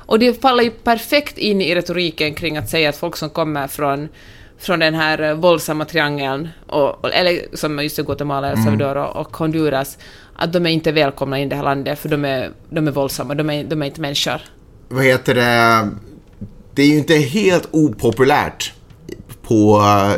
Och 0.05 0.19
det 0.19 0.41
faller 0.41 0.63
ju 0.63 0.69
perfekt 0.69 1.37
in 1.37 1.61
i 1.61 1.75
retoriken 1.75 2.33
kring 2.33 2.57
att 2.57 2.69
säga 2.69 2.89
att 2.89 2.97
folk 2.97 3.15
som 3.15 3.29
kommer 3.29 3.67
från 3.67 4.09
från 4.57 4.79
den 4.79 4.95
här 4.95 5.21
eh, 5.21 5.33
våldsamma 5.33 5.85
triangeln, 5.85 6.49
och, 6.67 7.13
eller 7.13 7.39
som 7.53 7.83
just 7.83 7.99
i 7.99 8.03
Guatemala, 8.03 8.51
El 8.51 8.57
Salvador 8.57 8.97
och, 8.97 9.15
och 9.15 9.37
Honduras, 9.37 9.97
att 10.35 10.53
de 10.53 10.65
är 10.65 10.69
inte 10.69 10.91
välkomna 10.91 11.39
in 11.39 11.47
i 11.47 11.49
det 11.49 11.55
här 11.55 11.63
landet 11.63 11.99
för 11.99 12.09
de 12.09 12.25
är, 12.25 12.51
de 12.69 12.87
är 12.87 12.91
våldsamma, 12.91 13.35
de 13.35 13.49
är, 13.49 13.63
de 13.63 13.81
är 13.81 13.85
inte 13.85 14.01
människor. 14.01 14.41
vad 14.87 15.05
heter 15.05 15.35
det, 15.35 15.89
det 16.73 16.81
är 16.81 16.87
ju 16.87 16.97
inte 16.97 17.15
helt 17.15 17.67
opopulärt 17.71 18.73
på 19.41 19.77
uh, 19.77 20.15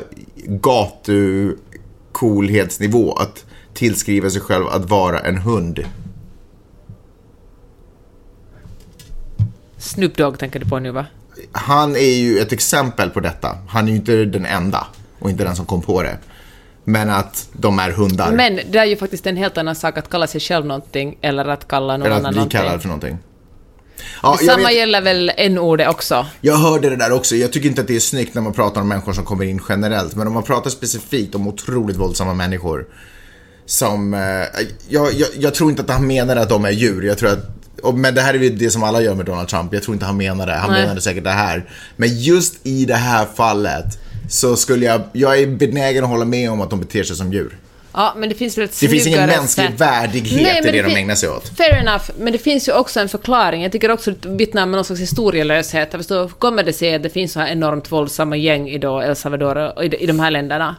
gatucoolhetsnivå 0.47 3.13
att 3.13 3.45
tillskriva 3.73 4.29
sig 4.29 4.41
själv 4.41 4.67
att 4.67 4.89
vara 4.89 5.19
en 5.19 5.37
hund. 5.37 5.85
Snoop 9.85 10.17
Dogg 10.17 10.39
tänker 10.39 10.59
du 10.59 10.65
på 10.65 10.79
nu 10.79 10.91
va? 10.91 11.05
Han 11.51 11.95
är 11.95 12.15
ju 12.15 12.39
ett 12.39 12.51
exempel 12.51 13.09
på 13.09 13.19
detta. 13.19 13.57
Han 13.67 13.85
är 13.85 13.89
ju 13.89 13.95
inte 13.95 14.25
den 14.25 14.45
enda 14.45 14.87
och 15.19 15.29
inte 15.29 15.43
den 15.43 15.55
som 15.55 15.65
kom 15.65 15.81
på 15.81 16.03
det. 16.03 16.17
Men 16.83 17.09
att 17.09 17.49
de 17.53 17.79
är 17.79 17.91
hundar. 17.91 18.31
Men 18.31 18.59
det 18.71 18.77
är 18.77 18.85
ju 18.85 18.97
faktiskt 18.97 19.27
en 19.27 19.37
helt 19.37 19.57
annan 19.57 19.75
sak 19.75 19.97
att 19.97 20.09
kalla 20.09 20.27
sig 20.27 20.41
själv 20.41 20.65
någonting 20.65 21.17
eller 21.21 21.45
att 21.45 21.67
kalla 21.67 21.97
någon 21.97 22.05
eller 22.05 22.15
annan 22.15 22.25
att 22.25 22.31
bli 22.31 22.37
någonting. 22.37 22.59
kallad 22.59 22.81
för 22.81 22.87
någonting. 22.87 23.17
Ja, 24.23 24.37
Samma 24.45 24.67
vet, 24.67 24.75
gäller 24.75 25.01
väl 25.01 25.31
n-ordet 25.37 25.89
också. 25.89 26.25
jag 26.41 26.55
hörde 26.55 26.89
det 26.89 26.95
där 26.95 27.11
också. 27.11 27.35
Jag 27.35 27.51
tycker 27.53 27.69
inte 27.69 27.81
att 27.81 27.87
det 27.87 27.95
är 27.95 27.99
snyggt 27.99 28.33
när 28.33 28.41
man 28.41 28.53
pratar 28.53 28.81
om 28.81 28.87
människor 28.87 29.13
som 29.13 29.25
kommer 29.25 29.45
in 29.45 29.61
generellt. 29.69 30.15
Men 30.15 30.27
om 30.27 30.33
man 30.33 30.43
pratar 30.43 30.69
specifikt 30.69 31.35
om 31.35 31.47
otroligt 31.47 31.97
våldsamma 31.97 32.33
människor. 32.33 32.85
Som, 33.65 34.13
eh, 34.13 34.19
jag, 34.89 35.13
jag, 35.13 35.27
jag 35.39 35.53
tror 35.53 35.69
inte 35.69 35.81
att 35.81 35.89
han 35.89 36.07
menar 36.07 36.35
att 36.35 36.49
de 36.49 36.65
är 36.65 36.71
djur. 36.71 37.01
Jag 37.01 37.17
tror 37.17 37.29
att, 37.29 37.64
men 37.93 38.15
det 38.15 38.21
här 38.21 38.33
är 38.33 38.37
ju 38.37 38.49
det 38.49 38.69
som 38.69 38.83
alla 38.83 39.01
gör 39.01 39.15
med 39.15 39.25
Donald 39.25 39.47
Trump. 39.47 39.73
Jag 39.73 39.83
tror 39.83 39.93
inte 39.95 40.05
han 40.05 40.17
menar 40.17 40.45
det. 40.47 40.53
Han 40.53 40.71
Nej. 40.71 40.81
menade 40.81 41.01
säkert 41.01 41.23
det 41.23 41.29
här. 41.29 41.69
Men 41.95 42.09
just 42.19 42.55
i 42.67 42.85
det 42.85 42.95
här 42.95 43.25
fallet 43.35 43.85
så 44.29 44.55
skulle 44.55 44.85
jag, 44.85 45.01
jag 45.13 45.39
är 45.39 45.47
benägen 45.47 46.03
att 46.03 46.09
hålla 46.09 46.25
med 46.25 46.51
om 46.51 46.61
att 46.61 46.69
de 46.69 46.79
beter 46.79 47.03
sig 47.03 47.15
som 47.15 47.33
djur. 47.33 47.57
Ja, 47.93 48.13
men 48.17 48.29
det 48.29 48.35
finns 48.35 48.57
väl 48.57 48.65
ett 48.65 48.79
Det 48.79 48.87
finns 48.87 49.07
ingen 49.07 49.25
mänsklig 49.27 49.67
sätt. 49.69 49.81
värdighet 49.81 50.41
Nej, 50.43 50.57
i 50.59 50.61
men 50.63 50.73
det 50.73 50.81
de 50.81 50.95
ägnar 50.95 51.15
sig 51.15 51.29
åt. 51.29 51.57
Fair 51.57 51.73
enough, 51.75 52.03
men 52.19 52.33
det 52.33 52.39
finns 52.39 52.67
ju 52.67 52.73
också 52.73 52.99
en 52.99 53.09
förklaring. 53.09 53.63
Jag 53.63 53.71
tycker 53.71 53.91
också 53.91 54.11
att 54.11 54.21
det 54.21 54.29
vittnar 54.29 54.63
om 54.63 54.71
någon 54.71 54.85
slags 54.85 55.01
historielöshet. 55.01 55.91
För 55.91 56.05
då 56.09 56.27
kommer 56.29 56.63
det 56.63 56.73
sig 56.73 56.95
att 56.95 57.03
det 57.03 57.09
finns 57.09 57.31
så 57.33 57.39
här 57.39 57.47
enormt 57.47 57.91
våldsamma 57.91 58.35
gäng 58.35 58.69
i 58.69 58.77
då 58.77 59.01
El 59.01 59.15
Salvador 59.15 59.77
och 59.77 59.85
i, 59.85 59.87
de- 59.89 59.97
i 59.97 60.05
de 60.05 60.19
här 60.19 60.31
länderna. 60.31 60.75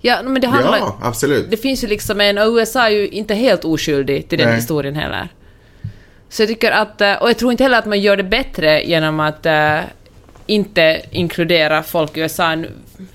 Ja, 0.00 0.22
men 0.22 0.40
det 0.40 0.46
handlar... 0.48 0.78
Ja, 0.78 0.98
absolut. 1.02 1.50
Det 1.50 1.56
finns 1.56 1.84
ju 1.84 1.88
liksom 1.88 2.20
en... 2.20 2.38
Och 2.38 2.48
USA 2.56 2.86
är 2.86 2.90
ju 2.90 3.08
inte 3.08 3.34
helt 3.34 3.64
oskyldig 3.64 4.28
till 4.28 4.38
den 4.38 4.46
Nej. 4.48 4.56
historien 4.56 4.94
heller. 4.94 5.28
Så 6.30 6.42
jag 6.42 6.48
tycker 6.48 6.70
att... 6.70 7.00
Eh, 7.00 7.14
och 7.14 7.28
jag 7.28 7.38
tror 7.38 7.52
inte 7.52 7.64
heller 7.64 7.78
att 7.78 7.86
man 7.86 8.00
gör 8.00 8.16
det 8.16 8.24
bättre 8.24 8.82
genom 8.82 9.20
att 9.20 9.46
eh, 9.46 9.80
inte 10.46 11.02
inkludera 11.10 11.82
folk 11.82 12.16
i 12.16 12.20
USA. 12.20 12.56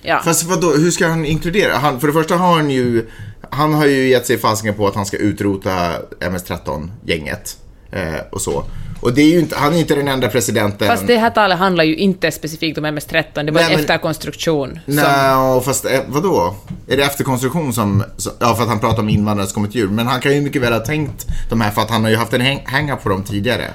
Ja. 0.02 0.22
Fast 0.24 0.44
vadå, 0.44 0.72
hur 0.72 0.92
ska 0.92 1.08
han 1.08 1.26
inkludera? 1.26 1.74
Han, 1.74 2.00
för 2.00 2.08
det 2.08 2.14
första 2.14 2.36
har 2.36 2.54
han 2.56 2.70
ju, 2.70 3.10
han 3.50 3.74
har 3.74 3.86
ju 3.86 4.08
gett 4.08 4.26
sig 4.26 4.38
fasken 4.38 4.74
på 4.74 4.88
att 4.88 4.96
han 4.96 5.06
ska 5.06 5.18
utrota 5.18 5.92
MS-13-gänget. 6.20 7.58
Eh, 7.92 8.22
och 8.32 8.42
så. 8.42 8.64
Och 9.00 9.14
det 9.14 9.22
är 9.22 9.30
ju 9.30 9.40
inte, 9.40 9.56
han 9.56 9.74
är 9.74 9.78
inte 9.80 9.96
den 9.96 10.08
enda 10.08 10.28
presidenten. 10.28 10.88
Fast 10.88 11.08
det 11.08 11.18
här 11.18 11.30
talet 11.30 11.58
handlar 11.58 11.84
ju 11.84 11.96
inte 11.96 12.32
specifikt 12.32 12.78
om 12.78 12.86
MS-13, 12.86 13.24
det 13.34 13.52
var 13.52 13.52
Nej, 13.52 13.64
en 13.64 13.72
men- 13.72 13.80
efterkonstruktion. 13.80 14.80
som- 14.86 14.96
Nej, 14.96 15.62
fast 15.62 15.86
eh, 15.86 16.00
vadå? 16.08 16.56
Är 16.88 16.98
det 16.98 17.04
efterkonstruktion 17.04 17.74
som, 17.74 18.04
ja 18.40 18.56
för 18.56 18.64
att 18.64 18.70
han 18.70 18.80
pratar 18.80 19.00
om 19.00 19.10
invandrare 19.10 19.48
som 19.48 19.66
ett 19.66 19.76
djur. 19.76 19.88
Men 19.88 20.08
han 20.08 20.22
kan 20.22 20.34
ju 20.36 20.42
mycket 20.42 20.62
väl 20.62 20.74
ha 20.74 20.80
tänkt 20.80 21.26
de 21.50 21.62
här 21.62 21.72
för 21.72 21.82
att 21.82 21.90
han 21.90 22.04
har 22.04 22.10
ju 22.12 22.18
haft 22.18 22.34
en 22.34 22.60
hang-up 22.66 23.04
på 23.04 23.10
dem 23.10 23.24
tidigare. 23.24 23.66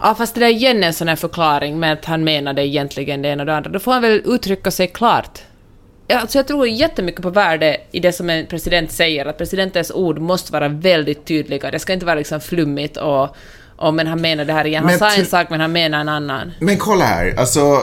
Ja, 0.00 0.14
fast 0.18 0.34
det 0.34 0.44
är 0.44 0.50
igen 0.50 0.84
en 0.84 0.94
sån 0.94 1.08
här 1.08 1.16
förklaring 1.16 1.78
med 1.80 1.92
att 1.92 2.04
han 2.04 2.24
menade 2.24 2.66
egentligen 2.66 3.22
det 3.22 3.28
ena 3.28 3.42
och 3.42 3.46
det 3.46 3.56
andra. 3.56 3.70
Då 3.70 3.78
får 3.78 3.92
han 3.92 4.02
väl 4.02 4.22
uttrycka 4.24 4.70
sig 4.70 4.86
klart. 4.86 5.38
Alltså 6.12 6.38
jag 6.38 6.46
tror 6.46 6.68
jättemycket 6.68 7.22
på 7.22 7.30
värde 7.30 7.76
i 7.90 8.00
det 8.00 8.12
som 8.12 8.30
en 8.30 8.46
president 8.46 8.92
säger, 8.92 9.26
att 9.26 9.38
presidentens 9.38 9.90
ord 9.90 10.18
måste 10.18 10.52
vara 10.52 10.68
väldigt 10.68 11.24
tydliga. 11.24 11.70
Det 11.70 11.78
ska 11.78 11.92
inte 11.92 12.06
vara 12.06 12.16
liksom 12.16 12.40
flummigt 12.40 12.96
och, 12.96 13.36
och 13.78 13.94
men 13.94 14.06
han 14.06 14.20
menar 14.20 14.44
det 14.44 14.52
här 14.52 14.64
igen. 14.66 14.82
Han 14.84 14.90
Men 14.92 14.98
sa 14.98 15.14
en 15.14 15.26
sak 15.26 15.50
men 15.50 15.60
han 15.60 15.72
menar 15.72 16.00
en 16.00 16.08
annan. 16.08 16.52
Men 16.60 16.76
kolla 16.78 17.04
här, 17.04 17.34
alltså. 17.38 17.78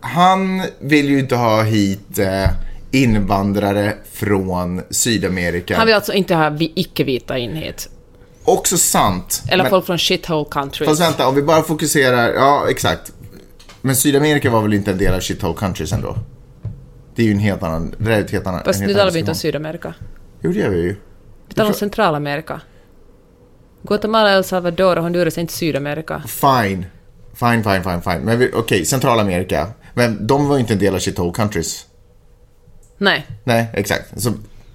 Han 0.00 0.62
vill 0.80 1.08
ju 1.08 1.18
inte 1.18 1.36
ha 1.36 1.62
hit 1.62 2.18
eh, 2.18 2.50
invandrare 2.90 3.94
från 4.12 4.82
Sydamerika. 4.90 5.76
Han 5.76 5.86
vill 5.86 5.94
alltså 5.94 6.12
inte 6.12 6.34
ha 6.34 6.50
vi- 6.50 6.72
icke-vita 6.76 7.38
in 7.38 7.56
hit. 7.56 7.88
Också 8.44 8.78
sant. 8.78 9.42
Eller 9.50 9.64
men, 9.64 9.70
folk 9.70 9.86
från 9.86 9.98
shithole 9.98 10.46
countries. 10.50 10.88
Fast 10.88 11.00
vänta, 11.00 11.28
om 11.28 11.34
vi 11.34 11.42
bara 11.42 11.62
fokuserar, 11.62 12.34
ja 12.34 12.66
exakt. 12.70 13.12
Men 13.82 13.96
Sydamerika 13.96 14.50
var 14.50 14.62
väl 14.62 14.74
inte 14.74 14.90
en 14.90 14.98
del 14.98 15.14
av 15.14 15.20
shithole 15.20 15.54
countries 15.54 15.92
ändå? 15.92 16.16
Det 17.14 17.22
är 17.22 17.26
ju 17.26 17.32
en 17.32 17.38
helt 17.38 17.62
annan, 17.62 17.94
det 17.98 18.14
är 18.14 18.20
ett 18.20 18.30
helt 18.30 18.46
annan, 18.46 18.62
Fast 18.64 18.80
nu 18.80 18.94
talar 18.94 19.10
vi 19.10 19.18
inte 19.18 19.30
om. 19.30 19.34
Sydamerika. 19.36 19.94
Jo, 20.40 20.52
det 20.52 20.58
gör 20.58 20.68
vi 20.68 20.82
ju. 20.82 20.96
Vi 21.48 21.54
talar 21.54 21.68
om 21.70 21.74
Centralamerika. 21.74 22.60
Guatemala, 23.86 24.32
El 24.32 24.44
Salvador 24.44 24.96
och 24.96 25.02
Honduras 25.02 25.36
är 25.36 25.40
inte 25.40 25.52
Sydamerika. 25.52 26.22
Fine. 26.26 26.86
Fine, 27.34 27.62
fine, 27.64 27.82
fine, 27.82 28.02
fine. 28.02 28.20
Men 28.24 28.50
okej, 28.54 28.84
Centralamerika. 28.84 29.66
Men 29.94 30.26
de 30.26 30.48
var 30.48 30.58
inte 30.58 30.72
en 30.72 30.78
del 30.78 30.94
av 30.94 31.00
shithole 31.00 31.32
countries. 31.32 31.86
Nej. 32.98 33.26
Nej, 33.44 33.66
exakt. 33.72 34.20
Så, 34.20 34.32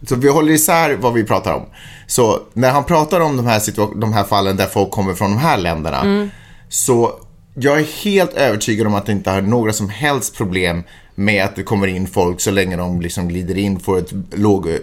så 0.08 0.15
vi 0.15 0.30
håller 0.30 0.54
isär 0.54 0.95
vad 0.95 1.13
vi 1.13 1.24
pratar 1.24 1.54
om. 1.54 1.65
Så 2.08 2.39
när 2.54 2.71
han 2.71 2.84
pratar 2.84 3.19
om 3.19 3.38
de 3.38 3.45
här, 3.45 4.00
de 4.00 4.13
här 4.13 4.24
fallen 4.24 4.58
där 4.58 4.65
folk 4.65 4.91
kommer 4.91 5.13
från 5.13 5.32
de 5.32 5.38
här 5.38 5.58
länderna. 5.58 6.30
Så 6.69 7.12
jag 7.54 7.80
är 7.80 8.04
helt 8.04 8.34
övertygad 8.34 8.88
om 8.88 8.95
att 8.95 9.06
det 9.06 9.12
inte 9.12 9.32
har 9.32 9.41
några 9.41 9.74
som 9.74 9.89
helst 9.89 10.38
problem 10.38 10.84
med 11.15 11.43
att 11.43 11.56
det 11.56 11.63
kommer 11.63 11.88
in 11.88 12.08
folk 12.08 12.41
så 12.41 12.52
länge 12.52 12.76
de 12.76 13.02
liksom 13.02 13.28
glider 13.28 13.58
in, 13.58 13.80
får 13.80 13.97
ett 14.00 14.13
låg, 14.34 14.67
eh, 14.67 14.76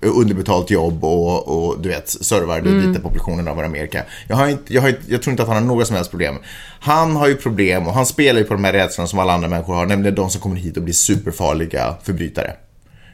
underbetalt 0.00 0.70
jobb 0.70 1.04
och, 1.04 1.48
och 1.48 1.80
du 1.80 1.88
vet, 1.88 2.08
servar 2.08 2.60
den 2.60 2.88
vita 2.88 3.00
populationen 3.02 3.48
av 3.48 3.58
Amerika. 3.60 4.04
Jag, 4.28 4.36
har 4.36 4.48
inte, 4.48 4.74
jag, 4.74 4.82
har, 4.82 4.88
inte- 4.88 5.02
jag 5.12 5.22
tror 5.22 5.30
inte 5.30 5.42
att 5.42 5.48
han 5.48 5.56
har 5.58 5.64
några 5.64 5.84
som 5.84 5.96
helst 5.96 6.10
problem. 6.10 6.34
Han 6.80 7.16
har 7.16 7.28
ju 7.28 7.34
problem 7.34 7.86
och 7.86 7.92
han 7.94 8.06
spelar 8.06 8.40
ju 8.40 8.46
på 8.46 8.54
de 8.54 8.64
här 8.64 8.72
rädslorna 8.72 9.08
som 9.08 9.18
alla 9.18 9.32
andra 9.32 9.48
människor 9.48 9.74
har, 9.74 9.86
nämligen 9.86 10.14
de 10.14 10.30
som 10.30 10.40
kommer 10.40 10.56
hit 10.56 10.76
och 10.76 10.82
blir 10.82 10.94
superfarliga 10.94 11.94
förbrytare. 12.02 12.52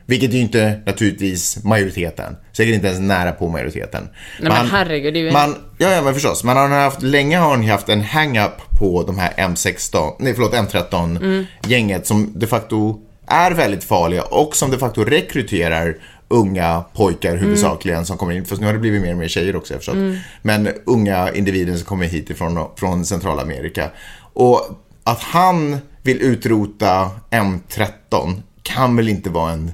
Vilket 0.07 0.33
ju 0.33 0.39
inte 0.39 0.81
naturligtvis 0.87 1.65
majoriteten. 1.65 2.37
Säkert 2.53 2.75
inte 2.75 2.87
ens 2.87 3.01
nära 3.01 3.33
på 3.33 3.49
majoriteten. 3.49 4.09
Nej, 4.41 4.53
men 4.53 4.67
herregud, 4.67 5.15
det 5.15 5.21
är 5.21 5.25
ju 5.25 5.33
man, 5.33 5.57
ja, 5.79 5.91
ja, 5.91 6.03
men 6.03 6.15
förstås. 6.15 6.45
Men 6.45 6.57
han 6.57 6.73
har 6.73 6.79
haft, 6.79 7.03
länge 7.03 7.39
har 7.39 7.59
ju 7.59 7.71
haft 7.71 7.89
en 7.89 8.01
hang-up 8.01 8.79
på 8.79 9.03
de 9.03 9.19
här 9.19 9.33
M16, 9.37 10.13
nej 10.19 10.35
förlåt 10.35 10.55
M13-gänget 10.55 12.07
som 12.07 12.33
de 12.35 12.47
facto 12.47 13.01
är 13.27 13.51
väldigt 13.51 13.85
farliga 13.85 14.23
och 14.23 14.57
som 14.57 14.71
de 14.71 14.79
facto 14.79 15.05
rekryterar 15.05 15.97
unga 16.29 16.85
pojkar 16.95 17.37
huvudsakligen 17.37 18.07
som 18.07 18.19
kommer 18.19 18.33
in. 18.33 18.45
Fast 18.45 18.61
nu 18.61 18.67
har 18.67 18.73
det 18.73 18.79
blivit 18.79 19.03
mer 19.03 19.13
och 19.13 19.19
mer 19.19 19.29
tjejer 19.29 19.57
också 19.57 19.75
jag 19.75 19.81
förstått. 19.81 20.17
Men 20.43 20.69
unga 20.87 21.33
individer 21.33 21.75
som 21.75 21.85
kommer 21.85 22.07
hit 22.07 22.31
ifrån, 22.31 22.69
från 22.77 23.05
Centralamerika. 23.05 23.91
Och 24.33 24.61
att 25.05 25.23
han 25.23 25.79
vill 26.03 26.23
utrota 26.23 27.11
M13 27.31 28.43
kan 28.63 28.97
väl 28.97 29.09
inte 29.09 29.31
vara 29.31 29.53
en 29.53 29.73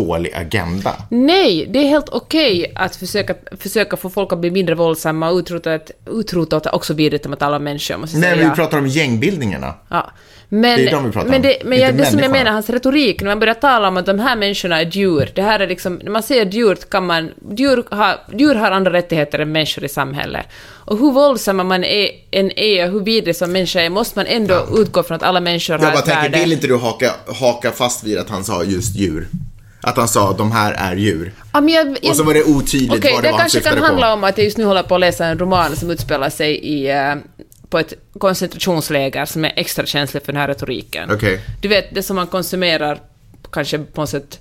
dålig 0.00 0.32
agenda. 0.34 0.92
Nej, 1.10 1.66
det 1.72 1.78
är 1.78 1.88
helt 1.88 2.08
okej 2.08 2.72
att 2.74 2.96
försöka, 2.96 3.34
försöka 3.60 3.96
få 3.96 4.10
folk 4.10 4.32
att 4.32 4.38
bli 4.38 4.50
mindre 4.50 4.74
våldsamma 4.74 5.30
och 5.30 5.36
utrota, 5.38 5.74
ett, 5.74 5.90
utrota 6.10 6.56
och 6.56 6.74
också 6.74 6.94
vidrigt 6.94 7.26
om 7.26 7.32
att 7.32 7.42
alla 7.42 7.58
människor, 7.58 7.96
måste 7.96 8.18
Nej, 8.18 8.34
säga. 8.36 8.48
vi 8.50 8.54
pratar 8.54 8.78
om 8.78 8.86
gängbildningarna. 8.86 9.74
Ja. 9.88 10.10
Men, 10.48 10.76
Det 10.78 10.86
är 10.88 10.90
de 10.90 11.04
vi 11.06 11.12
pratar 11.12 11.28
men 11.28 11.36
om, 11.36 11.42
det, 11.42 11.56
men 11.64 11.72
inte 11.72 11.84
jag, 11.86 11.96
det 11.96 12.06
som 12.06 12.18
jag 12.18 12.30
menar, 12.30 12.50
hans 12.50 12.70
retorik, 12.70 13.20
när 13.20 13.28
man 13.28 13.38
börjar 13.38 13.54
tala 13.54 13.88
om 13.88 13.96
att 13.96 14.06
de 14.06 14.18
här 14.18 14.36
människorna 14.36 14.80
är 14.80 14.86
djur, 14.86 15.30
det 15.34 15.42
här 15.42 15.60
är 15.60 15.68
liksom, 15.68 16.00
när 16.02 16.10
man 16.10 16.22
säger 16.22 16.46
djur 16.46 16.74
kan 16.74 17.06
man, 17.06 17.30
djur 17.56 17.84
har, 17.90 18.20
djur 18.38 18.54
har 18.54 18.70
andra 18.70 18.92
rättigheter 18.92 19.38
än 19.38 19.52
människor 19.52 19.84
i 19.84 19.88
samhället. 19.88 20.46
Och 20.88 20.98
hur 20.98 21.12
våldsamma 21.12 21.64
man 21.64 21.84
är, 21.84 22.08
än 22.30 22.58
är 22.58 22.90
hur 22.90 23.00
vidrig 23.00 23.36
som 23.36 23.52
människa 23.52 23.80
är, 23.80 23.90
måste 23.90 24.18
man 24.18 24.26
ändå 24.26 24.66
utgå 24.76 25.02
från 25.02 25.16
att 25.16 25.22
alla 25.22 25.40
människor 25.40 25.78
Jag 25.78 25.84
har 25.86 25.92
bara 25.92 25.98
ett 25.98 26.04
tänker, 26.04 26.22
värde. 26.22 26.38
vill 26.38 26.52
inte 26.52 26.66
du 26.66 26.76
haka, 26.76 27.10
haka 27.40 27.70
fast 27.70 28.04
vid 28.04 28.18
att 28.18 28.28
han 28.30 28.44
sa 28.44 28.64
just 28.64 28.96
djur? 28.96 29.28
Att 29.86 29.96
han 29.96 30.08
sa 30.08 30.32
de 30.32 30.52
här 30.52 30.72
är 30.72 30.96
djur. 30.96 31.32
Ja, 31.52 31.68
jag, 31.68 31.98
jag, 32.02 32.10
Och 32.10 32.16
så 32.16 32.22
var 32.22 32.34
det 32.34 32.44
otydligt 32.44 32.98
Okej, 32.98 33.12
vad 33.12 33.22
det 33.22 33.28
det 33.28 33.32
var 33.32 33.38
han 33.38 33.40
kanske 33.40 33.60
kan 33.60 33.62
syftade 33.72 33.86
handla 33.86 34.06
på. 34.06 34.12
om 34.12 34.24
att 34.24 34.38
jag 34.38 34.44
just 34.44 34.58
nu 34.58 34.64
håller 34.64 34.82
på 34.82 34.94
att 34.94 35.00
läsa 35.00 35.26
en 35.26 35.38
roman 35.38 35.76
som 35.76 35.90
utspelar 35.90 36.30
sig 36.30 36.56
i, 36.56 36.90
eh, 36.90 37.14
på 37.68 37.78
ett 37.78 37.92
koncentrationsläger 38.18 39.24
som 39.24 39.44
är 39.44 39.52
extra 39.56 39.86
känsligt 39.86 40.24
för 40.24 40.32
den 40.32 40.40
här 40.40 40.48
retoriken. 40.48 41.10
Okej. 41.10 41.40
Du 41.60 41.68
vet, 41.68 41.94
det 41.94 42.02
som 42.02 42.16
man 42.16 42.26
konsumerar 42.26 43.00
kanske 43.52 43.78
på 43.78 44.00
något 44.00 44.10
sätt 44.10 44.40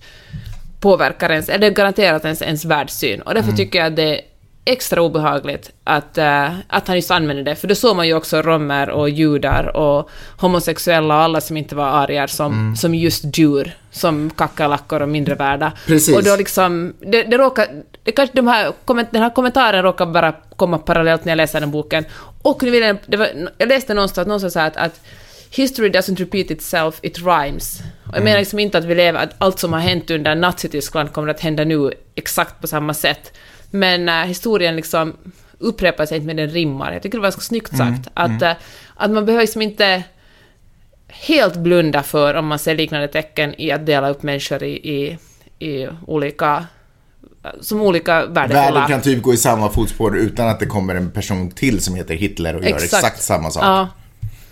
påverkar 0.79 1.29
ens, 1.31 1.49
eller 1.49 1.69
garanterat 1.69 2.25
ens, 2.25 2.41
ens 2.41 2.65
världssyn. 2.65 3.21
Och 3.21 3.33
därför 3.33 3.51
tycker 3.51 3.79
jag 3.79 3.87
att 3.87 3.95
det 3.95 4.21
extra 4.65 5.01
obehagligt 5.01 5.71
att, 5.83 6.17
eh, 6.17 6.49
att 6.67 6.87
han 6.87 6.95
just 6.95 7.11
använder 7.11 7.43
det. 7.43 7.55
För 7.55 7.67
då 7.67 7.75
såg 7.75 7.95
man 7.95 8.07
ju 8.07 8.13
också 8.13 8.41
romer 8.41 8.89
och 8.89 9.09
judar 9.09 9.77
och 9.77 10.09
homosexuella 10.37 11.15
och 11.15 11.21
alla 11.21 11.41
som 11.41 11.57
inte 11.57 11.75
var 11.75 11.85
arier 11.85 12.27
som, 12.27 12.75
som 12.75 12.95
just 12.95 13.37
djur, 13.37 13.77
som 13.91 14.29
kackerlackor 14.29 15.01
och 15.01 15.09
mindre 15.09 15.35
värda. 15.35 15.71
Precis. 15.85 16.15
Och 16.15 16.23
då 16.23 16.35
liksom, 16.35 16.93
det, 16.99 17.23
det 17.23 17.37
råkar, 17.37 17.67
det 18.03 18.11
kanske 18.11 18.35
de 18.35 18.47
här, 18.47 18.73
den 19.11 19.21
här 19.21 19.29
kommentaren 19.29 19.83
råkar 19.83 20.05
bara 20.05 20.33
komma 20.55 20.77
parallellt 20.77 21.25
när 21.25 21.31
jag 21.31 21.37
läser 21.37 21.59
den 21.59 21.71
boken. 21.71 22.05
Och 22.41 22.63
nu 22.63 22.71
vill 22.71 22.83
jag, 22.83 22.97
det 23.05 23.17
var, 23.17 23.29
jag 23.57 23.69
läste 23.69 23.93
någonstans, 23.93 24.27
någonstans 24.27 24.53
så 24.53 24.59
här 24.59 24.67
att, 24.67 24.77
att 24.77 25.01
History 25.49 25.89
doesn't 25.89 26.17
repeat 26.17 26.51
itself, 26.51 26.99
it 27.01 27.17
rhymes. 27.17 27.79
Och 28.07 28.15
jag 28.15 28.23
menar 28.23 28.39
liksom 28.39 28.59
inte 28.59 28.77
att 28.77 28.85
vi 28.85 28.95
lever, 28.95 29.19
att 29.19 29.35
allt 29.37 29.59
som 29.59 29.73
har 29.73 29.79
hänt 29.79 30.11
under 30.11 30.35
Nazityskland 30.35 31.13
kommer 31.13 31.27
att 31.27 31.39
hända 31.39 31.63
nu 31.63 31.91
exakt 32.15 32.61
på 32.61 32.67
samma 32.67 32.93
sätt. 32.93 33.33
Men 33.75 34.09
äh, 34.09 34.15
historien 34.15 34.75
liksom 34.75 35.13
upprepar 35.57 36.05
sig 36.05 36.17
inte 36.17 36.27
med 36.27 36.37
den 36.37 36.49
rimmar. 36.49 36.93
Jag 36.93 37.03
tycker 37.03 37.17
det 37.17 37.21
var 37.21 37.25
ganska 37.25 37.41
snyggt 37.41 37.77
sagt. 37.77 38.09
Att, 38.13 38.41
äh, 38.41 38.51
att 38.95 39.11
man 39.11 39.25
behöver 39.25 39.43
liksom 39.43 39.61
inte 39.61 40.03
helt 41.07 41.55
blunda 41.55 42.03
för 42.03 42.33
om 42.33 42.47
man 42.47 42.59
ser 42.59 42.75
liknande 42.75 43.07
tecken 43.07 43.61
i 43.61 43.71
att 43.71 43.85
dela 43.85 44.09
upp 44.09 44.23
människor 44.23 44.63
i, 44.63 44.73
i, 44.75 45.17
i 45.59 45.87
olika 46.07 46.65
som 47.61 47.81
olika 47.81 48.25
värdefulla. 48.25 48.71
Världen 48.71 48.87
kan 48.87 49.01
typ 49.01 49.23
gå 49.23 49.33
i 49.33 49.37
samma 49.37 49.69
fotspår 49.69 50.17
utan 50.17 50.47
att 50.47 50.59
det 50.59 50.65
kommer 50.65 50.95
en 50.95 51.11
person 51.11 51.51
till 51.51 51.81
som 51.81 51.95
heter 51.95 52.13
Hitler 52.15 52.55
och 52.55 52.63
gör 52.63 52.75
exakt 52.75 53.21
samma 53.21 53.51
sak. 53.51 53.63
Ja. 53.63 53.89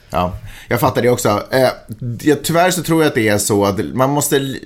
Ja, 0.09 0.37
jag 0.69 0.79
fattar 0.79 1.01
det 1.01 1.09
också. 1.09 1.43
Eh, 1.51 1.69
tyvärr 2.43 2.71
så 2.71 2.83
tror 2.83 3.01
jag 3.01 3.07
att 3.07 3.15
det 3.15 3.27
är 3.27 3.37
så 3.37 3.65
att 3.65 3.79
man 3.93 4.09
måste... 4.09 4.57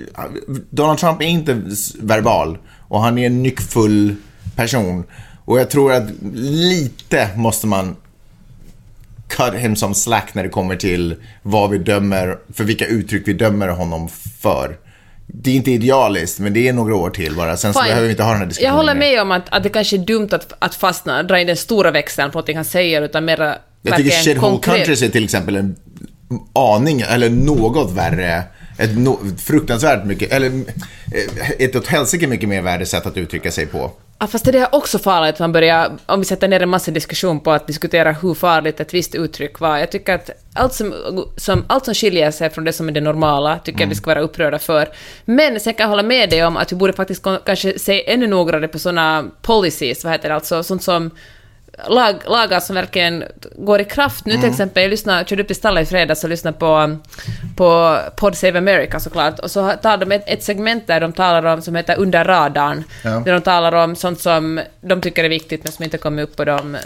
Donald 0.69 0.99
Trump 0.99 1.21
är 1.21 1.25
inte 1.25 1.61
verbal 2.01 2.57
och 2.87 3.01
han 3.01 3.17
är 3.17 3.29
nyckfull 3.29 4.15
person. 4.55 5.03
Och 5.45 5.59
jag 5.59 5.69
tror 5.69 5.93
att 5.93 6.09
lite 6.33 7.29
måste 7.35 7.67
man 7.67 7.95
cut 9.27 9.53
him 9.53 9.75
some 9.75 9.95
slack 9.95 10.33
när 10.33 10.43
det 10.43 10.49
kommer 10.49 10.75
till 10.75 11.15
vad 11.43 11.69
vi 11.69 11.77
dömer, 11.77 12.37
för 12.53 12.63
vilka 12.63 12.85
uttryck 12.85 13.27
vi 13.27 13.33
dömer 13.33 13.67
honom 13.67 14.09
för. 14.41 14.77
Det 15.27 15.51
är 15.51 15.55
inte 15.55 15.71
idealiskt, 15.71 16.39
men 16.39 16.53
det 16.53 16.67
är 16.67 16.73
några 16.73 16.95
år 16.95 17.09
till 17.09 17.35
bara. 17.35 17.57
Sen 17.57 17.73
så 17.73 17.79
Fine. 17.79 17.87
behöver 17.87 18.05
vi 18.07 18.11
inte 18.11 18.23
ha 18.23 18.29
den 18.29 18.37
här 18.37 18.45
Jag 18.45 18.49
diskussionen. 18.49 18.75
håller 18.75 18.93
mer. 18.93 18.99
med 18.99 19.21
om 19.21 19.31
att, 19.31 19.43
att 19.49 19.63
det 19.63 19.69
kanske 19.69 19.95
är 19.95 20.05
dumt 20.05 20.29
att, 20.31 20.53
att 20.59 20.75
fastna, 20.75 21.23
dra 21.23 21.39
in 21.39 21.47
den 21.47 21.57
stora 21.57 21.91
växeln 21.91 22.31
på 22.31 22.37
någonting 22.37 22.55
han 22.55 22.65
säger, 22.65 23.01
utan 23.01 23.25
mera 23.25 23.57
Jag 23.81 23.97
tycker 23.97 24.11
Shithole 24.11 24.39
konkret. 24.39 24.75
Countries 24.75 25.01
är 25.01 25.09
till 25.09 25.23
exempel 25.23 25.55
en 25.55 25.75
aning, 26.53 27.01
eller 27.01 27.29
något 27.29 27.91
värre, 27.91 28.43
ett 28.77 28.97
no, 28.97 29.19
fruktansvärt 29.37 30.05
mycket, 30.05 30.31
eller 30.31 30.47
eh, 30.47 31.49
ett 31.59 31.75
åt 31.75 31.87
helsike 31.87 32.27
mycket 32.27 32.49
mer 32.49 32.61
värde 32.61 32.85
sätt 32.85 33.05
att 33.05 33.17
uttrycka 33.17 33.51
sig 33.51 33.65
på. 33.65 33.91
Ja, 34.19 34.27
fast 34.27 34.45
det 34.45 34.59
är 34.59 34.75
också 34.75 34.99
farligt 34.99 35.33
att 35.33 35.39
man 35.39 35.51
börjar, 35.51 35.91
om 36.05 36.19
vi 36.19 36.25
sätter 36.25 36.47
ner 36.47 36.61
en 36.63 36.69
massa 36.69 36.91
diskussion 36.91 37.39
på 37.39 37.51
att 37.51 37.67
diskutera 37.67 38.11
hur 38.11 38.33
farligt 38.33 38.79
ett 38.79 38.93
visst 38.93 39.15
uttryck 39.15 39.59
var. 39.59 39.77
Jag 39.77 39.91
tycker 39.91 40.15
att 40.15 40.29
allt 40.53 40.73
som, 40.73 40.93
som, 41.37 41.65
allt 41.67 41.85
som 41.85 41.93
skiljer 41.93 42.31
sig 42.31 42.49
från 42.49 42.63
det 42.63 42.73
som 42.73 42.87
är 42.87 42.91
det 42.91 43.01
normala 43.01 43.59
tycker 43.59 43.81
jag 43.81 43.87
vi 43.87 43.95
ska 43.95 44.09
vara 44.09 44.19
upprörda 44.19 44.59
för. 44.59 44.89
Men 45.25 45.59
sen 45.59 45.73
kan 45.73 45.83
jag 45.83 45.89
hålla 45.89 46.03
med 46.03 46.29
dig 46.29 46.45
om 46.45 46.57
att 46.57 46.71
vi 46.71 46.75
borde 46.75 46.93
faktiskt 46.93 47.25
kanske 47.45 47.79
se 47.79 48.13
ännu 48.13 48.27
noggrannare 48.27 48.67
på 48.67 48.79
sådana 48.79 49.25
policies, 49.41 50.03
vad 50.03 50.13
heter 50.13 50.29
det, 50.29 50.35
alltså 50.35 50.63
sånt 50.63 50.83
som 50.83 51.11
lag, 51.89 52.15
lagar 52.25 52.59
som 52.59 52.75
verkligen 52.75 53.23
går 53.55 53.81
i 53.81 53.85
kraft. 53.85 54.25
Nu 54.25 54.33
till 54.33 54.49
exempel, 54.49 54.83
jag 54.83 54.89
lyssnade, 54.89 55.25
körde 55.25 55.41
upp 55.41 55.47
till 55.47 55.55
stallet 55.55 55.83
i 55.83 55.85
fredags 55.85 56.23
och 56.23 56.29
lyssnade 56.29 56.57
på, 56.57 56.97
på 57.55 57.99
Pod 58.15 58.35
Save 58.35 58.57
America 58.57 58.99
såklart, 58.99 59.39
och 59.39 59.51
så 59.51 59.71
tar 59.71 59.97
de 59.97 60.11
ett, 60.11 60.23
ett 60.27 60.43
segment 60.43 60.87
där 60.87 60.99
de 60.99 61.13
talar 61.13 61.53
om, 61.53 61.61
som 61.61 61.75
heter 61.75 61.99
Under 61.99 62.25
radarn, 62.25 62.83
Ja. 63.03 63.09
där 63.09 63.33
de 63.33 63.41
talar 63.41 63.83
om 63.83 63.95
sånt 63.95 64.19
som 64.19 64.61
de 64.81 65.01
tycker 65.01 65.23
är 65.23 65.29
viktigt 65.29 65.63
men 65.63 65.71
som 65.73 65.83
inte 65.83 65.97
kommer 65.97 66.23
upp 66.23 66.35
på 66.35 66.45
de... 66.45 66.77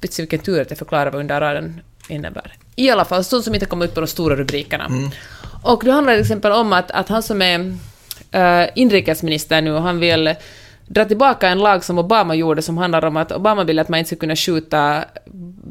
Du 0.00 0.08
vilken 0.18 0.38
tur 0.38 0.60
att 0.60 0.70
jag 0.70 0.78
förklarar 0.78 1.10
vad 1.10 1.20
under 1.20 1.40
radarn 1.40 1.80
innebär. 2.08 2.52
I 2.76 2.90
alla 2.90 3.04
fall, 3.04 3.24
sånt 3.24 3.44
som 3.44 3.54
inte 3.54 3.66
kommer 3.66 3.86
upp 3.86 3.94
på 3.94 4.00
de 4.00 4.06
stora 4.06 4.36
rubrikerna. 4.36 4.90
Och 5.62 5.84
det 5.84 5.90
handlar 5.92 6.12
till 6.12 6.22
exempel 6.22 6.52
om 6.52 6.72
att, 6.72 6.90
att 6.90 7.08
han 7.08 7.22
som 7.22 7.42
är 7.42 7.58
uh, 8.34 8.68
inrikesminister 8.74 9.62
nu, 9.62 9.72
han 9.72 10.00
vill 10.00 10.34
dra 10.86 11.04
tillbaka 11.04 11.48
en 11.48 11.58
lag 11.58 11.84
som 11.84 11.98
Obama 11.98 12.34
gjorde 12.34 12.62
som 12.62 12.78
handlar 12.78 13.04
om 13.04 13.16
att 13.16 13.32
Obama 13.32 13.64
ville 13.64 13.82
att 13.82 13.88
man 13.88 13.98
inte 13.98 14.08
ska 14.08 14.16
kunna 14.16 14.36
skjuta 14.36 15.04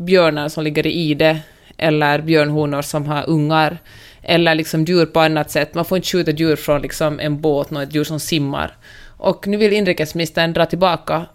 björnar 0.06 0.50
som 0.50 0.64
ligger 0.64 0.88
i 0.88 0.92
ide 0.92 1.40
eller 1.78 2.22
björnhonor 2.22 2.82
som 2.82 3.06
har 3.06 3.30
ungar 3.30 3.78
eller 4.22 4.56
liksom 4.56 4.86
djur 4.86 5.06
på 5.06 5.20
annat 5.20 5.52
sätt. 5.52 5.74
Man 5.74 5.86
får 5.86 5.98
inte 5.98 6.08
skjuta 6.08 6.32
djur 6.32 6.56
från 6.56 6.82
liksom 6.82 7.20
en 7.20 7.42
båt, 7.42 7.72
något 7.72 7.96
djur 7.96 8.04
som 8.04 8.20
simmar. 8.20 8.78
Och 9.18 9.48
nu 9.48 9.58
vill 9.58 9.74
inrikesministern 9.74 10.54
dra 10.54 10.66
tillbaka 10.66 11.26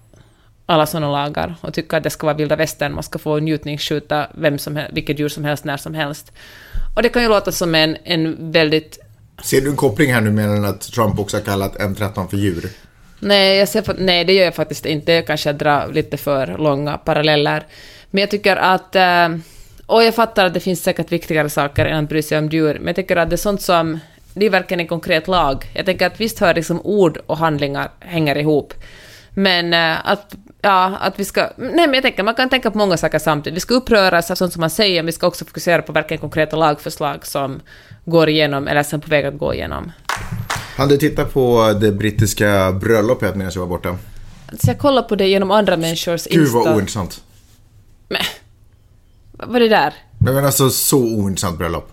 alla 0.66 0.86
sådana 0.86 1.12
lagar 1.12 1.54
och 1.60 1.74
tycka 1.74 1.96
att 1.96 2.02
det 2.02 2.10
ska 2.10 2.26
vara 2.26 2.36
vilda 2.36 2.56
västern, 2.56 2.94
man 2.94 3.02
ska 3.02 3.18
få 3.18 3.38
njutningsskjuta 3.38 4.26
vem 4.34 4.58
som 4.58 4.76
helst, 4.76 4.96
vilket 4.96 5.18
djur 5.18 5.28
som 5.28 5.44
helst, 5.44 5.64
när 5.64 5.76
som 5.76 5.94
helst. 5.94 6.32
Och 6.96 7.02
det 7.02 7.08
kan 7.08 7.22
ju 7.22 7.28
låta 7.28 7.52
som 7.52 7.74
en, 7.74 7.96
en 8.04 8.52
väldigt 8.52 8.98
Ser 9.42 9.60
du 9.60 9.70
en 9.70 9.76
koppling 9.76 10.12
här 10.12 10.20
nu 10.20 10.30
mellan 10.30 10.64
att 10.64 10.80
Trump 10.80 11.18
också 11.18 11.36
har 11.36 11.44
kallat 11.44 11.76
M13 11.76 12.28
för 12.28 12.36
djur? 12.36 12.70
Nej, 13.20 13.58
jag 13.58 13.68
ser, 13.68 13.94
nej, 13.98 14.24
det 14.24 14.32
gör 14.32 14.44
jag 14.44 14.54
faktiskt 14.54 14.86
inte. 14.86 15.12
Jag 15.12 15.26
kanske 15.26 15.52
drar 15.52 15.92
lite 15.92 16.16
för 16.16 16.58
långa 16.58 16.98
paralleller. 16.98 17.62
Men 18.10 18.20
jag 18.20 18.30
tycker 18.30 18.56
att... 18.56 18.96
Eh, 18.96 19.28
och 19.86 20.04
jag 20.04 20.14
fattar 20.14 20.46
att 20.46 20.54
det 20.54 20.60
finns 20.60 20.82
säkert 20.82 21.12
viktigare 21.12 21.50
saker 21.50 21.86
än 21.86 22.04
att 22.04 22.08
bry 22.08 22.22
sig 22.22 22.38
om 22.38 22.48
djur, 22.48 22.74
men 22.74 22.86
jag 22.86 22.96
tycker 22.96 23.16
att 23.16 23.30
det 23.30 23.34
är 23.34 23.36
sånt 23.36 23.62
som... 23.62 23.98
Det 24.34 24.46
är 24.46 24.50
verkligen 24.50 24.80
en 24.80 24.86
konkret 24.86 25.28
lag. 25.28 25.64
Jag 25.74 25.86
tänker 25.86 26.06
att 26.06 26.20
visst 26.20 26.38
hör 26.38 26.54
liksom 26.54 26.80
ord 26.84 27.18
och 27.26 27.36
handlingar 27.36 27.90
hänger 28.00 28.36
ihop. 28.38 28.74
Men 29.34 29.74
eh, 29.74 30.10
att, 30.10 30.34
ja, 30.62 30.96
att 31.00 31.18
vi 31.18 31.24
ska... 31.24 31.48
Nej, 31.56 31.86
men 31.86 31.94
jag 31.94 32.02
tänker 32.02 32.22
man 32.22 32.34
kan 32.34 32.48
tänka 32.48 32.70
på 32.70 32.78
många 32.78 32.96
saker 32.96 33.18
samtidigt. 33.18 33.56
Vi 33.56 33.60
ska 33.60 33.74
uppröras 33.74 34.30
av 34.30 34.34
sånt 34.34 34.52
som 34.52 34.60
man 34.60 34.70
säger, 34.70 35.02
men 35.02 35.06
vi 35.06 35.12
ska 35.12 35.26
också 35.26 35.44
fokusera 35.44 35.82
på 35.82 35.92
verkligen 35.92 36.20
konkreta 36.20 36.56
lagförslag 36.56 37.26
som 37.26 37.60
går 38.04 38.28
igenom, 38.28 38.68
eller 38.68 38.94
är 38.94 38.98
på 38.98 39.10
väg 39.10 39.24
att 39.24 39.38
gå 39.38 39.54
igenom. 39.54 39.92
Han 40.80 40.88
du 40.88 40.96
titta 40.96 41.24
på 41.24 41.76
det 41.80 41.92
brittiska 41.92 42.72
bröllopet 42.72 43.34
medan 43.34 43.52
jag 43.54 43.60
var 43.60 43.68
borta? 43.68 43.96
Så 44.58 44.70
jag 44.70 44.78
kollar 44.78 45.02
på 45.02 45.16
det 45.16 45.28
genom 45.28 45.50
andra 45.50 45.76
människors 45.76 46.26
Gud 46.26 46.48
vad 46.48 46.60
Insta... 46.62 46.74
ointressant. 46.74 47.22
Men, 48.08 48.22
vad 49.32 49.48
var 49.48 49.60
det 49.60 49.68
där? 49.68 49.94
Men 50.18 50.34
men 50.34 50.44
alltså 50.44 50.70
så 50.70 50.98
ointressant 50.98 51.58
bröllop. 51.58 51.92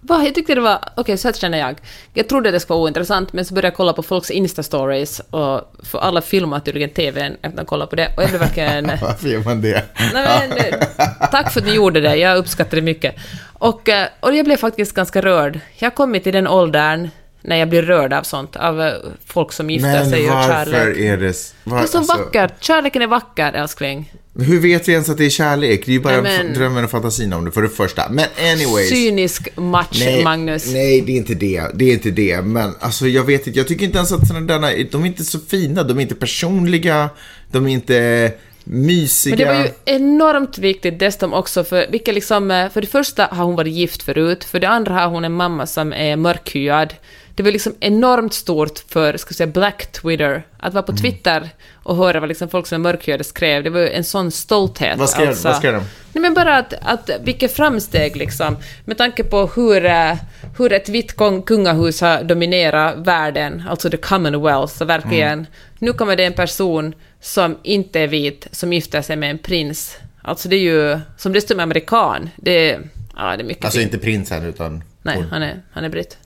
Va? 0.00 0.22
Jag 0.24 0.34
tyckte 0.34 0.54
det 0.54 0.60
var... 0.60 0.78
Okej, 0.96 1.18
så 1.18 1.28
här 1.28 1.32
känner 1.32 1.58
jag. 1.58 1.76
Jag 2.14 2.28
trodde 2.28 2.50
det 2.50 2.60
skulle 2.60 2.74
vara 2.74 2.84
ointressant, 2.84 3.32
men 3.32 3.44
så 3.44 3.54
började 3.54 3.66
jag 3.66 3.74
kolla 3.74 3.92
på 3.92 4.02
folks 4.02 4.30
Insta-stories 4.30 5.20
och 5.30 5.74
för 5.86 5.98
alla 5.98 6.22
filmar 6.22 6.60
tydligen 6.60 6.90
TVn 6.90 7.36
efter 7.42 7.60
att 7.60 7.66
kolla 7.66 7.86
på 7.86 7.96
det 7.96 8.14
och 8.16 8.22
jag 8.22 8.28
blev 8.30 8.40
verkligen... 8.40 8.86
Varför 8.86 9.28
gör 9.28 9.44
man 9.44 9.60
det? 9.60 9.84
Nej, 10.14 10.48
men, 10.48 10.58
eh, 10.58 11.28
tack 11.30 11.52
för 11.52 11.60
att 11.60 11.66
ni 11.66 11.74
gjorde 11.74 12.00
det, 12.00 12.16
jag 12.16 12.38
uppskattar 12.38 12.76
det 12.76 12.82
mycket. 12.82 13.14
Och, 13.52 13.88
eh, 13.88 14.08
och 14.20 14.34
jag 14.34 14.44
blev 14.44 14.56
faktiskt 14.56 14.94
ganska 14.94 15.22
rörd. 15.22 15.60
Jag 15.78 15.90
har 15.90 15.96
kommit 15.96 16.22
till 16.24 16.32
den 16.32 16.48
åldern 16.48 17.08
när 17.42 17.56
jag 17.56 17.68
blir 17.68 17.82
rörd 17.82 18.12
av 18.12 18.22
sånt, 18.22 18.56
av 18.56 18.82
eh, 18.82 18.92
folk 19.26 19.52
som 19.52 19.70
gifter 19.70 19.92
Men 19.92 20.10
sig 20.10 20.30
och 20.30 20.34
varför 20.36 20.72
kärlek. 20.72 20.98
är 20.98 21.16
det... 21.16 21.54
Var, 21.64 21.76
Det 21.78 21.82
är 21.84 21.86
så 21.86 21.98
alltså, 21.98 22.16
vackert, 22.18 22.52
kärleken 22.64 23.02
är 23.02 23.06
vacker 23.06 23.52
älskling. 23.52 24.12
Hur 24.38 24.60
vet 24.60 24.88
vi 24.88 24.92
ens 24.92 25.08
att 25.08 25.18
det 25.18 25.24
är 25.26 25.30
kärlek? 25.30 25.82
Det 25.86 25.90
är 25.90 25.94
ju 25.94 26.00
bara 26.00 26.22
men- 26.22 26.54
drömmen 26.54 26.84
och 26.84 26.90
fantasin 26.90 27.32
om 27.32 27.44
det 27.44 27.50
för 27.52 27.62
det 27.62 27.68
första. 27.68 28.08
Men 28.10 28.24
anyways. 28.52 28.88
Cynisk 28.88 29.48
match, 29.56 30.00
Nej, 30.04 30.24
Magnus. 30.24 30.72
nej, 30.72 31.00
det 31.00 31.12
är 31.12 31.16
inte 31.16 31.34
det. 31.34 31.62
Det 31.74 31.84
är 31.84 31.92
inte 31.92 32.10
det. 32.10 32.42
Men 32.42 32.74
alltså, 32.80 33.06
jag 33.08 33.24
vet 33.24 33.46
inte. 33.46 33.58
Jag 33.58 33.68
tycker 33.68 33.84
inte 33.84 33.98
ens 33.98 34.12
att 34.12 34.28
sådana 34.28 34.58
där, 34.60 34.86
de 34.92 35.02
är 35.02 35.06
inte 35.06 35.24
så 35.24 35.38
fina. 35.38 35.82
De 35.82 35.98
är 35.98 36.02
inte 36.02 36.14
personliga. 36.14 37.10
De 37.50 37.66
är 37.66 37.70
inte 37.72 38.32
mysiga. 38.64 39.36
Men 39.36 39.46
det 39.46 39.54
var 39.54 39.64
ju 39.64 39.70
enormt 39.96 40.58
viktigt 40.58 40.98
dessutom 40.98 41.32
också 41.34 41.64
för, 41.64 41.86
vilka 41.90 42.12
liksom, 42.12 42.50
eh, 42.50 42.68
för 42.70 42.80
det 42.80 42.86
första 42.86 43.28
har 43.30 43.44
hon 43.44 43.56
varit 43.56 43.72
gift 43.72 44.02
förut, 44.02 44.44
för 44.44 44.60
det 44.60 44.68
andra 44.68 44.94
har 44.94 45.06
hon 45.08 45.24
en 45.24 45.32
mamma 45.32 45.66
som 45.66 45.92
är 45.92 46.16
mörkhyad, 46.16 46.94
det 47.34 47.42
var 47.42 47.50
liksom 47.50 47.74
enormt 47.80 48.34
stort 48.34 48.78
för, 48.88 49.16
ska 49.16 49.28
vi 49.28 49.34
säga, 49.34 49.46
black 49.46 49.92
Twitter. 49.92 50.42
Att 50.56 50.62
Mm. 50.62 50.74
vara 50.74 50.82
på 50.82 50.92
Twitter 50.92 51.50
och 51.74 51.96
höra 51.96 52.20
vad 52.20 52.28
liksom 52.28 52.48
folk 52.48 52.66
som 52.66 52.74
är 52.74 52.92
mörkhyade 52.92 53.24
skrev, 53.24 53.64
det 53.64 53.70
var 53.70 53.80
en 53.80 54.04
sån 54.04 54.30
stolthet. 54.30 54.98
Vad 54.98 55.10
skrev, 55.10 55.28
alltså. 55.28 55.48
vad 55.48 55.56
skrev 55.56 55.72
de? 55.72 55.82
Nej 56.12 56.22
men 56.22 56.34
bara 56.34 56.56
att, 56.56 56.74
att 56.82 57.10
vilket 57.22 57.52
framsteg 57.56 58.16
liksom, 58.16 58.56
med 58.84 58.98
tanke 58.98 59.24
på 59.24 59.46
hur, 59.56 59.84
eh, 59.86 60.14
hur 60.58 60.72
ett 60.72 60.88
vitt 60.88 61.16
kung- 61.16 61.42
kungahus 61.42 62.00
har 62.00 62.22
dominerat 62.22 62.94
världen, 63.06 63.62
alltså 63.70 63.90
the 63.90 63.96
commonwealth, 63.96 64.74
så 64.74 64.84
verkligen, 64.84 65.32
Mm. 65.32 65.46
nu 65.78 65.92
kommer 65.92 66.16
det 66.16 66.24
en 66.24 66.32
person 66.32 66.94
som 67.20 67.58
inte 67.62 68.00
är 68.00 68.06
vit, 68.08 68.46
som 68.52 68.72
gifter 68.72 69.02
sig 69.02 69.16
med 69.16 69.30
en 69.30 69.38
prins. 69.38 69.96
Alltså 70.22 70.48
det 70.48 70.56
är 70.56 70.60
ju, 70.60 71.00
som 71.16 71.32
dessutom 71.32 71.58
är 71.58 71.62
amerikan, 71.62 72.30
det 72.36 72.70
är, 72.70 72.80
ja 73.16 73.36
det 73.36 73.42
är 73.42 73.46
mycket 73.46 73.64
Alltså 73.64 73.80
inte 73.80 73.98
prinsen, 73.98 74.44
utan 74.46 74.84
Nej, 75.02 75.24
han 75.30 75.42
är, 75.42 75.62
han 75.72 75.84
är 75.84 75.88
britt. 75.88 76.18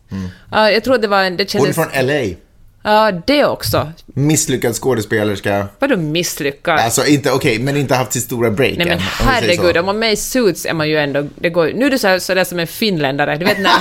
Ja, 0.51 0.71
jag 0.71 0.85
tror 0.85 0.99
det 0.99 1.09
var 1.09 1.23
en, 1.23 1.37
det 1.37 1.53
Hon 1.53 1.69
är 1.69 1.73
kändes... 1.73 1.93
från 1.95 2.07
LA. 2.07 2.37
Ja, 2.87 3.13
det 3.27 3.45
också. 3.45 3.93
Misslyckad 4.07 4.75
skådespelerska. 4.75 5.67
Vadå 5.79 5.97
misslyckad? 5.97 6.79
Alltså 6.79 7.07
inte, 7.07 7.33
okej, 7.33 7.59
men 7.59 7.77
inte 7.77 7.95
haft 7.95 8.13
sitt 8.13 8.23
stora 8.23 8.51
break 8.51 8.77
Nej 8.77 8.87
men 8.87 8.99
än, 8.99 9.05
herregud, 9.05 9.77
om 9.77 9.87
man 9.87 9.95
är 9.97 10.01
med 10.01 10.13
i 10.13 10.17
Suits 10.17 10.67
är 10.67 10.75
man 10.75 10.89
ju 10.89 10.99
ändå... 10.99 11.27
Det 11.35 11.51
går, 11.51 11.71
nu 11.75 11.87
är 11.87 11.91
du 11.91 11.99
så, 11.99 12.21
så 12.21 12.35
där 12.35 12.45
som 12.45 12.59
en 12.59 12.67
finländare, 12.67 13.37
du 13.37 13.45
vet 13.45 13.59
när... 13.59 13.73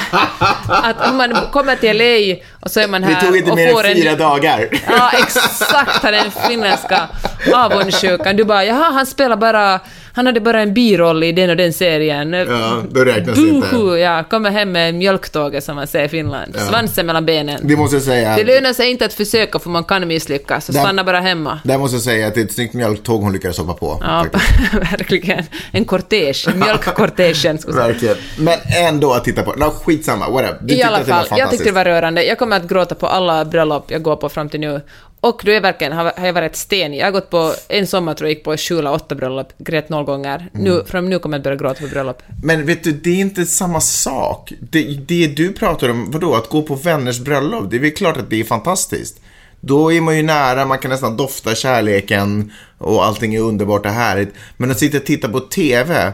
att 0.89 1.09
om 1.09 1.17
man 1.17 1.33
kommer 1.51 1.75
till 1.75 1.97
LA 1.97 2.45
och 2.59 2.71
så 2.71 2.79
är 2.79 2.87
man 2.87 3.03
här 3.03 3.21
Det 3.21 3.27
tog 3.27 3.37
inte 3.37 3.55
mer 3.55 3.85
än 3.85 3.91
en... 3.91 3.95
fyra 3.95 4.15
dagar. 4.15 4.69
Ja, 4.87 5.11
exakt, 5.11 6.03
han 6.03 6.13
är 6.13 6.23
den 6.23 6.31
finländska 6.31 7.09
avundsjukan. 7.53 8.35
Du 8.35 8.43
bara, 8.43 8.65
jaha, 8.65 8.91
han 8.91 9.05
spelar 9.05 9.35
bara... 9.37 9.79
Han 10.13 10.25
hade 10.25 10.39
bara 10.39 10.61
en 10.61 10.73
biroll 10.73 11.23
i 11.23 11.31
den 11.31 11.49
och 11.49 11.57
den 11.57 11.73
serien. 11.73 12.33
Ja, 12.33 12.81
då 12.89 13.05
räknas 13.05 13.35
det 13.35 13.41
inte. 13.47 13.67
Buhu, 13.71 13.97
ja, 13.97 14.23
kommer 14.23 14.51
hem 14.51 14.71
med 14.71 14.95
mjölktåget 14.95 15.63
som 15.63 15.75
man 15.75 15.87
säger 15.87 16.05
i 16.05 16.09
Finland. 16.09 16.55
Svansen 16.69 17.05
mellan 17.05 17.25
benen. 17.25 17.59
Det 17.63 17.75
måste 17.75 17.95
jag 17.95 18.03
säga. 18.03 18.35
Det 18.35 18.43
lönar 18.43 18.73
sig 18.73 18.91
inte 18.91 19.05
att 19.05 19.13
försöka 19.13 19.59
för 19.59 19.69
man 19.69 19.83
kan 19.83 20.07
misslyckas, 20.07 20.65
så 20.65 20.71
Där- 20.71 20.79
stanna 20.79 21.03
bara 21.03 21.19
hemma. 21.19 21.59
Där 21.63 21.77
måste 21.77 21.95
jag 21.95 22.03
säga 22.03 22.27
att 22.27 22.33
det 22.35 22.41
är 22.41 22.45
ett 22.45 22.53
snyggt 22.53 22.73
mjölktåg 22.73 23.21
hon 23.21 23.33
lyckades 23.33 23.57
hoppa 23.57 23.73
på. 23.73 23.99
Ja, 24.01 24.25
verkligen. 24.91 25.43
En 25.71 25.85
kortege, 25.85 26.53
mjölkkortegen. 26.55 27.57
Verkligen. 27.67 28.15
Men 28.37 28.59
ändå 28.87 29.13
att 29.13 29.23
titta 29.23 29.43
på. 29.43 29.51
No, 29.53 29.69
skitsamma, 29.85 30.29
whatever. 30.29 30.57
Du 30.61 30.73
I 30.73 30.83
alla 30.83 31.03
fall, 31.03 31.25
jag 31.37 31.49
tyckte 31.51 31.65
det 31.65 31.71
var 31.71 31.85
rörande. 31.85 32.23
Jag 32.23 32.37
kommer 32.39 32.57
att 32.57 32.67
gråta 32.69 32.95
på 32.95 33.07
alla 33.07 33.45
bröllop 33.45 33.91
jag 33.91 34.01
går 34.01 34.15
på 34.15 34.29
fram 34.29 34.49
till 34.49 34.59
nu. 34.59 34.81
Och 35.27 35.41
då 35.45 35.51
är 35.51 35.55
jag 35.55 35.61
verkligen, 35.61 35.93
har, 35.93 36.13
har 36.17 36.25
jag 36.25 36.33
varit 36.33 36.55
stenig. 36.55 36.99
Jag 36.99 37.05
har 37.05 37.11
gått 37.11 37.29
på, 37.29 37.53
en 37.67 37.87
sommar 37.87 38.13
tror 38.13 38.29
jag 38.29 38.35
gick 38.35 38.43
på 38.43 38.57
sju 38.57 38.79
eller 38.79 38.93
åtta 38.93 39.15
bröllop, 39.15 39.47
grät 39.57 39.89
noll 39.89 40.05
gånger. 40.05 40.49
Mm. 40.53 40.63
Nu, 40.63 40.83
från 40.85 41.09
nu 41.09 41.19
kommer 41.19 41.37
jag 41.37 41.43
börja 41.43 41.57
gråta 41.57 41.81
på 41.81 41.87
bröllop. 41.87 42.21
Men 42.43 42.65
vet 42.65 42.83
du, 42.83 42.91
det 42.91 43.09
är 43.09 43.15
inte 43.15 43.45
samma 43.45 43.81
sak. 43.81 44.53
Det, 44.59 44.83
det 44.83 45.27
du 45.27 45.53
pratar 45.53 45.89
om, 45.89 46.11
vadå, 46.11 46.35
att 46.35 46.49
gå 46.49 46.61
på 46.61 46.75
vänners 46.75 47.19
bröllop, 47.19 47.69
det 47.69 47.75
är 47.75 47.79
väl 47.79 47.91
klart 47.91 48.17
att 48.17 48.29
det 48.29 48.39
är 48.39 48.43
fantastiskt. 48.43 49.21
Då 49.59 49.93
är 49.93 50.01
man 50.01 50.17
ju 50.17 50.23
nära, 50.23 50.65
man 50.65 50.79
kan 50.79 50.91
nästan 50.91 51.17
dofta 51.17 51.55
kärleken 51.55 52.51
och 52.77 53.05
allting 53.05 53.35
är 53.35 53.39
underbart 53.39 53.85
och 53.85 53.91
härligt. 53.91 54.33
Men 54.57 54.71
att 54.71 54.79
sitta 54.79 54.97
och 54.97 55.05
titta 55.05 55.29
på 55.29 55.39
TV 55.39 56.11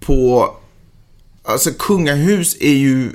på, 0.00 0.50
alltså 1.44 1.70
kungahus 1.78 2.56
är 2.60 2.74
ju, 2.74 3.10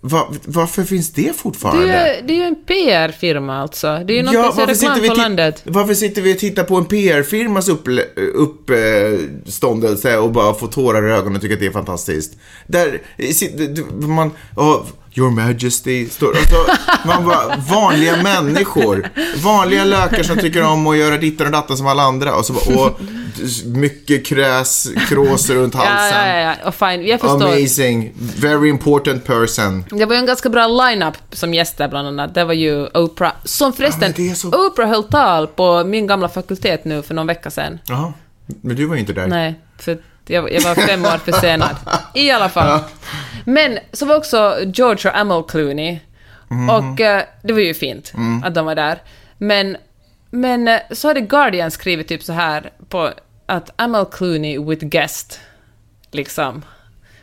va, 0.00 0.32
varför 0.44 0.84
finns 0.84 1.10
det 1.12 1.22
Det 1.22 1.32
fortfarande? 1.32 1.92
är, 1.94 2.16
ju, 2.16 2.26
det 2.26 2.32
är 2.32 2.36
ju 2.36 2.42
en 2.44 2.64
PR-firma 2.66 3.56
alltså. 3.56 3.86
Det 4.06 4.12
är 4.12 4.16
ju 4.16 4.22
något 4.22 4.34
Ja, 4.34 4.52
som 4.52 4.62
är 4.62 4.66
reklam 4.66 4.98
ti- 4.98 5.16
landet. 5.16 5.62
varför 5.64 5.94
sitter 5.94 6.22
vi 6.22 6.34
och 6.34 6.38
tittar 6.38 6.64
på 6.64 6.76
en 6.76 6.84
PR-firmas 6.84 7.68
uppståndelse 8.34 10.16
och 10.18 10.30
bara 10.32 10.54
får 10.54 10.66
tårar 10.66 11.08
i 11.08 11.12
ögonen 11.12 11.36
och 11.36 11.42
tycker 11.42 11.54
att 11.54 11.60
det 11.60 11.66
är 11.66 11.70
fantastiskt? 11.70 12.36
Där 12.66 13.02
man, 14.06 14.30
oh, 14.56 14.82
Your 15.14 15.30
Majesty, 15.30 16.08
står, 16.08 16.28
alltså, 16.36 16.56
man 17.06 17.24
bara, 17.24 17.56
vanliga 17.56 18.22
människor, 18.22 19.08
vanliga 19.42 19.84
lökar 19.84 20.22
som 20.22 20.36
tycker 20.38 20.62
om 20.62 20.86
att 20.86 20.96
göra 20.96 21.16
ditten 21.16 21.46
och 21.46 21.52
datten 21.52 21.76
som 21.76 21.86
alla 21.86 22.02
andra 22.02 22.34
och 22.34 22.46
så 22.46 22.52
bara, 22.52 22.80
och 22.86 23.00
mycket 23.66 24.26
kräs, 24.26 24.88
krås 25.08 25.50
runt 25.50 25.74
Ja, 25.74 25.80
halsen. 25.80 26.28
ja, 26.28 26.36
ja, 26.40 26.54
ja. 26.64 26.72
Fine, 26.72 27.06
jag 27.06 27.20
förstår. 27.20 27.46
Amazing, 27.52 28.12
very 28.40 28.68
important 28.68 29.24
person. 29.24 29.84
Det 29.90 30.04
var 30.06 30.14
ju 30.14 30.18
en 30.18 30.26
ganska 30.26 30.48
bra 30.48 30.66
line-up 30.66 31.14
som 31.32 31.54
gäster 31.54 31.88
bland 31.88 32.08
annat. 32.08 32.34
Det 32.34 32.44
var 32.44 32.54
ju 32.54 32.86
Oprah, 32.86 33.32
som 33.44 33.72
förresten, 33.72 34.10
är 34.20 34.34
så- 34.34 34.66
Oprah 34.66 34.88
höll 34.88 35.04
tal 35.04 35.46
på 35.46 35.84
min 35.84 36.06
gamla 36.06 36.28
fakultet 36.28 36.84
nu 36.84 37.02
för 37.02 37.14
någon 37.14 37.26
vecka 37.26 37.50
sedan. 37.50 37.78
Jaha, 37.86 38.12
men 38.62 38.76
du 38.76 38.84
var 38.86 38.94
ju 38.94 39.00
inte 39.00 39.12
där. 39.12 39.26
Nej, 39.26 39.54
för 39.78 39.98
jag, 40.30 40.52
jag 40.52 40.60
var 40.60 40.74
fem 40.74 41.04
år 41.04 41.18
försenad. 41.32 41.76
I 42.14 42.30
alla 42.30 42.48
fall. 42.48 42.80
Men 43.44 43.78
så 43.92 44.06
var 44.06 44.16
också 44.16 44.58
George 44.74 45.10
och 45.10 45.16
Amal 45.16 45.44
Clooney. 45.44 45.98
Mhm. 46.48 46.70
Och 46.70 47.00
eh, 47.00 47.22
det 47.42 47.52
var 47.52 47.60
ju 47.60 47.74
fint 47.74 48.12
Mm. 48.14 48.42
att 48.44 48.54
de 48.54 48.66
var 48.66 48.74
där. 48.74 49.02
Men, 49.38 49.76
men 50.30 50.68
eh, 50.68 50.80
så 50.90 51.08
hade 51.08 51.20
Guardian 51.20 51.70
skrivit 51.70 52.08
typ 52.08 52.22
så 52.22 52.32
här 52.32 52.70
på 52.88 53.10
att 53.46 53.70
Amal 53.76 54.06
Clooney 54.06 54.58
with 54.64 54.84
guest. 54.86 55.40
Liksom. 56.12 56.62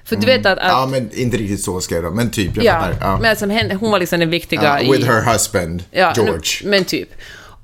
För 0.06 0.15
du 0.15 0.26
vet 0.26 0.46
att... 0.46 0.58
att 0.60 0.67
Ja, 0.67 0.86
men 0.91 1.10
inte 1.13 1.38
riktigt 1.38 1.63
så 1.63 1.82
skrev 1.82 2.04
de, 2.04 2.15
men 2.15 2.32
typ, 2.32 2.56
jag 2.56 2.65
ja, 2.65 2.82
fattar. 2.82 2.98
Ja. 3.02 3.36
men 3.39 3.50
henne, 3.50 3.74
hon 3.76 3.91
var 3.91 4.00
liksom 4.00 4.20
den 4.20 4.30
viktiga 4.30 4.82
i... 4.82 4.91
with 4.91 5.08
her 5.08 5.32
husband, 5.34 5.84
Ja, 5.91 6.13
George. 6.15 6.41
nu- 6.63 6.70
Men 6.70 6.84
typ. 6.86 7.10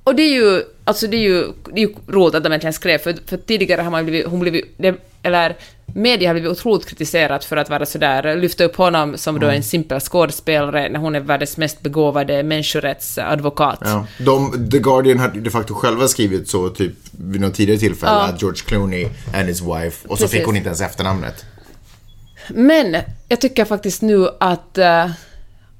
Och 0.04 0.16
det 0.16 0.24
är 0.24 0.34
ju, 0.34 0.64
alltså 0.86 1.08
det 1.08 1.18
är 1.18 1.22
ju, 1.22 1.44
det 1.74 1.82
är 1.84 1.88
ju 1.88 1.94
roligt 2.08 2.36
att 2.36 2.44
de 2.44 2.52
äntligen 2.54 2.74
skrev, 2.74 2.98
för, 2.98 3.16
för 3.28 3.38
tidigare 3.38 3.82
har 3.82 3.92
man 3.92 4.06
blivit, 4.06 4.28
hon 4.28 4.40
blivit, 4.40 4.74
det, 4.78 4.96
eller 5.24 5.56
media 5.96 6.30
har 6.30 6.34
blivit 6.34 6.52
otroligt 6.52 6.86
kritiserat 6.88 7.46
för 7.46 7.58
att 7.58 7.70
vara 7.70 7.86
sådär, 7.86 8.36
lyfta 8.36 8.64
upp 8.64 8.76
honom 8.76 9.18
som 9.18 9.36
Mm. 9.36 9.48
då 9.50 9.56
en 9.56 9.64
simpel 9.64 10.00
skådespelare 10.00 10.90
när 10.90 11.00
hon 11.00 11.16
är 11.16 11.20
världens 11.20 11.58
mest 11.58 11.82
begåvade 11.82 12.44
människorättsadvokat. 12.44 13.80
Ja. 13.82 14.06
De, 14.20 14.70
The 14.72 14.80
Guardian 14.80 15.20
hade 15.20 15.40
de 15.40 15.50
facto 15.50 15.74
själva 15.74 16.08
skrivit 16.08 16.50
så 16.50 16.70
typ 16.70 16.94
vid 17.12 17.42
något 17.42 17.54
tidigare 17.54 17.80
tillfälle 17.80 18.12
Ja. 18.12 18.22
att 18.28 18.42
George 18.42 18.62
Clooney 18.66 19.08
and 19.34 19.48
his 19.48 19.62
wife 19.62 20.08
och 20.08 20.18
så 20.18 20.24
Precis. 20.24 20.32
fick 20.32 20.46
hon 20.46 20.56
inte 20.56 20.68
ens 20.68 20.82
efternamnet. 20.82 21.46
Men 22.50 22.98
jag 23.30 23.42
tycker 23.42 23.66
faktiskt 23.66 24.02
nu 24.02 24.28
att 24.40 24.78
eh, 24.78 25.10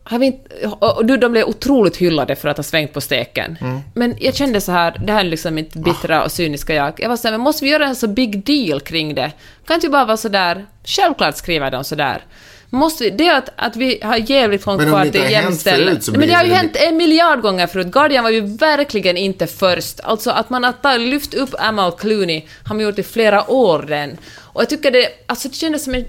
har 0.04 0.20
vi 0.20 0.26
inte, 0.26 0.68
och 0.68 1.06
nu 1.06 1.18
de 1.18 1.32
blev 1.32 1.46
otroligt 1.46 1.98
hyllade 1.98 2.36
för 2.36 2.50
att 2.50 2.58
ha 2.58 2.64
svängt 2.64 2.94
på 2.94 3.02
steken. 3.02 3.58
Mm. 3.62 3.80
Men 3.94 4.16
jag 4.20 4.36
kände 4.36 4.62
så 4.62 4.72
här, 4.72 5.02
det 5.06 5.14
här 5.14 5.20
är 5.20 5.30
liksom 5.30 5.56
mitt 5.56 5.74
bittra 5.74 6.24
och 6.24 6.32
cyniska 6.32 6.74
jag. 6.74 6.94
Jag 6.98 7.10
var 7.10 7.18
så 7.18 7.28
här, 7.28 7.32
men 7.32 7.42
måste 7.42 7.66
vi 7.66 7.72
göra 7.72 7.86
en 7.86 7.96
så 7.96 8.08
big 8.08 8.46
deal 8.46 8.80
kring 8.80 9.16
det? 9.16 9.32
Kan 9.66 9.76
inte 9.76 9.90
bara 9.90 10.06
vara 10.06 10.18
så 10.18 10.30
där, 10.30 10.66
självklart 10.84 11.38
skriver 11.38 11.72
de 11.72 11.84
så 11.84 11.96
där. 11.96 12.26
Måste 12.70 13.04
vi, 13.04 13.10
det 13.10 13.28
är 13.28 13.38
att, 13.38 13.50
att 13.56 13.76
vi 13.76 14.00
har 14.04 14.32
jävligt 14.32 14.66
långt 14.66 14.82
kvar 14.82 15.06
till 15.06 15.32
jämställdhet. 15.32 16.10
Men 16.10 16.28
det 16.28 16.34
har 16.34 16.44
ju 16.44 16.54
hänt 16.54 16.76
en 16.76 16.98
miljard 16.98 17.42
gånger 17.42 17.68
förut. 17.68 17.88
Guardian 17.88 18.24
var 18.24 18.32
ju 18.32 18.42
verkligen 18.42 19.18
inte 19.18 19.48
först. 19.48 20.00
Alltså 20.04 20.32
att 20.32 20.50
man 20.50 20.64
har 20.64 20.98
lyft 20.98 21.34
upp 21.34 21.56
Amal 21.60 21.92
Clooney 21.92 22.44
har 22.66 22.76
man 22.76 22.84
gjort 22.84 23.00
i 23.00 23.04
flera 23.04 23.52
år 23.52 23.86
den. 23.88 24.18
Och 24.38 24.62
jag 24.62 24.70
tycker 24.70 24.92
det, 24.92 25.08
alltså 25.28 25.48
det 25.48 25.56
kändes 25.56 25.84
som 25.84 25.96
en 25.96 26.06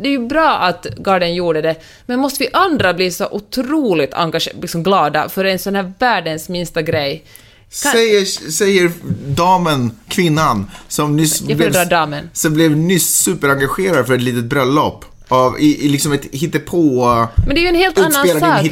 det 0.00 0.08
är 0.08 0.12
ju 0.12 0.26
bra 0.26 0.50
att 0.50 0.86
Guardian 0.96 1.34
gjorde 1.34 1.62
det, 1.62 1.74
men 2.06 2.20
måste 2.20 2.42
vi 2.44 2.50
andra 2.52 2.94
bli 2.94 3.10
så 3.10 3.26
otroligt 3.30 4.14
engage- 4.14 4.60
liksom 4.62 4.82
glada 4.82 5.28
för 5.28 5.44
en 5.44 5.58
sån 5.58 5.74
här 5.74 5.92
världens 5.98 6.48
minsta 6.48 6.82
grej? 6.82 7.24
Kan- 7.82 7.92
Säger, 7.92 8.24
säger 8.50 8.92
damen, 9.26 9.90
kvinnan, 10.08 10.70
som 10.88 11.16
nyss, 11.16 11.46
föredrar 11.46 11.84
damen. 11.84 12.30
som 12.32 12.54
blev 12.54 12.76
nyss 12.76 13.14
superengagerad 13.16 14.06
för 14.06 14.14
ett 14.14 14.22
litet 14.22 14.44
bröllop. 14.44 15.04
Av, 15.28 15.60
i, 15.60 15.84
i 15.84 15.88
liksom 15.88 16.12
ett 16.12 16.24
hittepå... 16.32 17.04
Men 17.46 17.54
det 17.54 17.60
är 17.60 17.62
ju 17.62 17.68
en 17.68 17.74
helt 17.74 17.98
annan 17.98 18.12
sak. 18.12 18.62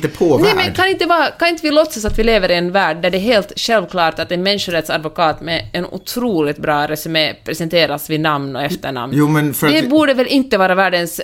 Nej, 0.41 0.53
men 0.57 0.75
kan 0.75 0.89
inte, 0.89 1.07
vara, 1.07 1.27
kan 1.27 1.49
inte 1.49 1.63
vi 1.63 1.71
låtsas 1.71 2.05
att 2.05 2.19
vi 2.19 2.25
lever 2.25 2.51
i 2.51 2.55
en 2.55 2.73
värld 2.73 3.03
där 3.03 3.11
det 3.11 3.19
är 3.19 3.21
helt 3.21 3.53
självklart 3.57 4.19
att 4.19 4.33
en 4.33 4.43
människorättsadvokat 4.43 5.41
med 5.41 5.69
en 5.73 5.87
otroligt 5.87 6.59
bra 6.59 6.87
resumé 6.87 7.35
presenteras 7.45 8.11
vid 8.11 8.21
namn 8.21 8.57
och 8.57 8.63
efternamn? 8.63 9.13
Jo, 9.17 9.29
men 9.29 9.55
för 9.55 9.67
att 9.67 9.73
det 9.73 9.81
vi- 9.83 9.89
borde 9.89 10.15
väl 10.15 10.27
inte 10.27 10.59
vara 10.59 10.75
världens 10.75 11.21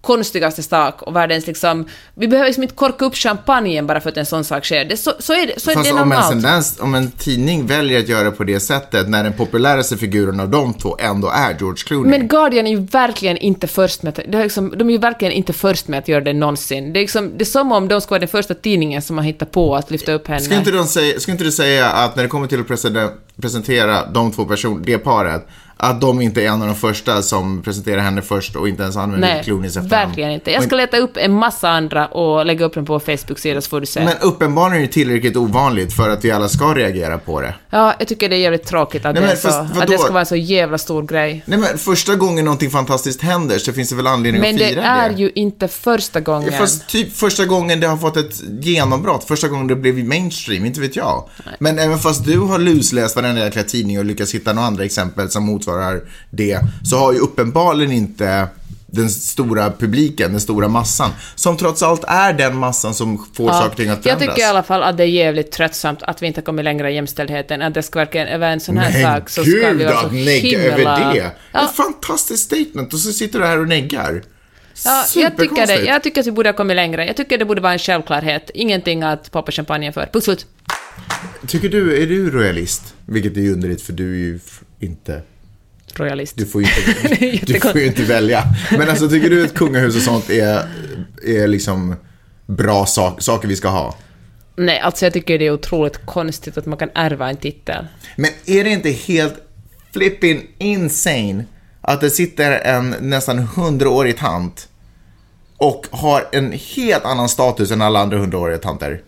konstigaste 0.00 0.62
sak 0.62 1.02
och 1.02 1.16
världens 1.16 1.46
liksom... 1.46 1.86
Vi 2.14 2.28
behöver 2.28 2.48
liksom 2.48 2.62
inte 2.62 2.74
korka 2.74 3.04
upp 3.04 3.14
champagnen 3.14 3.86
bara 3.86 4.00
för 4.00 4.08
att 4.08 4.16
en 4.16 4.26
sån 4.26 4.44
sak 4.44 4.64
sker. 4.64 4.84
Det, 4.84 4.96
så, 4.96 5.12
så 5.18 5.32
är 5.32 5.46
det, 5.46 5.60
så 5.60 5.70
är 5.70 5.74
Fast 5.74 5.86
det 5.86 5.92
om 5.92 5.98
en, 5.98 6.08
normalt. 6.08 6.30
tendens, 6.30 6.80
om 6.80 6.94
en 6.94 7.10
tidning 7.10 7.66
väljer 7.66 7.98
att 7.98 8.08
göra 8.08 8.30
på 8.30 8.44
det 8.44 8.60
sättet 8.60 9.08
när 9.08 9.24
den 9.24 9.32
populäraste 9.32 9.96
figuren 9.96 10.40
av 10.40 10.48
de 10.48 10.74
två 10.74 10.96
ändå 11.00 11.28
är 11.28 11.56
George 11.58 11.84
Clooney. 11.86 12.10
Men 12.18 12.28
Guardian 12.28 12.66
är 12.66 12.70
ju 12.70 12.80
verkligen 12.80 13.36
inte 13.36 13.66
först 13.66 14.02
med 14.02 14.14
det 14.28 14.38
är 14.38 14.42
liksom, 14.42 14.74
de 14.78 14.88
är 14.88 14.92
ju 14.92 14.98
verkligen 14.98 15.32
inte 15.32 15.52
först 15.52 15.88
med 15.88 15.98
att 15.98 16.08
göra 16.08 16.20
det 16.20 16.32
någonsin. 16.32 16.92
Det 16.92 16.98
är, 16.98 17.02
liksom, 17.02 17.30
det 17.36 17.42
är 17.42 17.46
som 17.46 17.72
om 17.72 17.88
de 17.88 18.00
skulle 18.00 18.12
vara 18.12 18.20
den 18.20 18.28
första 18.28 18.54
tidningen 18.54 19.02
som 19.02 19.18
har 19.18 19.24
hittat 19.24 19.50
på 19.50 19.76
att 19.76 19.90
lyfta 19.90 20.12
upp 20.12 20.28
henne. 20.28 20.40
Ska 20.40 20.54
inte, 20.54 20.70
de 20.70 20.86
säga, 20.86 21.20
ska 21.20 21.32
inte 21.32 21.44
du 21.44 21.52
säga 21.52 21.90
att 21.90 22.16
när 22.16 22.22
det 22.22 22.28
kommer 22.28 22.46
till 22.46 22.60
att 22.60 22.68
presentera, 22.68 23.10
presentera 23.40 24.06
de 24.06 24.32
två 24.32 24.44
personerna, 24.44 24.82
det 24.84 24.98
paret, 24.98 25.46
Att 25.84 26.00
de 26.00 26.20
inte 26.20 26.42
är 26.42 26.46
en 26.46 26.62
av 26.62 26.68
de 26.68 26.76
första 26.76 27.22
som 27.22 27.62
presenterar 27.62 28.00
henne 28.00 28.22
först 28.22 28.56
och 28.56 28.68
inte 28.68 28.82
ens 28.82 28.96
använder 28.96 29.28
Nej, 29.28 29.42
Clooney's 29.42 29.66
efternamn. 29.66 29.88
verkligen 29.88 30.30
inte. 30.30 30.50
Jag 30.50 30.62
ska 30.62 30.76
leta 30.76 30.96
upp 30.96 31.16
en 31.16 31.32
massa 31.32 31.70
andra 31.70 32.06
och 32.06 32.46
lägga 32.46 32.64
upp 32.64 32.74
dem 32.74 32.84
på 32.86 33.00
Facebook-sida 33.00 33.60
så 33.60 33.68
får 33.68 33.80
du 33.80 33.86
se. 33.86 34.04
Men 34.04 34.14
uppenbarligen 34.20 34.82
är 34.82 34.86
det 34.86 34.92
tillräckligt 34.92 35.36
ovanligt 35.36 35.92
för 35.92 36.10
att 36.10 36.24
vi 36.24 36.30
alla 36.30 36.48
ska 36.48 36.74
reagera 36.74 37.18
på 37.18 37.40
det. 37.40 37.54
Ja, 37.70 37.94
jag 37.98 38.08
tycker 38.08 38.28
det 38.28 38.36
är 38.36 38.38
jävligt 38.40 38.64
tråkigt 38.66 39.04
att, 39.04 39.14
Nej, 39.14 39.22
det, 39.22 39.28
är 39.28 39.28
men 39.28 39.36
så, 39.36 39.48
att 39.80 39.88
det 39.88 39.98
ska 39.98 40.08
vara 40.12 40.20
en 40.20 40.26
så 40.26 40.36
jävla 40.36 40.78
stor 40.78 41.02
grej. 41.02 41.42
Nej 41.46 41.58
men 41.58 41.78
första 41.78 42.14
gången 42.14 42.44
någonting 42.44 42.70
fantastiskt 42.70 43.22
händer 43.22 43.58
så 43.58 43.72
finns 43.72 43.88
det 43.88 43.96
väl 43.96 44.06
anledning 44.06 44.40
Men 44.42 44.54
att 44.54 44.58
det 44.60 44.68
fira 44.68 44.82
är 44.82 45.08
det. 45.10 45.14
ju 45.14 45.30
inte 45.34 45.68
första 45.68 46.20
gången. 46.20 46.52
Fast 46.52 46.88
typ 46.88 47.16
första 47.16 47.44
gången 47.46 47.80
det 47.80 47.86
har 47.86 47.96
fått 47.96 48.16
ett 48.16 48.42
genombrott, 48.60 49.24
första 49.24 49.48
gången 49.48 49.66
det 49.66 49.76
blev 49.76 50.04
mainstream, 50.06 50.64
inte 50.64 50.80
vet 50.80 50.96
jag. 50.96 51.28
Men 51.58 51.78
även 51.78 51.98
fast 51.98 52.24
du 52.24 52.38
har 52.38 52.58
lusläst 52.58 53.16
varenda 53.16 53.44
jäkla 53.44 53.62
tidning 53.62 53.98
och 53.98 54.04
lyckats 54.04 54.34
hitta 54.34 54.52
några 54.52 54.66
andra 54.68 54.84
exempel 54.84 55.30
som 55.30 55.44
motsvarar 55.44 55.71
det, 56.30 56.60
så 56.84 56.96
har 56.98 57.12
ju 57.12 57.18
uppenbarligen 57.18 57.92
inte 57.92 58.48
den 58.86 59.10
stora 59.10 59.70
publiken, 59.78 60.30
den 60.30 60.40
stora 60.40 60.68
massan, 60.68 61.10
som 61.34 61.56
trots 61.56 61.82
allt 61.82 62.04
är 62.06 62.32
den 62.32 62.56
massan 62.56 62.94
som 62.94 63.26
får 63.34 63.52
saker 63.52 63.70
och 63.70 63.76
ting 63.76 63.88
att 63.88 64.06
jag 64.06 64.18
förändras. 64.18 64.36
tycker 64.36 64.46
i 64.46 64.50
alla 64.50 64.62
fall 64.62 64.82
att 64.82 64.96
det 64.96 65.02
är 65.02 65.06
jävligt 65.06 65.52
tröttsamt 65.52 66.02
att 66.02 66.22
vi 66.22 66.26
inte 66.26 66.42
kommit 66.42 66.64
längre 66.64 66.90
i 66.90 66.94
jämställdheten, 66.94 67.62
att 67.62 67.74
det 67.74 67.82
ska 67.82 67.98
verkligen 67.98 68.40
vara 68.40 68.50
en 68.50 68.60
sån 68.60 68.76
här 68.78 68.92
Men 68.92 69.20
sak 69.20 69.30
så 69.30 69.42
ska 69.42 69.50
gud 69.50 69.76
vi 69.76 69.84
vara 69.84 70.00
så 70.00 70.06
att 70.06 70.12
negga 70.12 70.58
över 70.58 71.14
det! 71.14 71.30
Ja, 71.52 71.64
Ett 71.64 71.76
fantastiskt 71.76 72.42
statement 72.44 72.92
och 72.94 72.98
så 73.00 73.12
sitter 73.12 73.38
du 73.38 73.44
här 73.46 73.58
och 73.60 73.68
neggar. 73.68 74.22
ja, 74.84 75.04
jag, 75.14 75.36
tycker 75.36 75.66
det, 75.66 75.80
jag 75.84 76.02
tycker 76.02 76.20
att 76.20 76.26
vi 76.26 76.32
borde 76.32 76.48
ha 76.48 76.54
kommit 76.54 76.76
längre. 76.76 77.06
Jag 77.06 77.16
tycker 77.16 77.38
det 77.38 77.44
borde 77.44 77.60
vara 77.60 77.72
en 77.72 77.78
självklarhet. 77.78 78.50
Ingenting 78.54 79.02
att 79.02 79.30
poppa 79.30 79.52
champagne 79.52 79.92
för. 79.92 80.08
Puss 80.12 80.24
slut. 80.24 80.46
Tycker 81.46 81.68
du, 81.68 82.02
är 82.02 82.06
du 82.06 82.30
royalist? 82.30 82.94
Vilket 83.06 83.36
är 83.36 83.40
ju 83.40 83.52
underligt 83.52 83.82
för 83.82 83.92
du 83.92 84.12
är 84.12 84.16
ju 84.18 84.40
inte 84.80 85.22
Royalist. 86.00 86.36
Du 86.36 86.46
får 86.46 86.62
ju 86.62 86.68
inte, 86.68 87.36
du 87.52 87.60
får 87.60 87.78
inte 87.78 88.02
välja. 88.02 88.44
Men 88.70 88.88
alltså, 88.88 89.08
tycker 89.08 89.30
du 89.30 89.44
att 89.44 89.54
kungahus 89.54 89.96
och 89.96 90.02
sånt 90.02 90.30
är, 90.30 90.66
är 91.26 91.46
liksom 91.46 91.94
bra 92.46 92.86
sak, 92.86 93.22
saker 93.22 93.48
vi 93.48 93.56
ska 93.56 93.68
ha? 93.68 93.96
Nej, 94.56 94.80
alltså 94.80 95.06
jag 95.06 95.12
tycker 95.12 95.38
det 95.38 95.46
är 95.46 95.52
otroligt 95.52 96.06
konstigt 96.06 96.58
att 96.58 96.66
man 96.66 96.78
kan 96.78 96.90
ärva 96.94 97.30
en 97.30 97.36
titel. 97.36 97.86
Men 98.16 98.30
är 98.46 98.64
det 98.64 98.70
inte 98.70 98.90
helt 98.90 99.34
flipping 99.92 100.46
insane 100.58 101.44
att 101.80 102.00
det 102.00 102.10
sitter 102.10 102.52
en 102.52 102.94
nästan 103.00 103.38
hundraårig 103.38 104.18
tant 104.18 104.68
och 105.56 105.86
har 105.90 106.28
en 106.32 106.52
helt 106.52 107.04
annan 107.04 107.28
status 107.28 107.70
än 107.70 107.82
alla 107.82 108.00
andra 108.00 108.18
hundraåriga 108.18 108.58
tanter? 108.58 109.02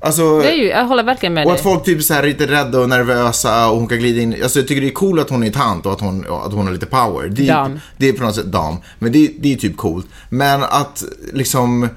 Alltså. 0.00 0.38
Det 0.38 0.50
är 0.50 0.54
ju, 0.56 0.64
jag 0.68 0.84
håller 0.84 1.02
verkligen 1.02 1.34
med 1.34 1.44
och 1.44 1.50
dig. 1.52 1.56
att 1.58 1.62
folk 1.64 1.84
typ 1.84 2.02
så 2.02 2.14
här 2.14 2.22
är 2.22 2.26
lite 2.26 2.46
rädda 2.46 2.80
och 2.80 2.88
nervösa 2.88 3.70
och 3.70 3.76
hon 3.78 3.86
kan 3.88 3.98
glida 3.98 4.20
in. 4.20 4.42
Alltså 4.42 4.58
jag 4.58 4.68
tycker 4.68 4.80
det 4.80 4.88
är 4.88 4.92
coolt 4.92 5.20
att 5.20 5.30
hon 5.30 5.42
är 5.44 5.50
tant 5.50 5.86
och 5.86 5.92
att 5.92 6.00
hon, 6.00 6.20
att 6.28 6.52
hon 6.52 6.66
har 6.66 6.72
lite 6.72 6.86
power. 6.86 7.28
Det 7.28 7.42
är, 7.48 7.54
Dam. 7.54 7.80
det 7.96 8.08
är 8.08 8.12
på 8.12 8.22
något 8.24 8.34
sätt 8.34 8.46
dam. 8.46 8.76
Men 8.98 9.12
det, 9.12 9.30
det 9.38 9.52
är 9.52 9.56
typ 9.56 9.76
coolt. 9.76 10.06
Men 10.30 10.62
att 10.62 11.04
liksom... 11.32 11.88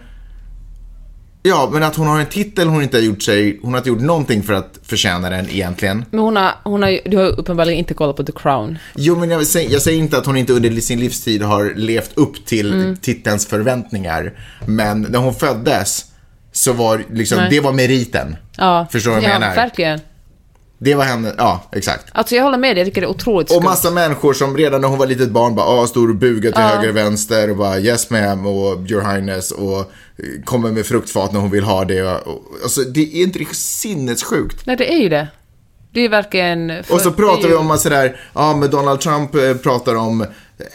Ja, 1.44 1.70
men 1.74 1.84
att 1.84 1.96
hon 1.96 2.08
har 2.08 2.20
en 2.20 2.26
titel 2.26 2.68
hon 2.68 2.84
inte 2.84 2.98
har 2.98 3.02
gjort 3.02 3.22
sig, 3.24 3.60
hon 3.64 3.72
har 3.74 3.78
inte 3.78 3.90
gjort 3.90 4.02
någonting 4.02 4.44
för 4.44 4.54
att 4.54 4.80
förtjäna 4.84 5.30
den 5.30 5.50
egentligen. 5.50 6.06
Men 6.12 6.20
hon 6.20 6.36
har, 6.36 6.52
hon 6.64 6.84
har 6.84 7.00
du 7.06 7.18
har 7.18 7.40
uppenbarligen 7.40 7.80
inte 7.80 7.94
kollat 7.94 8.16
på 8.16 8.24
The 8.24 8.32
Crown. 8.36 8.78
Jo, 8.96 9.16
men 9.16 9.30
jag 9.30 9.48
säger, 9.48 9.70
jag 9.72 9.82
säger 9.82 10.00
inte 10.00 10.18
att 10.18 10.26
hon 10.26 10.38
inte 10.38 10.54
under 10.54 10.82
sin 10.82 11.00
livstid 11.00 11.42
har 11.42 11.74
levt 11.76 12.12
upp 12.18 12.46
till 12.46 12.74
Mm. 12.74 12.96
titelns 12.98 13.46
förväntningar. 13.48 14.34
Men 14.66 15.02
när 15.02 15.20
hon 15.20 15.34
föddes 15.34 16.06
så 16.52 16.74
var 16.74 17.06
liksom, 17.14 17.38
Nej. 17.38 17.50
det 17.50 17.60
var 17.60 17.72
meriten. 17.72 18.36
Ja, 18.58 18.88
Förstår 18.92 19.12
du 19.12 19.16
vad 19.16 19.24
jag 19.24 19.36
ja, 19.36 19.40
menar? 19.40 19.56
verkligen. 19.56 20.00
Det 20.84 20.96
var 20.96 21.04
henne, 21.04 21.34
ja, 21.38 21.64
exakt. 21.72 22.06
Alltså 22.12 22.36
jag 22.36 22.44
håller 22.44 22.58
med 22.58 22.76
dig, 22.76 22.82
jag 22.82 22.88
tycker 22.88 23.02
det 23.02 23.08
är 23.08 23.10
otroligt 23.10 23.50
Och 23.50 23.56
skumt. 23.56 23.64
massa 23.64 23.92
människor 23.92 24.34
som 24.34 24.58
redan 24.58 24.82
när 24.82 24.88
hon 24.88 25.00
var 25.00 25.08
litet 25.08 25.30
barn 25.30 25.56
bara 25.56 25.66
ah, 25.66 25.88
stod 25.88 26.10
och 26.10 26.16
bugade 26.16 26.56
till 26.56 26.64
höger 26.64 26.90
och 26.90 26.96
vänster 26.96 27.50
och 27.50 27.58
bara 27.58 27.80
yes 27.80 28.10
ma'am 28.12 28.46
och 28.46 28.92
your 28.92 29.02
highness 29.02 29.52
och 29.52 29.80
eh, 29.80 29.86
kommer 30.46 30.72
med 30.72 30.86
fruktfat 30.86 31.32
när 31.34 31.40
hon 31.40 31.50
vill 31.52 31.64
ha 31.64 31.86
det. 31.86 32.04
Och, 32.04 32.28
och, 32.28 32.42
alltså 32.64 32.82
det 32.82 33.02
är 33.02 33.24
inte 33.24 33.40
det 33.40 33.56
sinnessjukt. 33.56 34.66
Nej, 34.66 34.76
det 34.78 34.94
är 34.94 34.98
ju 35.00 35.10
det. 35.10 35.28
Det 35.94 36.02
är 36.02 36.10
verkligen... 36.10 36.72
Och 36.90 37.02
så 37.02 37.12
pratar 37.12 37.48
vi 37.48 37.56
om 37.56 37.72
att 37.72 37.82
sådär, 37.82 38.20
ja 38.34 38.56
men 38.56 38.70
Donald 38.70 39.00
Trump 39.02 39.36
eh, 39.36 39.54
pratar 39.54 39.96
om 39.96 40.26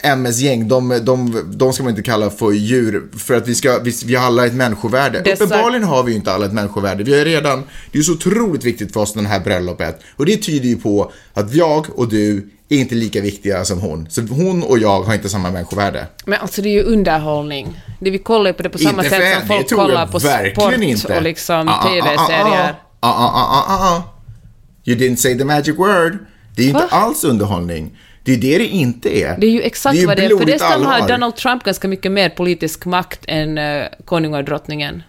MS-gäng, 0.01 0.67
de, 0.67 0.99
de, 1.03 1.43
de 1.57 1.73
ska 1.73 1.83
man 1.83 1.89
inte 1.89 2.01
kalla 2.01 2.29
för 2.29 2.51
djur 2.51 3.07
för 3.17 3.33
att 3.33 3.47
vi 3.47 3.55
ska, 3.55 3.79
vi, 3.79 3.93
vi 4.05 4.15
har 4.15 4.25
alla 4.27 4.45
ett 4.45 4.53
människovärde. 4.53 5.19
Är 5.19 5.33
Uppenbarligen 5.33 5.83
har 5.83 6.03
vi 6.03 6.11
ju 6.11 6.17
inte 6.17 6.31
alla 6.31 6.45
ett 6.45 6.53
människovärde. 6.53 7.03
Vi 7.03 7.17
har 7.17 7.25
redan, 7.25 7.63
det 7.91 7.97
är 7.99 8.03
så 8.03 8.13
otroligt 8.13 8.63
viktigt 8.63 8.93
för 8.93 8.99
oss 8.99 9.13
den 9.13 9.25
här 9.25 9.39
bröllopet. 9.39 10.01
Och 10.15 10.25
det 10.25 10.37
tyder 10.37 10.67
ju 10.67 10.77
på 10.77 11.11
att 11.33 11.53
jag 11.53 11.85
och 11.95 12.09
du 12.09 12.49
är 12.69 12.77
inte 12.77 12.95
lika 12.95 13.21
viktiga 13.21 13.65
som 13.65 13.79
hon. 13.79 14.07
Så 14.09 14.21
hon 14.21 14.63
och 14.63 14.79
jag 14.79 15.01
har 15.01 15.13
inte 15.13 15.29
samma 15.29 15.51
människovärde. 15.51 16.07
Men 16.25 16.39
alltså 16.39 16.61
det 16.61 16.69
är 16.69 16.73
ju 16.73 16.83
underhållning. 16.83 17.81
Det 17.99 18.09
vi 18.09 18.17
kollar 18.17 18.47
ju 18.49 18.53
på 18.53 18.63
det 18.63 18.69
på 18.69 18.77
samma 18.77 19.03
Inte 19.03 19.15
sätt 19.17 19.39
som 19.39 19.47
folk 19.47 19.69
kollar 19.69 20.07
på 20.07 20.19
sport 20.19 20.81
inte. 20.81 21.17
och 21.17 21.23
liksom 21.23 21.67
Ah, 21.67 21.71
ah, 21.71 21.87
ah, 21.87 21.89
TV-serier. 21.89 22.75
Ah, 22.99 23.09
ah, 23.09 23.27
ah, 23.27 23.47
ah, 23.57 23.65
ah, 23.67 23.95
ah. 23.95 24.13
You 24.85 24.97
didn't 24.97 25.15
say 25.15 25.37
the 25.37 25.45
magic 25.45 25.77
word. 25.77 26.17
Det 26.55 26.63
är 26.63 26.67
inte 26.67 26.87
alls 26.89 27.23
underhållning. 27.23 27.97
Det 28.27 28.33
är 28.33 28.37
det 28.37 28.57
det 28.57 28.67
inte 28.67 29.17
är. 29.19 29.37
Det 29.37 29.47
är 29.47 29.51
ju 29.51 29.61
exakt 29.61 29.95
det 29.95 30.01
är 30.01 30.07
vad 30.07 30.17
det 30.17 30.25
är. 30.25 30.29
För 30.29 30.35
blodigt 30.35 30.59
dessutom 30.59 30.85
har. 30.85 31.07
Donald 31.07 31.35
Trump 31.35 31.63
ganska 31.63 31.87
mycket 31.87 32.11
mer 32.11 32.29
politisk 32.29 32.85
makt 32.85 33.19
än 33.27 33.57
uh, 33.57 33.85
konungadrottningen. 34.05 35.03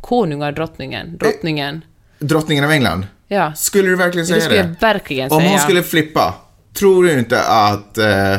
Konungadrottningen? 0.00 1.16
Drottningen? 1.18 1.84
Drottningen 2.18 2.64
av 2.64 2.70
England? 2.70 3.06
Ja. 3.28 3.52
Skulle 3.56 3.88
du 3.88 3.96
verkligen 3.96 4.26
Det 4.26 4.32
säga 4.32 4.40
skulle 4.40 4.62
det? 4.62 4.68
jag 4.80 4.88
verkligen 4.92 5.32
Om 5.32 5.38
säga. 5.40 5.50
hon 5.50 5.58
skulle 5.58 5.82
flippa, 5.82 6.34
tror 6.78 7.04
du 7.04 7.18
inte 7.18 7.42
att... 7.42 7.98
Eh, 7.98 8.36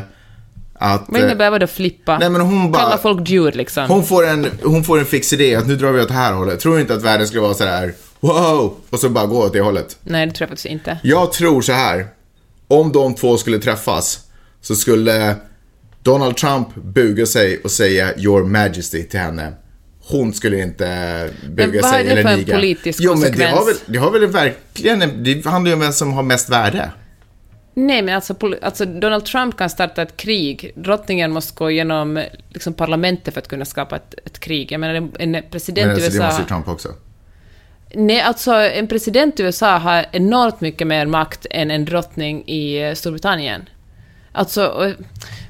att 0.73 1.03
Vad 1.07 1.19
eh, 1.21 1.25
innebär 1.25 1.49
vadå 1.49 1.67
flippa? 1.67 2.17
Nej, 2.17 2.29
men 2.29 2.41
hon 2.41 2.71
bara- 2.71 2.83
Kalla 2.83 2.97
folk 2.97 3.29
djur 3.29 3.51
liksom. 3.51 3.87
hon, 3.89 4.03
får 4.03 4.27
en, 4.27 4.47
hon 4.63 4.83
får 4.83 4.99
en 4.99 5.05
fix 5.05 5.33
idé 5.33 5.55
att 5.55 5.67
nu 5.67 5.75
drar 5.75 5.91
vi 5.91 6.01
åt 6.01 6.07
det 6.07 6.13
här 6.13 6.33
hållet. 6.33 6.59
Tror 6.59 6.75
du 6.75 6.81
inte 6.81 6.93
att 6.93 7.01
världen 7.03 7.27
skulle 7.27 7.41
vara 7.41 7.53
så 7.53 7.65
här 7.65 7.93
wow, 8.19 8.75
och 8.89 8.99
så 8.99 9.09
bara 9.09 9.25
gå 9.25 9.37
åt 9.45 9.53
det 9.53 9.61
hållet? 9.61 9.97
Nej, 10.03 10.25
det 10.25 10.31
tror 10.31 10.43
jag 10.45 10.49
faktiskt 10.49 10.65
inte. 10.65 10.97
Jag 11.03 11.31
tror 11.33 11.61
så 11.61 11.71
här. 11.73 12.07
Om 12.71 12.91
de 12.91 13.15
två 13.15 13.37
skulle 13.37 13.59
träffas 13.59 14.19
så 14.61 14.75
skulle 14.75 15.35
Donald 16.03 16.37
Trump 16.37 16.75
buga 16.75 17.25
sig 17.25 17.61
och 17.63 17.71
säga 17.71 18.17
your 18.19 18.43
majesty 18.43 19.03
till 19.03 19.19
henne. 19.19 19.53
Hon 20.03 20.33
skulle 20.33 20.61
inte 20.61 20.85
buga 21.49 21.67
Men 21.67 21.81
vad 21.81 21.91
sig 21.91 21.99
är 21.99 22.03
det 22.05 22.11
eller 22.11 22.21
för 22.23 22.29
en 22.29 22.37
niga. 22.39 22.55
politisk 22.55 22.99
jo, 23.01 23.15
men 23.15 23.31
det 23.37 23.43
har, 23.45 23.49
väl, 23.51 23.57
konsekvens? 23.57 23.83
det 23.85 23.97
har 23.97 24.11
väl 24.11 24.27
verkligen, 24.27 25.23
det 25.23 25.45
handlar 25.45 25.69
ju 25.69 25.73
om 25.73 25.79
vem 25.79 25.93
som 25.93 26.13
har 26.13 26.23
mest 26.23 26.49
värde. 26.49 26.91
Nej, 27.73 28.01
men 28.01 28.15
alltså, 28.15 28.35
alltså 28.61 28.85
Donald 28.85 29.25
Trump 29.25 29.57
kan 29.57 29.69
starta 29.69 30.01
ett 30.01 30.17
krig. 30.17 30.71
Drottningen 30.75 31.31
måste 31.31 31.53
gå 31.55 31.71
igenom 31.71 32.23
liksom, 32.49 32.73
parlamentet 32.73 33.33
för 33.33 33.41
att 33.41 33.47
kunna 33.47 33.65
skapa 33.65 33.95
ett, 33.95 34.15
ett 34.25 34.39
krig. 34.39 34.71
Jag 34.71 34.79
menar, 34.79 34.93
en- 34.95 35.35
en 35.35 35.43
president 35.51 35.87
Men 35.87 35.99
i 35.99 36.03
alltså, 36.03 36.09
det 36.11 36.15
USA... 36.17 36.25
måste 36.25 36.41
ju 36.41 36.47
Trump 36.47 36.67
också. 36.67 36.89
Nej, 37.93 38.21
alltså 38.21 38.51
en 38.51 38.87
president 38.87 39.39
i 39.39 39.43
USA 39.43 39.77
har 39.77 40.05
enormt 40.11 40.61
mycket 40.61 40.87
mer 40.87 41.05
makt 41.05 41.45
än 41.51 41.71
en 41.71 41.85
drottning 41.85 42.43
i 42.47 42.81
eh, 42.81 42.93
Storbritannien. 42.93 43.69
Alltså, 44.31 44.93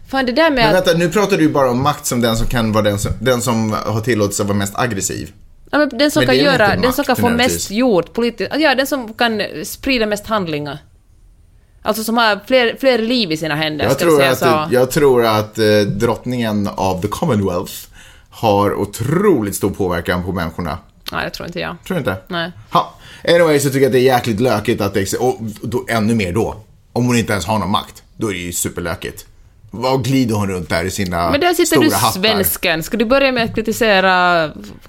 fan 0.09 0.25
det 0.25 0.31
där 0.31 0.49
med 0.51 0.65
Men 0.65 0.75
att... 0.75 0.87
vänta, 0.87 0.99
nu 0.99 1.09
pratar 1.09 1.37
du 1.37 1.49
bara 1.49 1.71
om 1.71 1.83
makt 1.83 2.05
som 2.05 2.21
den 2.21 2.37
som 2.37 2.47
kan 2.47 2.71
vara 2.71 2.83
den 2.83 2.99
som, 2.99 3.11
den 3.19 3.41
som 3.41 3.71
har 3.71 4.01
tillåtits 4.01 4.39
att 4.39 4.47
vara 4.47 4.57
mest 4.57 4.79
aggressiv. 4.79 5.31
Ja, 5.71 5.77
men 5.77 5.89
den 5.89 6.11
som 6.11 6.19
Men 6.19 6.27
kan 6.27 6.45
göra, 6.45 6.75
den 6.75 6.93
som 6.93 7.05
kan 7.05 7.15
få 7.15 7.29
mest 7.29 7.71
gjort 7.71 8.13
politiskt, 8.13 8.51
ja, 8.59 8.75
den 8.75 8.87
som 8.87 9.13
kan 9.13 9.41
sprida 9.65 10.05
mest 10.05 10.27
handlingar. 10.27 10.77
Alltså 11.81 12.03
som 12.03 12.17
har 12.17 12.39
fler, 12.47 12.77
fler 12.79 12.97
liv 12.97 13.31
i 13.31 13.37
sina 13.37 13.55
händer, 13.55 13.85
Jag 13.85 13.99
tror, 13.99 14.17
säga 14.17 14.31
att, 14.31 14.37
så. 14.37 14.67
jag 14.71 14.91
tror 14.91 15.25
att 15.25 15.57
eh, 15.57 15.79
drottningen 15.79 16.69
av 16.75 17.01
the 17.01 17.07
Commonwealth 17.07 17.73
har 18.29 18.73
otroligt 18.73 19.55
stor 19.55 19.69
påverkan 19.69 20.23
på 20.23 20.31
människorna. 20.31 20.77
Nej, 21.11 21.25
det 21.25 21.29
tror 21.31 21.47
inte 21.47 21.59
jag. 21.59 21.75
Tror 21.87 21.95
du 21.95 21.99
inte? 21.99 22.15
Nej. 22.27 22.51
Ha. 22.71 22.93
Anyway, 23.27 23.59
så 23.59 23.67
tycker 23.69 23.79
jag 23.79 23.85
att 23.85 23.93
det 23.93 23.99
är 23.99 24.13
jäkligt 24.15 24.39
lökigt 24.39 24.81
att 24.81 24.93
det 24.93 25.13
och 25.13 25.39
då, 25.61 25.85
ännu 25.89 26.15
mer 26.15 26.33
då. 26.33 26.55
Om 26.93 27.05
hon 27.05 27.17
inte 27.17 27.31
ens 27.33 27.45
har 27.45 27.59
någon 27.59 27.71
makt, 27.71 28.03
då 28.17 28.29
är 28.29 28.33
det 28.33 28.39
ju 28.39 28.53
superlökigt. 28.53 29.25
Vad 29.73 30.03
glider 30.05 30.35
hon 30.35 30.47
runt 30.49 30.69
där 30.69 30.83
i 30.83 30.91
sina 30.91 31.31
Men 31.31 31.39
där 31.39 31.53
sitter 31.53 31.65
stora 31.65 31.87
du 31.87 31.93
hattar? 31.95 32.19
svensken. 32.21 32.83
Ska 32.83 32.97
du 32.97 33.05
börja 33.05 33.31
med 33.31 33.43
att 33.43 33.55
kritisera 33.55 34.11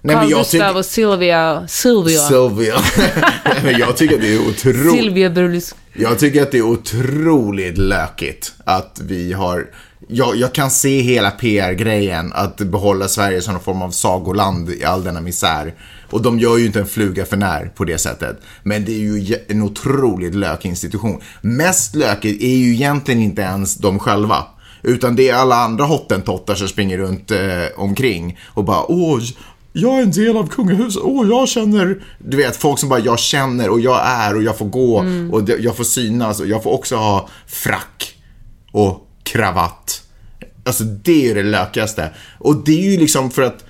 men 0.01 0.17
Carl 0.17 0.29
Gustav 0.29 0.45
tycker- 0.45 0.77
och 0.77 0.85
Silvia... 0.87 1.67
Silvia. 1.69 2.21
Sylvia. 2.21 2.75
Nej, 3.45 3.61
men 3.65 3.79
jag 3.79 3.97
tycker 3.97 4.15
att 4.15 4.21
det 4.21 4.35
är 4.35 4.49
otroligt. 4.49 4.93
Silvia. 4.93 5.61
Jag 5.93 6.19
tycker 6.19 6.43
att 6.43 6.51
det 6.51 6.59
är 6.59 6.63
otroligt 6.63 7.79
lökigt 7.79 8.53
att 8.65 9.01
vi 9.03 9.33
har... 9.33 9.67
Jag, 10.09 10.37
jag 10.37 10.53
kan 10.53 10.71
se 10.71 11.01
hela 11.01 11.31
PR-grejen, 11.31 12.33
att 12.35 12.57
behålla 12.57 13.09
Sverige 13.09 13.41
som 13.43 13.55
någon 13.55 13.63
form 13.63 13.83
av 13.83 13.91
sagoland 13.91 14.71
i 14.71 14.85
all 14.85 15.05
denna 15.05 15.21
misär. 15.21 15.75
Och 16.13 16.23
de 16.23 16.39
gör 16.39 16.57
ju 16.59 16.67
inte 16.67 16.81
en 16.81 16.87
fluga 16.87 17.25
för 17.27 17.37
när 17.37 17.73
på 17.77 17.85
det 17.85 17.99
sättet. 17.99 18.41
Men 18.63 18.85
det 18.85 18.93
är 18.93 18.99
ju 18.99 19.37
en 19.49 19.63
otroligt 19.63 20.35
lökig 20.35 20.69
institution. 20.69 21.21
Mest 21.41 21.95
lökigt 21.95 22.43
är 22.43 22.57
ju 22.57 22.73
egentligen 22.75 23.21
inte 23.23 23.43
ens 23.43 23.75
de 23.77 23.99
själva. 23.99 24.45
Utan 24.83 25.17
det 25.17 25.29
är 25.29 25.35
alla 25.35 25.57
andra 25.57 25.85
hottentottar 25.85 26.55
som 26.55 26.69
springer 26.69 26.99
runt 26.99 27.31
eh, 27.31 27.39
omkring 27.77 28.39
och 28.49 28.65
bara 28.65 28.91
åh, 28.91 29.21
jag 29.73 29.99
är 29.99 30.03
en 30.03 30.11
del 30.11 30.37
av 30.37 30.47
kungahuset, 30.49 31.03
åh 31.05 31.29
jag 31.29 31.49
känner, 31.49 32.03
du 32.19 32.37
vet 32.37 32.57
folk 32.57 32.79
som 32.79 32.89
bara 32.89 33.01
jag 33.01 33.19
känner 33.19 33.69
och 33.69 33.81
jag 33.81 34.01
är 34.07 34.35
och 34.37 34.43
jag 34.43 34.59
får 34.59 34.67
gå 34.67 35.07
och 35.33 35.45
det- 35.45 35.57
jag 35.59 35.77
får 35.77 35.85
synas 35.85 36.41
och 36.41 36.47
jag 36.47 36.63
får 36.63 36.71
också 36.71 36.97
ha 36.97 37.29
frack. 37.47 38.15
och 38.75 39.07
kravatt. 39.23 40.03
Alltså 40.65 40.85
det 40.85 41.13
är 41.25 41.29
ju 41.29 41.35
det 41.35 41.43
lökigaste. 41.43 42.11
Och 42.39 42.57
det 42.65 42.73
är 42.87 42.91
ju 42.93 42.99
liksom 42.99 43.31
för 43.31 43.43
att 43.43 43.65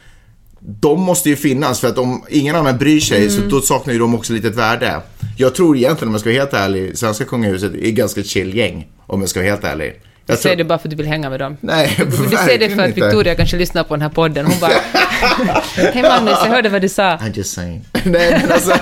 de 0.64 1.00
måste 1.00 1.28
ju 1.28 1.36
finnas 1.36 1.80
för 1.80 1.88
att 1.88 1.98
om 1.98 2.24
ingen 2.28 2.56
annan 2.56 2.78
bryr 2.78 3.00
sig 3.00 3.30
så 3.30 3.40
då 3.40 3.60
saknar 3.60 3.92
ju 3.92 3.98
de 4.00 4.14
också 4.14 4.32
lite 4.32 4.48
ett 4.48 4.56
värde. 4.56 5.00
Jag 5.36 5.54
tror 5.54 5.76
egentligen 5.76 6.08
om 6.08 6.14
jag 6.14 6.20
ska 6.20 6.30
vara 6.30 6.38
helt 6.38 6.52
ärlig, 6.54 6.98
svenska 6.98 7.24
kungahuset 7.24 7.74
är 7.74 7.90
ganska 7.90 8.22
chill 8.22 8.56
gäng. 8.56 8.86
Om 9.06 9.20
jag 9.20 9.28
ska 9.28 9.40
vara 9.40 9.50
helt 9.50 9.64
ärlig. 9.64 10.00
Jag 10.26 10.38
Säger 10.38 10.56
tror- 10.56 10.64
du 10.64 10.68
bara 10.68 10.78
för 10.78 10.88
att 10.88 10.90
du 10.90 10.96
vill 10.96 11.06
hänga 11.06 11.30
med 11.30 11.40
dem? 11.40 11.56
Nej, 11.60 11.96
Du 12.30 12.36
säger 12.36 12.58
det 12.58 12.70
för 12.74 12.82
att. 12.82 12.88
Victoria 12.96 13.34
kanske 13.34 13.56
lyssnar 13.56 13.84
på 13.84 13.94
den 13.94 14.02
här 14.02 14.08
podden. 14.08 14.46
Hon 14.46 14.60
bara... 14.60 14.72
Hej 15.74 16.02
Magnus, 16.02 16.38
jag 16.44 16.50
hörde 16.50 16.68
vad 16.68 16.82
du 16.82 16.88
sa. 16.88 17.02
I'm 17.16 17.36
just 17.36 17.52
saying. 17.54 17.84
Nej, 18.04 18.38
men 18.42 18.52
alltså. 18.52 18.72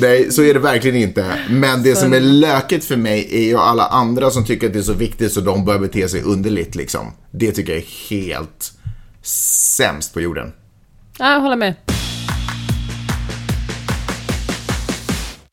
Nej, 0.00 0.32
så 0.32 0.42
är 0.42 0.54
det 0.54 0.60
verkligen 0.60 0.96
inte. 0.96 1.24
Men 1.50 1.82
det 1.82 1.96
som 1.96 2.12
är 2.12 2.20
löket 2.20 2.84
för 2.84 2.96
mig 2.96 3.28
är 3.30 3.42
ju 3.44 3.56
alla 3.56 3.86
andra 3.86 4.30
som 4.30 4.44
tycker 4.44 4.66
att 4.66 4.72
det 4.72 4.78
är 4.78 4.82
så 4.82 4.92
viktigt 4.92 5.32
så 5.32 5.40
de 5.40 5.64
börjar 5.64 5.80
bete 5.80 6.08
sig 6.08 6.22
underligt 6.22 6.74
liksom. 6.74 7.12
Det 7.30 7.52
tycker 7.52 7.72
jag 7.72 7.82
är 7.82 8.10
helt 8.10 8.72
sämst 9.26 10.14
på 10.14 10.20
jorden. 10.20 10.52
Ja, 11.18 11.32
jag 11.32 11.40
håller 11.40 11.56
med. 11.56 11.74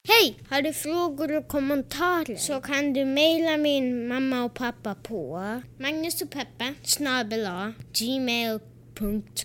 Hej! 0.08 0.40
Har 0.50 0.62
du 0.62 0.74
frågor 0.74 1.38
och 1.38 1.48
kommentarer 1.48 2.36
så 2.36 2.62
kan 2.62 2.94
du 2.94 3.06
mejla 3.06 3.58
min 3.58 4.08
mamma 4.08 4.44
och 4.44 4.54
pappa 4.54 4.96
på 4.96 5.42
Magnus 5.80 6.22
och 6.22 6.30
Peppe 6.32 6.74
snabel 6.84 7.46
A, 7.46 7.74
gmail.com. 7.94 9.38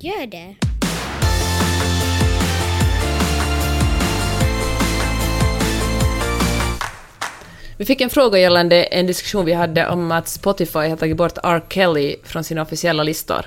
Gör 0.00 0.26
det! 0.26 0.69
Vi 7.80 7.86
fick 7.86 8.00
en 8.00 8.10
fråga 8.10 8.38
gällande 8.38 8.84
en 8.84 9.06
diskussion 9.06 9.44
vi 9.44 9.52
hade 9.52 9.88
om 9.88 10.12
att 10.12 10.28
Spotify 10.28 10.78
har 10.78 10.96
tagit 10.96 11.16
bort 11.16 11.38
R. 11.42 11.62
Kelly 11.68 12.16
från 12.24 12.44
sina 12.44 12.62
officiella 12.62 13.02
listor. 13.02 13.46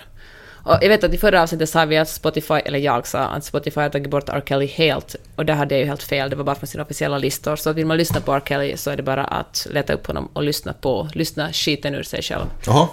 Och 0.64 0.78
jag 0.82 0.90
vet 0.90 1.04
att 1.04 1.14
i 1.14 1.18
förra 1.18 1.42
avsnittet 1.42 1.70
sa 1.70 1.86
vi 1.86 1.98
att 1.98 2.10
Spotify, 2.10 2.54
eller 2.54 2.80
jag 2.80 3.08
sa 3.08 3.20
att 3.20 3.46
Spotify 3.46 3.82
har 3.82 3.90
tagit 3.90 4.10
bort 4.10 4.30
R. 4.30 4.44
Kelly 4.46 4.66
helt, 4.66 5.16
och 5.36 5.46
det 5.46 5.54
hade 5.54 5.76
jag 5.76 5.80
ju 5.80 5.88
helt 5.88 6.04
fel, 6.04 6.30
det 6.30 6.36
var 6.36 6.44
bara 6.44 6.56
från 6.56 6.68
sina 6.68 6.84
officiella 6.84 7.18
listor. 7.18 7.56
Så 7.56 7.74
vill 7.74 7.86
man 7.86 7.98
lyssna 7.98 8.22
på 8.22 8.34
R. 8.34 8.42
Kelly 8.46 8.78
så 8.78 8.92
är 8.92 8.98
det 8.98 9.04
bara 9.04 9.24
att 9.24 9.68
leta 9.72 9.94
upp 9.94 10.08
honom 10.08 10.30
och 10.34 10.44
lyssna 10.44 10.74
på, 10.74 11.10
lyssna 11.14 11.54
skiten 11.54 11.96
ur 11.96 12.04
sig 12.04 12.22
själv. 12.22 12.46
Aha. 12.68 12.90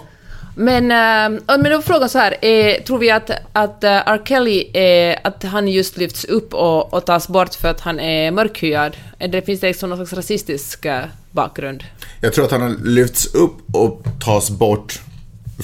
Men, 0.55 0.83
äh, 0.83 1.41
men 1.47 1.63
då 1.63 1.69
var 1.75 1.81
frågan 1.81 2.09
så 2.09 2.19
här, 2.19 2.45
är, 2.45 2.81
tror 2.81 2.97
vi 2.97 3.11
att, 3.11 3.31
att 3.53 3.83
äh, 3.83 3.91
R. 3.91 4.21
Kelly, 4.25 4.71
är, 4.73 5.19
att 5.23 5.43
han 5.43 5.67
just 5.67 5.97
lyfts 5.97 6.25
upp 6.25 6.53
och, 6.53 6.93
och 6.93 7.05
tas 7.05 7.27
bort 7.27 7.53
för 7.53 7.67
att 7.67 7.79
han 7.79 7.99
är 7.99 8.31
mörkhyad? 8.31 8.97
Eller 9.19 9.41
finns 9.41 9.59
det 9.59 9.67
liksom 9.67 9.89
någon 9.89 9.97
slags 9.97 10.13
rasistisk 10.13 10.85
äh, 10.85 11.03
bakgrund? 11.31 11.83
Jag 12.21 12.33
tror 12.33 12.45
att 12.45 12.51
han 12.51 12.73
lyfts 12.83 13.33
upp 13.33 13.75
och 13.75 14.03
tas 14.25 14.49
bort 14.49 15.01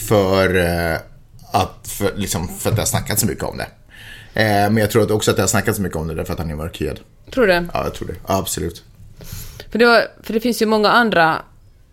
för 0.09 0.55
eh, 0.55 0.97
att, 1.51 1.87
för, 1.87 2.11
liksom, 2.15 2.47
för 2.47 2.69
att 2.69 2.75
det 2.75 2.81
har 2.81 2.87
snackats 2.87 3.21
så 3.21 3.27
mycket 3.27 3.43
om 3.43 3.57
det. 3.57 3.67
Eh, 4.41 4.69
men 4.69 4.77
jag 4.77 4.91
tror 4.91 5.03
att 5.03 5.11
också 5.11 5.31
att 5.31 5.37
det 5.37 5.43
har 5.43 5.47
snackats 5.47 5.75
så 5.75 5.81
mycket 5.81 5.97
om 5.97 6.07
det 6.07 6.15
därför 6.15 6.33
att 6.33 6.39
han 6.39 6.49
är 6.49 6.55
mörkhyad. 6.55 6.99
Tror 7.33 7.47
du 7.47 7.53
det? 7.53 7.67
Ja, 7.73 7.83
jag 7.83 7.93
tror 7.93 8.07
det. 8.07 8.15
Ja, 8.27 8.37
absolut. 8.37 8.83
För, 9.71 9.79
det 9.79 9.85
var, 9.85 10.07
för 10.23 10.33
det 10.33 10.39
finns 10.39 10.61
ju 10.61 10.65
många 10.65 10.89
andra, 10.89 11.41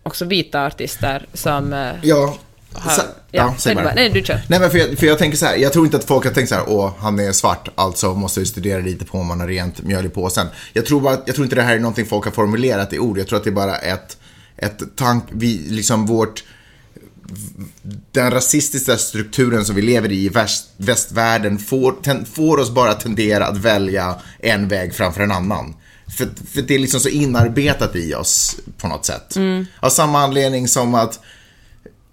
också 0.03 0.25
vita 0.25 0.65
artister, 0.65 1.25
som... 1.33 1.73
äh, 1.73 1.91
Ja, 2.03 2.37
sa- 2.83 3.01
ja, 3.31 3.55
säg 3.57 3.75
bara. 3.75 3.93
Nej, 3.95 4.09
du 4.09 4.23
kör. 4.23 4.41
Nej 4.47 4.59
men 4.59 4.71
för 4.71 4.77
jag, 4.77 4.97
för 4.97 5.07
jag 5.07 5.17
tänker 5.17 5.37
så 5.37 5.45
här, 5.45 5.55
jag 5.55 5.73
tror 5.73 5.85
inte 5.85 5.97
att 5.97 6.03
folk 6.03 6.25
har 6.25 6.31
tänkt 6.31 6.49
så 6.49 6.55
här, 6.55 6.63
åh, 6.67 6.91
han 6.99 7.19
är 7.19 7.31
svart, 7.31 7.69
alltså 7.75 8.13
måste 8.13 8.39
vi 8.39 8.45
studera 8.45 8.81
lite 8.81 9.05
på 9.05 9.17
om 9.17 9.27
man 9.27 9.39
har 9.39 9.47
rent 9.47 9.81
mjöl 9.81 10.05
i 10.05 10.09
påsen. 10.09 10.47
Jag 10.73 10.85
tror, 10.85 11.01
bara, 11.01 11.17
jag 11.25 11.35
tror 11.35 11.43
inte 11.45 11.55
det 11.55 11.61
här 11.61 11.75
är 11.75 11.79
någonting 11.79 12.05
folk 12.05 12.25
har 12.25 12.31
formulerat 12.31 12.93
i 12.93 12.99
ord, 12.99 13.17
jag 13.17 13.27
tror 13.27 13.37
att 13.37 13.43
det 13.43 13.49
är 13.49 13.51
bara 13.51 13.77
ett, 13.77 14.17
ett 14.57 14.81
tank, 14.95 15.23
vi, 15.31 15.57
liksom 15.69 16.05
vårt, 16.05 16.43
den 18.11 18.31
rasistiska 18.31 18.97
strukturen 18.97 19.65
som 19.65 19.75
vi 19.75 19.81
lever 19.81 20.11
i 20.11 20.25
i 20.25 20.29
väst, 20.29 20.69
västvärlden 20.77 21.59
får, 21.59 21.91
ten, 22.03 22.25
får 22.25 22.57
oss 22.57 22.71
bara 22.71 22.93
tendera 22.93 23.45
att 23.45 23.57
välja 23.57 24.15
en 24.39 24.67
väg 24.67 24.95
framför 24.95 25.21
en 25.21 25.31
annan. 25.31 25.75
För, 26.17 26.27
för 26.51 26.61
det 26.61 26.75
är 26.75 26.79
liksom 26.79 26.99
så 26.99 27.09
inarbetat 27.09 27.95
i 27.95 28.13
oss 28.15 28.55
på 28.77 28.87
något 28.87 29.05
sätt. 29.05 29.35
Av 29.79 29.89
samma 29.89 30.19
anledning 30.23 30.67
som 30.67 30.95
att 30.95 31.19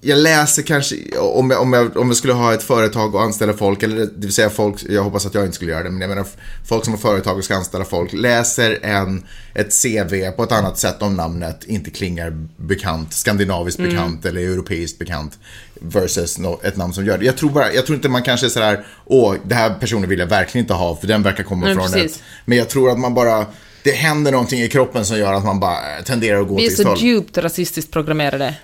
jag 0.04 0.18
läser 0.18 0.62
kanske, 0.62 0.96
om 1.18 1.50
jag, 1.50 1.60
om, 1.60 1.72
jag, 1.72 1.96
om 1.96 2.08
jag 2.08 2.16
skulle 2.16 2.32
ha 2.32 2.54
ett 2.54 2.62
företag 2.62 3.14
och 3.14 3.22
anställa 3.22 3.52
folk, 3.52 3.82
eller 3.82 3.96
det 3.96 4.10
vill 4.16 4.32
säga 4.32 4.50
folk, 4.50 4.84
jag 4.88 5.02
hoppas 5.02 5.26
att 5.26 5.34
jag 5.34 5.44
inte 5.44 5.56
skulle 5.56 5.72
göra 5.72 5.82
det, 5.82 5.90
men 5.90 6.00
jag 6.00 6.08
menar 6.08 6.26
folk 6.68 6.84
som 6.84 6.92
har 6.92 7.00
företag 7.00 7.38
och 7.38 7.44
ska 7.44 7.56
anställa 7.56 7.84
folk, 7.84 8.12
läser 8.12 8.78
en, 8.82 9.26
ett 9.54 9.82
CV 9.82 10.30
på 10.36 10.42
ett 10.42 10.52
annat 10.52 10.78
sätt 10.78 11.02
om 11.02 11.16
namnet 11.16 11.64
inte 11.64 11.90
klingar 11.90 12.48
bekant, 12.56 13.12
skandinaviskt 13.12 13.80
bekant 13.80 14.24
eller 14.24 14.40
europeiskt 14.40 14.98
bekant 14.98 15.38
versus 15.80 16.38
no, 16.38 16.60
ett 16.62 16.76
namn 16.76 16.92
som 16.92 17.06
gör 17.06 17.18
det. 17.18 17.24
Jag 17.24 17.36
tror, 17.36 17.50
bara, 17.50 17.72
jag 17.72 17.86
tror 17.86 17.96
inte 17.96 18.08
man 18.08 18.22
kanske 18.22 18.46
är 18.46 18.50
sådär, 18.50 18.84
åh, 19.04 19.34
det 19.44 19.54
här 19.54 19.74
personen 19.80 20.08
vill 20.08 20.18
jag 20.18 20.26
verkligen 20.26 20.64
inte 20.64 20.74
ha, 20.74 20.96
för 20.96 21.06
den 21.06 21.22
verkar 21.22 21.44
komma 21.44 21.66
Nej, 21.66 21.74
från 21.74 21.92
precis. 21.92 22.16
ett, 22.16 22.22
men 22.44 22.58
jag 22.58 22.68
tror 22.68 22.90
att 22.90 22.98
man 22.98 23.14
bara, 23.14 23.46
det 23.82 23.92
händer 23.92 24.32
någonting 24.32 24.60
i 24.60 24.68
kroppen 24.68 25.04
som 25.04 25.18
gör 25.18 25.32
att 25.32 25.44
man 25.44 25.60
bara 25.60 26.02
tenderar 26.04 26.40
att 26.40 26.48
gå 26.48 26.56
Vi 26.56 26.66
är 26.66 26.68
till 26.68 26.84
så 26.84 26.96
djupt 26.98 27.38
rasistiskt 27.38 27.90
programmerade. 27.90 28.54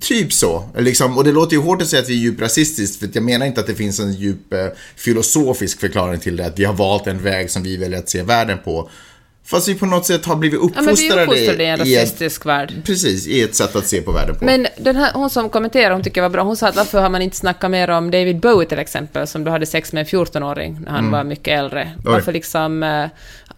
Typ 0.00 0.32
så. 0.32 0.68
Liksom, 0.78 1.18
och 1.18 1.24
det 1.24 1.32
låter 1.32 1.56
ju 1.56 1.62
hårt 1.62 1.82
att 1.82 1.88
säga 1.88 2.02
att 2.02 2.08
vi 2.08 2.14
är 2.14 2.18
djupt 2.18 2.40
rasistiskt, 2.40 2.98
för 2.98 3.10
jag 3.12 3.24
menar 3.24 3.46
inte 3.46 3.60
att 3.60 3.66
det 3.66 3.74
finns 3.74 4.00
en 4.00 4.12
djup 4.12 4.52
eh, 4.52 4.66
filosofisk 4.96 5.80
förklaring 5.80 6.20
till 6.20 6.36
det, 6.36 6.46
att 6.46 6.58
vi 6.58 6.64
har 6.64 6.74
valt 6.74 7.06
en 7.06 7.22
väg 7.22 7.50
som 7.50 7.62
vi 7.62 7.76
väljer 7.76 7.98
att 7.98 8.08
se 8.08 8.22
världen 8.22 8.58
på. 8.64 8.90
Fast 9.46 9.68
vi 9.68 9.74
på 9.74 9.86
något 9.86 10.06
sätt 10.06 10.24
har 10.24 10.36
blivit 10.36 10.60
Ja, 10.62 10.68
men 10.74 10.84
vi 10.84 10.90
uppfostrade, 10.90 11.22
är 11.22 11.26
uppfostrade 11.26 11.62
i 11.64 11.66
en 11.66 11.86
i 11.86 11.94
ett, 11.94 12.00
rasistisk 12.00 12.46
värld. 12.46 12.72
Precis, 12.84 13.26
i 13.26 13.42
ett 13.42 13.54
sätt 13.54 13.76
att 13.76 13.86
se 13.86 14.02
på 14.02 14.12
världen 14.12 14.34
på. 14.34 14.44
Men 14.44 14.66
den 14.78 14.96
här, 14.96 15.12
hon 15.14 15.30
som 15.30 15.48
kommenterade, 15.50 15.94
hon 15.94 16.02
tycker 16.02 16.20
jag 16.20 16.28
var 16.28 16.32
bra, 16.32 16.42
hon 16.42 16.56
sa 16.56 16.68
att 16.68 16.76
varför 16.76 17.00
har 17.02 17.10
man 17.10 17.22
inte 17.22 17.36
snackat 17.36 17.70
mer 17.70 17.90
om 17.90 18.10
David 18.10 18.40
Bowie 18.40 18.68
till 18.68 18.78
exempel, 18.78 19.26
som 19.26 19.44
då 19.44 19.50
hade 19.50 19.66
sex 19.66 19.92
med 19.92 20.00
en 20.00 20.06
14-åring 20.06 20.80
när 20.84 20.90
han 20.90 21.10
var 21.10 21.24
mycket 21.24 21.58
äldre. 21.58 21.92
Varför 22.04 22.32
liksom... 22.32 22.82
eh, 22.82 23.06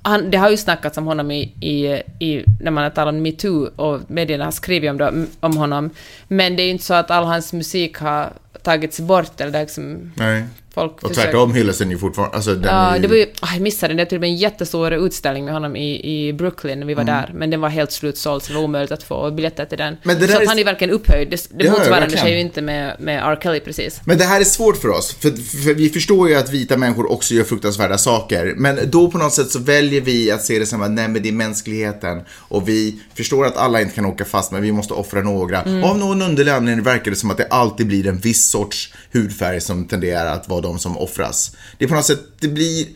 Han, 0.03 0.30
det 0.30 0.39
har 0.39 0.51
ju 0.51 0.57
snackats 0.57 0.99
om 0.99 1.07
honom 1.07 1.30
i, 1.30 1.43
i, 1.61 1.87
i, 2.26 2.45
när 2.61 2.70
man 2.70 2.82
har 2.84 2.91
talat 2.91 3.14
om 3.14 3.22
metoo 3.22 3.70
och 3.76 4.01
medierna 4.11 4.45
har 4.45 4.53
skrivit 4.53 4.91
om, 4.91 4.99
det, 4.99 5.26
om 5.41 5.57
honom. 5.57 5.91
Men 6.28 6.57
det 6.57 6.62
är 6.62 6.64
ju 6.64 6.70
inte 6.70 6.84
så 6.84 6.95
att 6.95 7.11
all 7.11 7.24
hans 7.24 7.53
musik 7.53 7.99
har 7.99 8.32
tagits 8.62 9.01
bort 9.01 9.41
eller 9.41 9.61
liksom... 9.61 10.12
Nej. 10.16 10.45
Folk 10.76 10.92
Och 10.92 11.00
försöker- 11.08 11.22
tvärtom 11.22 11.54
hyllas 11.54 11.78
den 11.78 11.90
ju 11.90 11.98
fortfarande. 11.98 12.36
Alltså, 12.36 12.54
den 12.54 12.62
Ja, 12.74 12.96
ju... 12.96 13.02
det 13.02 13.08
var 13.08 13.16
ju, 13.16 13.26
ah, 13.40 13.52
jag 13.52 13.62
missade 13.62 13.88
den, 13.90 13.96
det 13.96 14.02
var 14.04 14.08
till 14.08 14.16
och 14.16 14.20
med 14.20 14.30
en 14.30 14.36
jättestor 14.36 14.92
utställning 14.92 15.44
med 15.44 15.54
honom 15.54 15.76
i, 15.76 16.00
i 16.28 16.32
Brooklyn 16.32 16.80
när 16.80 16.86
vi 16.86 16.94
var 16.94 17.04
där, 17.04 17.30
men 17.34 17.50
den 17.50 17.60
var 17.60 17.68
helt 17.68 17.92
slutsåld 17.92 18.42
så 18.42 18.48
det 18.52 18.58
var 18.58 18.64
omöjligt 18.64 18.92
att 18.92 19.02
få 19.02 19.30
biljetter 19.30 19.64
till 19.64 19.78
den. 19.78 19.86
Mm. 19.88 19.98
Men 20.02 20.18
det 20.20 20.28
så 20.28 20.40
är- 20.40 20.46
han 20.46 20.58
är 20.58 20.64
verkligen 20.64 20.94
upphöjd, 20.94 21.30
det, 21.30 21.48
det 21.58 21.64
Ja, 21.64 21.72
verkligen. 21.90 22.22
sig 22.24 22.32
ju 22.32 22.40
inte 22.40 22.62
med, 22.62 22.96
med 23.00 23.22
R. 23.22 23.38
Kelly 23.42 23.60
precis. 23.60 24.00
Men 24.04 24.18
det 24.18 24.24
här 24.24 24.40
är 24.40 24.44
svårt 24.44 24.76
för 24.76 24.88
oss, 24.88 25.14
för, 25.20 25.30
för 25.64 25.74
vi 25.74 25.88
förstår 25.90 26.28
ju 26.28 26.34
att 26.34 26.50
vita 26.52 26.76
människor 26.76 27.12
också 27.12 27.34
gör 27.34 27.44
fruktansvärda 27.44 27.98
saker. 27.98 28.54
Men 28.56 28.78
då 28.90 29.10
på 29.10 29.18
något 29.18 29.32
sätt 29.32 29.50
så 29.50 29.58
väljer 29.58 30.00
vi 30.00 30.30
att 30.30 30.44
se 30.44 30.58
det 30.58 30.66
som 30.66 30.82
att 30.82 30.90
nej 30.90 31.08
men 31.08 31.22
det 31.22 31.28
är 31.28 31.32
mänskligheten. 31.32 32.20
Och 32.30 32.68
vi 32.68 33.00
förstår 33.14 33.46
att 33.46 33.56
alla 33.56 33.80
inte 33.80 33.94
kan 33.94 34.04
åka 34.06 34.24
fast, 34.24 34.52
men 34.52 34.62
vi 34.62 34.72
måste 34.72 34.94
offra 34.94 35.20
några. 35.22 35.60
Av 35.60 35.98
någon 35.98 36.22
underlig 36.22 36.52
anledning 36.52 36.84
verkar 36.84 37.10
det 37.10 37.16
som 37.16 37.30
att 37.30 37.36
det 37.36 37.46
alltid 37.46 37.86
blir 37.86 38.06
en 38.06 38.18
viss 38.18 38.50
sorts 38.50 38.92
hudfärg 39.12 39.60
som 39.60 39.84
tenderar 39.84 40.26
att 40.32 40.48
vara 40.48 40.60
de 40.66 40.78
som 40.78 40.98
offras. 40.98 41.56
Det 41.78 41.84
är 41.84 41.88
på 41.88 41.94
något 41.94 42.04
sätt, 42.04 42.20
det 42.40 42.48
blir, 42.48 42.86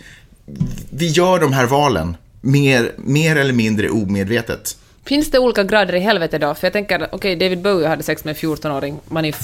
vi 0.90 1.06
gör 1.06 1.40
de 1.40 1.52
här 1.52 1.66
valen 1.66 2.16
mer, 2.40 2.92
mer 2.96 3.36
eller 3.36 3.52
mindre 3.52 3.90
omedvetet. 3.90 4.76
Finns 5.04 5.30
det 5.30 5.38
olika 5.38 5.64
grader 5.64 5.94
i 5.94 6.00
helvete 6.00 6.38
då? 6.38 6.54
För 6.54 6.66
jag 6.66 6.72
tänker, 6.72 7.08
okej, 7.12 7.36
David 7.36 7.62
Bowie 7.62 7.88
hade 7.88 8.02
sex 8.02 8.24
med 8.24 8.36
en 8.36 8.36
14-åring, 8.36 8.98
man 9.08 9.24
är, 9.24 9.34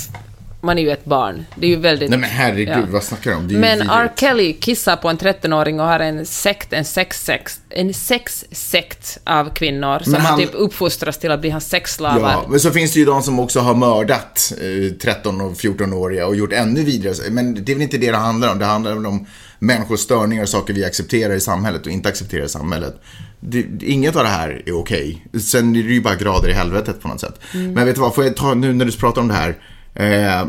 man 0.67 0.79
är 0.79 0.83
ju 0.83 0.91
ett 0.91 1.05
barn. 1.05 1.47
Det 1.55 1.67
är 1.67 1.71
ju 1.71 1.77
väldigt... 1.77 2.11
Nej 2.11 2.19
men 2.19 2.31
herregud, 2.31 2.69
Ja. 2.69 2.83
vad 2.91 3.03
snackar 3.03 3.31
du 3.31 3.37
om? 3.37 3.47
Men 3.47 3.81
R. 3.81 3.85
vidrigt. 4.03 4.21
Kelly 4.21 4.53
kissar 4.53 4.97
på 4.97 5.09
en 5.09 5.19
13-åring 5.19 5.81
och 5.81 5.87
har 5.87 6.01
en 6.01 6.27
sekt, 6.27 6.73
en 6.73 6.85
sexsekt, 6.85 7.61
en 7.71 7.95
sexsekt 7.95 9.19
av 9.25 9.55
kvinnor 9.55 9.99
som 10.05 10.15
han- 10.15 10.39
typ 10.39 10.51
uppfostras 10.55 11.19
till 11.19 11.31
att 11.31 11.41
bli 11.41 11.51
hans 11.51 11.69
sexslavar. 11.69 12.31
Ja, 12.33 12.45
men 12.49 12.61
så 12.61 12.71
finns 12.71 12.93
det 12.93 12.99
ju 12.99 13.05
de 13.05 13.23
som 13.23 13.41
också 13.41 13.61
har 13.61 13.75
mördat 13.75 14.53
eh, 14.61 14.93
13 14.99 15.41
och 15.41 15.53
14-åriga 15.53 16.27
och 16.27 16.37
gjort 16.37 16.53
ännu 16.53 16.85
vidare. 16.85 17.15
Men 17.31 17.65
det 17.65 17.73
är 17.73 17.75
väl 17.75 17.83
inte 17.83 17.99
det 17.99 18.11
det 18.11 18.17
handlar 18.17 18.53
om. 18.53 18.59
Det 18.59 18.65
handlar 18.65 18.95
väl 18.95 19.07
om 19.07 19.27
människors 19.59 20.01
störningar 20.01 20.43
och 20.43 20.49
saker 20.49 20.75
vi 20.75 20.85
accepterar 20.85 21.35
i 21.35 21.41
samhället 21.41 21.87
och 21.87 21.93
inte 21.93 22.09
accepterar 22.09 22.45
i 22.45 22.49
samhället. 22.49 22.95
Det, 23.41 23.65
inget 23.81 24.17
av 24.17 24.23
det 24.23 24.29
här 24.29 24.63
är 24.67 24.73
okej. 24.81 25.27
Sen 25.41 25.77
är 25.77 25.83
det 25.83 25.93
ju 25.93 26.01
bara 26.01 26.15
grader 26.15 26.49
i 26.49 26.53
helvetet 26.53 27.01
på 27.03 27.09
något 27.09 27.21
sätt. 27.21 27.41
Mm. 27.55 27.73
Men 27.73 27.87
vet 27.87 27.95
du 27.95 28.01
vad, 28.01 28.15
får 28.15 28.25
jag 28.25 28.37
ta 28.37 28.55
nu 28.55 28.73
när 28.73 28.85
du 28.85 28.93
pratar 28.93 29.21
om 29.21 29.29
det 29.29 29.35
här. 29.35 29.57
Eh, 29.97 30.47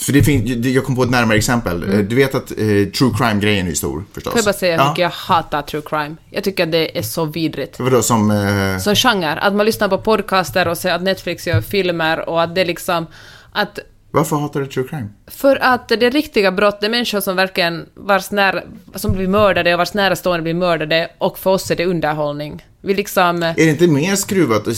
för 0.00 0.12
det 0.12 0.22
finns, 0.22 0.66
jag 0.66 0.84
kom 0.84 0.96
på 0.96 1.02
ett 1.02 1.10
närmare 1.10 1.36
exempel. 1.38 1.92
Eh, 1.92 1.98
Du 1.98 2.16
vet 2.16 2.34
att 2.34 2.50
eh, 2.50 2.56
true 2.98 3.12
crime-grejen 3.18 3.68
är 3.68 3.72
stor 3.74 4.04
förstås. 4.14 4.32
Får 4.32 4.38
jag 4.38 4.44
bara 4.44 4.52
säga 4.52 4.72
hur 4.72 4.82
ja. 4.84 4.90
mycket 4.90 5.02
jag 5.02 5.10
hatar 5.10 5.62
true 5.62 5.82
crime? 5.86 6.16
Jag 6.30 6.44
tycker 6.44 6.64
att 6.64 6.72
det 6.72 6.98
är 6.98 7.02
så 7.02 7.24
vidrigt. 7.24 7.80
Vadå 7.80 8.02
som... 8.02 8.30
Eh, 8.30 8.78
Som 8.78 8.94
genre, 8.94 9.38
att 9.40 9.54
man 9.54 9.66
lyssnar 9.66 9.88
på 9.88 9.98
podcaster 9.98 10.68
och 10.68 10.78
ser 10.78 10.92
att 10.94 11.02
Netflix 11.02 11.46
gör 11.46 11.60
filmer 11.60 12.28
och 12.28 12.42
att 12.42 12.54
det 12.54 12.64
liksom... 12.64 13.06
Att 13.52 13.78
varför 14.12 14.36
hatar 14.36 14.60
du 14.60 14.66
true 14.66 14.88
crime? 14.88 15.08
för 15.26 15.56
att 15.62 15.88
det 15.88 16.06
är 16.06 16.10
riktiga 16.10 16.52
brott, 16.52 16.80
det 16.80 16.86
är 16.86 16.90
människor 16.90 17.20
som 17.20 17.36
verkligen 17.36 17.86
vars 17.94 18.30
nära, 18.30 18.62
som 18.94 19.12
blir 19.12 19.28
mördade 19.28 19.72
och 19.74 19.78
vars 19.78 19.94
närstående 19.94 20.42
blir 20.42 20.54
mördade 20.54 21.10
och 21.18 21.38
för 21.38 21.50
oss 21.50 21.70
är 21.70 21.76
det 21.76 21.86
underhållning. 21.86 22.64
Vi 22.80 22.94
liksom... 22.94 23.42
Är 23.42 23.54
det 23.54 23.70
inte 23.70 23.86
mer 23.86 24.16
skruvat 24.16 24.68
att 24.68 24.76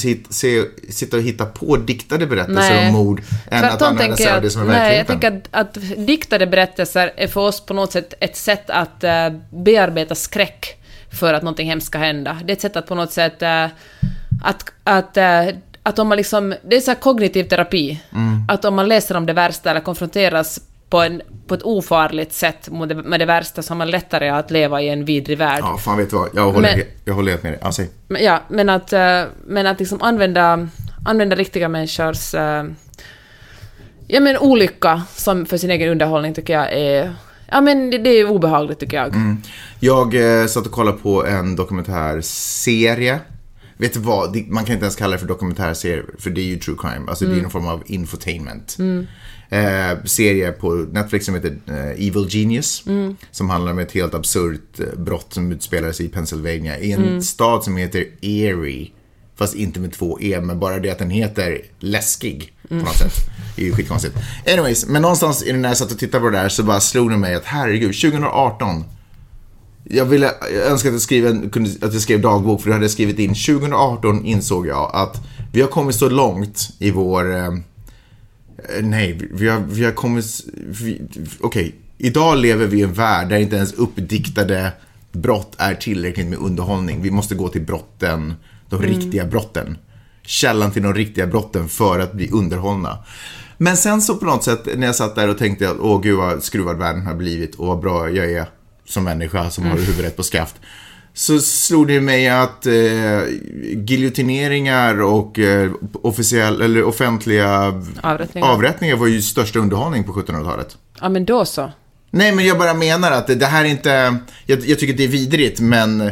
sitta 0.95 1.17
och 1.17 1.23
hitta 1.23 1.47
på 1.47 1.77
diktade 1.77 2.27
berättelser 2.27 2.75
Nej. 2.75 2.89
om 2.89 2.95
mord 2.95 3.23
än 3.51 3.65
att 3.65 3.71
Tvärtom 3.71 3.89
använda 3.89 4.17
tänker 4.17 4.25
sig 4.25 4.33
av 4.33 4.41
det 4.41 4.47
att, 4.47 4.53
som 4.53 4.63
är 4.63 4.67
nej, 4.67 4.77
jag 4.77 5.05
verkligheten? 5.05 5.21
tänker 5.21 5.59
att, 5.59 5.77
att 5.79 6.07
diktade 6.07 6.47
berättelser 6.47 7.13
är 7.17 7.27
för 7.27 7.41
oss 7.41 7.61
på 7.61 7.75
något 7.75 7.93
sätt 7.93 8.15
ett 8.21 8.37
sätt 8.37 8.71
att 8.71 9.05
eh, 9.05 9.29
bearbeta 9.51 10.15
skräck 10.15 10.83
för 11.21 11.35
att 11.35 11.43
någonting 11.43 11.69
hemskt 11.69 11.87
ska 11.87 11.99
hända. 11.99 12.39
Det 12.45 12.53
är 12.53 12.57
ett 12.57 12.61
sätt 12.61 12.77
att 12.77 12.87
på 12.87 12.95
något 12.95 13.13
sätt 13.13 13.43
eh, 13.43 13.65
att, 14.43 14.73
att, 14.85 15.17
eh, 15.17 15.49
att 15.83 15.99
om 15.99 16.09
man 16.09 16.17
liksom, 16.17 16.55
det 16.65 16.77
är 16.77 16.81
så 16.81 16.91
här 16.91 16.99
kognitiv 16.99 17.45
terapi. 17.45 18.01
Mm. 18.13 18.45
Att 18.49 18.65
om 18.65 18.75
man 18.75 18.89
läser 18.89 19.17
om 19.17 19.27
det 19.27 19.33
värsta 19.33 19.71
eller 19.71 19.81
konfronteras 19.81 20.61
på, 20.93 21.01
en, 21.01 21.23
på 21.47 21.55
ett 21.55 21.63
ofarligt 21.63 22.33
sätt 22.33 22.69
med 23.05 23.21
det, 23.21 23.27
värsta 23.27 23.63
så 23.63 23.71
har 23.71 23.79
man 23.79 23.91
lättare 23.91 24.29
att 24.29 24.51
leva 24.51 24.83
i 24.83 24.89
en 24.89 25.05
vidrig 25.05 25.39
värld. 25.39 25.61
Ja, 25.63 25.79
fan 25.79 25.99
vet 25.99 26.11
du 26.11 26.17
vad, 26.17 26.29
jag 26.35 26.53
håller, 26.53 26.77
Men- 26.77 26.87
jag 27.05 27.15
håller 27.15 27.31
helt 27.31 27.43
med 27.43 27.53
dig. 27.53 27.91
Men, 28.09 28.25
ja, 28.25 28.43
men 28.49 28.69
att, 28.69 28.93
eh, 28.93 29.23
men 29.47 29.67
att 29.67 29.79
liksom 29.79 30.03
använda, 30.03 30.69
använda 31.05 31.37
riktiga 31.37 31.69
människors 31.69 32.35
eh, 32.35 32.65
ja, 34.07 34.21
men 34.21 34.39
olycka 34.39 35.03
som 35.15 35.47
för 35.47 35.57
sin 35.57 35.71
egen 35.71 35.89
underhållning 35.89 36.35
tycker 36.35 36.53
jag 36.53 36.73
är... 36.73 37.15
Ja, 37.51 37.61
men 37.61 37.91
det, 37.91 37.99
det 37.99 38.11
är 38.11 38.31
obehagligt 38.31 38.79
tycker 38.79 38.97
jag. 38.97 39.15
Jag 39.81 40.41
eh, 40.41 40.47
satt 40.47 40.67
och 40.67 40.73
kollade 40.73 40.99
på 40.99 41.27
en 41.27 41.57
dokumentärserie. 41.57 43.19
Vet 43.77 43.93
du 43.93 44.01
vad, 44.01 44.37
man 44.49 44.65
kan 44.65 44.73
inte 44.75 44.85
ens 44.85 44.97
kalla 44.97 45.13
det 45.13 45.19
för 45.19 45.27
dokumentärserie, 45.27 46.03
för 46.19 46.31
det 46.31 46.41
är 46.41 46.47
ju 46.47 46.57
true 46.57 46.77
crime. 46.79 47.05
Alltså 47.09 47.25
det 47.25 47.39
är 47.39 47.43
någon 47.43 47.51
form 47.51 47.69
av 47.69 47.83
infotainment. 47.87 48.77
Eh, 49.53 50.05
serie 50.05 50.53
på 50.53 50.75
Netflix 50.75 51.27
som 51.27 51.35
heter 51.35 51.57
eh, 51.67 52.07
Evil 52.07 52.27
Genius. 52.29 52.85
Som 53.31 53.51
handlar 53.51 53.73
om 53.73 53.79
ett 53.79 53.93
helt 53.93 54.15
absurt 54.15 54.81
eh, 54.81 54.87
brott 54.99 55.33
som 55.35 55.53
utspelar 55.53 55.93
sig 55.93 56.07
i 56.07 56.09
Pennsylvania. 56.09 56.79
I 56.79 56.93
en 56.93 57.23
stad 57.23 57.65
som 57.65 57.77
heter 57.77 58.07
Erie. 58.21 58.91
Fast 59.37 59.55
inte 59.55 59.81
med 59.81 59.93
två 59.93 60.19
E, 60.21 60.41
men 60.41 60.59
bara 60.61 60.79
det 60.79 60.91
att 60.91 60.99
den 60.99 61.11
heter 61.11 61.61
läskig 61.79 62.53
på 62.69 62.75
något 62.75 62.97
sätt. 62.97 63.15
Det 63.57 63.63
är 63.63 63.67
ju 63.67 63.73
skitkonstigt. 63.73 64.17
Anyways, 64.47 64.87
men 64.87 65.03
någonstans 65.03 65.43
i 65.43 65.53
när 65.53 65.69
jag 65.69 65.79
satt 65.79 65.93
och 65.93 65.99
tittade 65.99 66.21
på 66.25 66.31
det 66.31 66.39
där 66.39 66.49
så 66.49 66.63
bara 66.63 66.81
slog 66.81 67.11
det 67.11 67.17
mig 67.17 67.35
att 67.35 67.45
herregud, 67.45 68.01
2018 68.01 68.85
jag, 69.85 70.05
ville, 70.05 70.31
jag 70.55 70.67
önskar 70.67 70.89
att 70.89 70.95
jag, 70.95 71.03
skrev 71.03 71.27
en, 71.27 71.51
att 71.83 71.93
jag 71.93 72.03
skrev 72.03 72.21
dagbok 72.21 72.61
för 72.61 72.69
då 72.69 72.73
hade 72.73 72.85
jag 72.85 72.91
skrivit 72.91 73.19
in 73.19 73.35
2018 73.35 74.25
insåg 74.25 74.67
jag 74.67 74.91
att 74.95 75.17
vi 75.53 75.61
har 75.61 75.69
kommit 75.69 75.97
så 75.97 76.09
långt 76.09 76.71
i 76.79 76.91
vår... 76.91 77.63
Eh, 78.69 78.85
nej, 78.85 79.29
vi 79.33 79.49
har, 79.49 79.61
vi 79.61 79.85
har 79.85 79.93
kommit... 79.93 80.27
Okej, 81.41 81.75
idag 81.99 82.39
lever 82.39 82.67
vi 82.67 82.79
i 82.79 82.83
en 82.83 82.93
värld 82.93 83.29
där 83.29 83.37
inte 83.37 83.57
ens 83.57 83.73
uppdiktade 83.73 84.73
brott 85.13 85.55
är 85.59 85.75
tillräckligt 85.75 86.27
med 86.27 86.39
underhållning. 86.39 87.03
Vi 87.03 87.11
måste 87.11 87.35
gå 87.35 87.49
till 87.49 87.63
brotten, 87.63 88.35
de 88.69 88.83
riktiga 88.83 89.27
brotten. 89.27 89.79
Källan 90.23 90.71
till 90.71 90.83
de 90.83 90.95
riktiga 90.95 91.27
brotten 91.27 91.69
för 91.69 91.99
att 91.99 92.13
bli 92.13 92.31
underhållna. 92.31 92.99
Men 93.59 93.77
sen 93.77 94.03
så 94.03 94.17
på 94.17 94.25
något 94.25 94.45
sätt 94.45 94.69
när 94.77 94.87
jag 94.87 94.97
satt 94.97 95.15
där 95.15 95.29
och 95.29 95.39
tänkte 95.39 95.71
att 95.71 95.79
åh 95.81 96.03
gud 96.03 96.17
vad 96.17 96.43
skruvad 96.43 96.79
världen 96.79 97.07
har 97.07 97.15
blivit 97.15 97.55
och 97.55 97.67
vad 97.67 97.81
bra 97.81 98.11
jag 98.11 98.33
är 98.33 98.47
som 98.85 99.05
människa 99.05 99.51
som 99.51 99.65
har 99.65 99.77
huvudet 99.77 100.17
på 100.17 100.23
skaft. 100.23 100.57
Så 101.15 101.39
slog 101.41 101.89
det 101.89 102.01
mig 102.01 102.29
att 102.29 102.67
eh, 102.67 102.73
giljotineringar 103.87 105.03
och 105.03 105.39
eh, 105.39 105.71
officiell, 106.03 106.63
eller 106.63 106.85
offentliga 106.85 107.81
Avrättningar. 108.03 108.49
avrättningar 108.49 108.97
var 108.97 109.07
ju 109.07 109.23
största 109.23 109.59
underhållning 109.59 110.05
på 110.05 110.13
1700-talet. 110.13 110.77
Ja, 111.01 111.09
men 111.09 111.25
då 111.25 111.45
så. 111.45 111.73
Nej, 112.11 112.33
men 112.35 112.47
jag 112.47 112.59
bara 112.59 112.75
menar 112.75 113.13
att 113.13 113.27
det, 113.27 113.35
det 113.35 113.47
här 113.47 113.65
är 113.65 113.69
inte... 113.69 114.17
Jag, 114.47 114.67
jag 114.67 114.79
tycker 114.79 114.95
det 114.95 115.05
är 115.05 115.09
vidrigt, 115.09 115.61
men... 115.61 116.11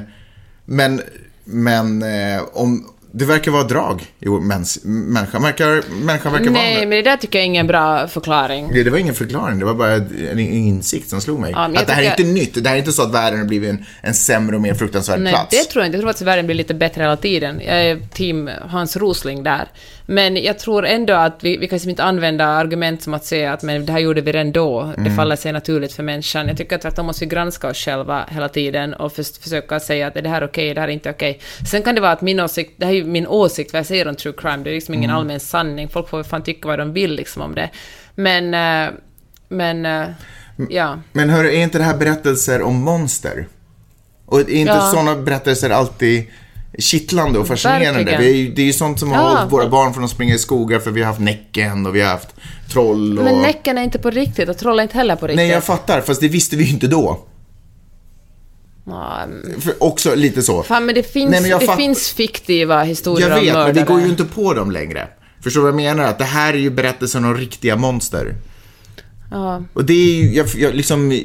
Men, 0.64 1.02
men 1.44 2.02
eh, 2.02 2.42
om... 2.52 2.86
Det 3.12 3.24
verkar 3.24 3.50
vara 3.50 3.64
drag 3.64 4.02
i 4.20 4.28
mäns, 4.28 4.78
människa. 4.84 5.38
Verkar, 5.38 5.94
människan 6.04 6.32
verkar 6.32 6.50
Nej, 6.50 6.74
vara 6.76 6.88
men 6.88 6.90
det 6.90 7.02
där 7.02 7.16
tycker 7.16 7.38
jag 7.38 7.42
är 7.42 7.46
ingen 7.46 7.66
bra 7.66 8.08
förklaring. 8.08 8.68
det, 8.72 8.82
det 8.82 8.90
var 8.90 8.98
ingen 8.98 9.14
förklaring, 9.14 9.58
det 9.58 9.64
var 9.64 9.74
bara 9.74 9.92
en 10.30 10.38
insikt 10.38 11.08
som 11.10 11.20
slog 11.20 11.40
mig. 11.40 11.52
Ja, 11.54 11.68
jag 11.68 11.76
att 11.76 11.86
det 11.86 11.92
här 11.92 12.02
är 12.02 12.10
inte 12.10 12.22
nytt. 12.22 12.64
Det 12.64 12.68
här 12.68 12.76
är 12.76 12.78
inte 12.78 12.92
så 12.92 13.02
att 13.02 13.14
världen 13.14 13.38
har 13.38 13.46
blivit 13.46 13.70
en, 13.70 13.84
en 14.02 14.14
sämre 14.14 14.56
och 14.56 14.62
mer 14.62 14.74
fruktansvärd 14.74 15.20
Nej, 15.20 15.32
plats. 15.32 15.50
det 15.50 15.64
tror 15.70 15.82
jag 15.82 15.88
inte. 15.88 15.96
Jag 15.96 16.02
tror 16.02 16.10
att 16.10 16.22
världen 16.22 16.46
blir 16.46 16.56
lite 16.56 16.74
bättre 16.74 17.02
hela 17.02 17.16
tiden. 17.16 17.60
Jag 17.66 17.84
är 17.84 18.00
team 18.12 18.50
Hans 18.68 18.96
Rosling 18.96 19.42
där. 19.42 19.68
Men 20.12 20.36
jag 20.42 20.58
tror 20.58 20.86
ändå 20.86 21.12
att 21.14 21.44
vi, 21.44 21.56
vi 21.56 21.68
kan 21.68 21.76
liksom 21.76 21.90
inte 21.90 22.04
använda 22.04 22.44
argument 22.46 23.02
som 23.02 23.14
att 23.14 23.24
säga 23.24 23.52
att 23.52 23.62
men 23.62 23.86
det 23.86 23.92
här 23.92 23.98
gjorde 24.00 24.20
vi 24.20 24.32
redan 24.32 24.52
då. 24.52 24.80
Mm. 24.80 25.04
Det 25.04 25.10
faller 25.10 25.36
sig 25.36 25.52
naturligt 25.52 25.92
för 25.92 26.02
människan. 26.02 26.48
Jag 26.48 26.56
tycker 26.56 26.76
att 26.76 26.82
tvärtom 26.82 27.06
måste 27.06 27.24
vi 27.24 27.28
granska 27.28 27.68
oss 27.68 27.76
själva 27.76 28.24
hela 28.30 28.48
tiden 28.48 28.94
och 28.94 29.12
förs- 29.12 29.38
försöka 29.42 29.80
säga 29.80 30.06
att 30.06 30.16
är 30.16 30.22
det 30.22 30.28
här 30.28 30.44
okej, 30.44 30.74
det 30.74 30.80
här 30.80 30.88
är 30.88 30.92
inte 30.92 31.10
okej. 31.10 31.40
Sen 31.70 31.82
kan 31.82 31.94
det 31.94 32.00
vara 32.00 32.12
att 32.12 32.20
min 32.22 32.40
åsikt, 32.40 32.72
det 32.76 32.84
här 32.86 32.92
är 32.92 32.96
ju 32.96 33.04
min 33.04 33.26
åsikt, 33.26 33.72
vad 33.72 33.78
jag 33.78 33.86
säger 33.86 34.08
om 34.08 34.14
true 34.16 34.34
crime, 34.36 34.56
det 34.64 34.70
är 34.70 34.74
liksom 34.74 34.94
ingen 34.94 35.10
Mm. 35.10 35.16
allmän 35.20 35.40
sanning. 35.40 35.88
Folk 35.88 36.08
får 36.08 36.22
fan 36.22 36.42
tycka 36.42 36.68
vad 36.68 36.78
de 36.78 36.92
vill 36.92 37.14
liksom 37.14 37.42
om 37.42 37.54
det. 37.54 37.70
Men, 38.14 38.54
eh, 38.54 38.92
men, 39.48 39.86
eh, 39.86 40.08
ja. 40.70 40.98
Men 41.12 41.30
hör, 41.30 41.44
är 41.44 41.50
inte 41.62 41.78
det 41.78 41.84
här 41.84 41.96
berättelser 41.96 42.62
om 42.62 42.82
monster? 42.82 43.46
Och 44.26 44.40
är 44.40 44.50
inte 44.50 44.72
Ja. 44.72 44.80
sådana 44.80 45.16
berättelser 45.16 45.70
alltid 45.70 46.26
kittlande 46.78 47.38
och 47.38 47.46
fascinerande? 47.48 47.92
Verkligen. 47.92 48.20
Det 48.20 48.26
är, 48.28 48.34
ju, 48.34 48.54
det 48.54 48.62
är 48.62 48.66
ju 48.66 48.72
sånt 48.72 48.98
som 48.98 49.10
har 49.10 49.16
Ja. 49.22 49.36
hållit 49.36 49.52
våra 49.52 49.68
barn 49.68 49.94
från 49.94 50.04
att 50.04 50.10
springa 50.10 50.34
i 50.34 50.38
skogar 50.38 50.78
för 50.78 50.90
vi 50.90 51.00
har 51.00 51.06
haft 51.06 51.20
Näcken 51.20 51.86
och 51.86 51.94
vi 51.96 52.00
har 52.00 52.08
haft 52.10 52.28
troll 52.72 53.18
och... 53.18 53.24
Men 53.24 53.42
Näcken 53.42 53.78
är 53.78 53.82
inte 53.82 53.98
på 53.98 54.10
riktigt 54.10 54.48
och 54.48 54.58
Troll 54.58 54.78
är 54.78 54.82
inte 54.82 54.96
heller 54.96 55.16
på 55.16 55.26
riktigt. 55.26 55.36
Nej, 55.36 55.48
jag 55.48 55.64
fattar, 55.64 56.00
fast 56.00 56.20
det 56.20 56.28
visste 56.28 56.56
vi 56.56 56.64
ju 56.64 56.70
inte 56.70 56.86
då. 56.86 57.20
Ja, 58.86 59.18
mm. 59.24 59.60
Också 59.78 60.14
lite 60.14 60.42
så. 60.42 60.62
Fan, 60.62 60.86
men 60.86 60.94
det 60.94 61.02
finns, 61.12 61.30
Nej, 61.30 61.40
men 61.40 61.50
det 61.60 61.66
fatt- 61.66 61.76
finns 61.76 62.10
fiktiva 62.10 62.82
historier 62.82 63.28
Jag 63.28 63.40
vet, 63.40 63.54
om 63.56 63.62
men 63.62 63.74
vi 63.74 63.82
går 63.82 64.00
ju 64.00 64.06
inte 64.06 64.24
på 64.24 64.54
dem 64.54 64.70
längre. 64.70 65.08
Förstår 65.42 65.60
du 65.60 65.62
vad 65.62 65.80
jag 65.80 65.96
menar? 65.96 66.04
Att 66.10 66.18
det 66.18 66.24
här 66.24 66.52
är 66.54 66.58
ju 66.58 66.70
berättelsen 66.70 67.24
om 67.24 67.36
riktiga 67.36 67.76
monster. 67.76 68.34
Ja. 69.30 69.62
Och 69.72 69.84
det 69.84 69.92
är 69.92 70.14
ju, 70.22 70.34
jag, 70.34 70.46
jag 70.56 70.74
liksom... 70.74 71.22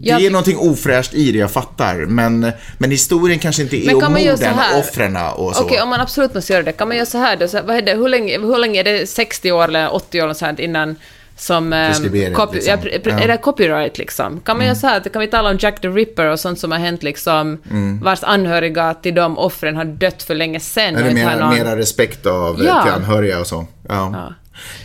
Det 0.00 0.08
Jag- 0.08 0.22
är 0.24 0.30
någonting 0.30 0.58
ofräscht 0.58 1.14
i 1.14 1.32
det, 1.32 1.38
jag 1.38 1.50
fattar. 1.50 1.94
Men, 1.94 2.52
men 2.78 2.90
historien 2.90 3.38
kanske 3.38 3.62
inte 3.62 3.76
är 3.76 3.94
om 3.94 4.12
morden, 4.12 4.54
offren 4.78 5.16
och 5.16 5.56
så. 5.56 5.62
Okej, 5.64 5.80
om 5.82 5.88
man 5.88 6.00
absolut 6.00 6.34
måste 6.34 6.52
göra 6.52 6.62
det, 6.62 6.72
kan 6.72 6.88
man 6.88 6.96
göra 6.96 7.06
så 7.06 7.18
här 7.18 7.36
då? 7.36 7.48
Så, 7.48 7.62
vad 7.62 7.76
är 7.76 7.82
det, 7.82 7.94
hur, 7.94 8.08
länge, 8.08 8.38
hur 8.38 8.58
länge 8.58 8.80
är 8.80 8.84
det? 8.84 9.08
60 9.08 9.52
år 9.52 9.64
eller 9.64 9.94
80 9.94 10.22
år 10.22 10.32
sånt 10.34 10.58
innan 10.58 10.96
som... 11.36 11.72
ehm, 11.72 11.92
copy, 12.34 12.54
liksom. 12.56 12.78
ja. 13.04 13.10
Är 13.20 13.28
det 13.28 13.36
copyright 13.36 13.98
liksom? 13.98 14.40
Kan 14.40 14.56
man 14.56 14.66
göra 14.66 14.76
så 14.76 14.86
här, 14.86 15.00
kan 15.00 15.20
vi 15.20 15.26
tala 15.26 15.50
om 15.50 15.56
Jack 15.60 15.80
the 15.80 15.88
Ripper 15.88 16.26
och 16.26 16.40
sånt 16.40 16.58
som 16.58 16.72
har 16.72 16.78
hänt 16.78 17.02
liksom, 17.02 17.58
Mm. 17.70 18.00
vars 18.00 18.22
anhöriga 18.22 18.94
till 18.94 19.14
de 19.14 19.38
offren 19.38 19.76
har 19.76 19.84
dött 19.84 20.22
för 20.22 20.34
länge 20.34 20.60
sen 20.60 20.96
Eller 20.96 21.14
mera, 21.14 21.36
någon... 21.36 21.54
mera 21.54 21.76
respekt 21.76 22.26
av 22.26 22.62
Ja. 22.64 22.82
till 22.82 22.92
anhöriga 22.92 23.40
och 23.40 23.46
så. 23.46 23.66
Ja. 23.88 24.10
Ja. 24.12 24.34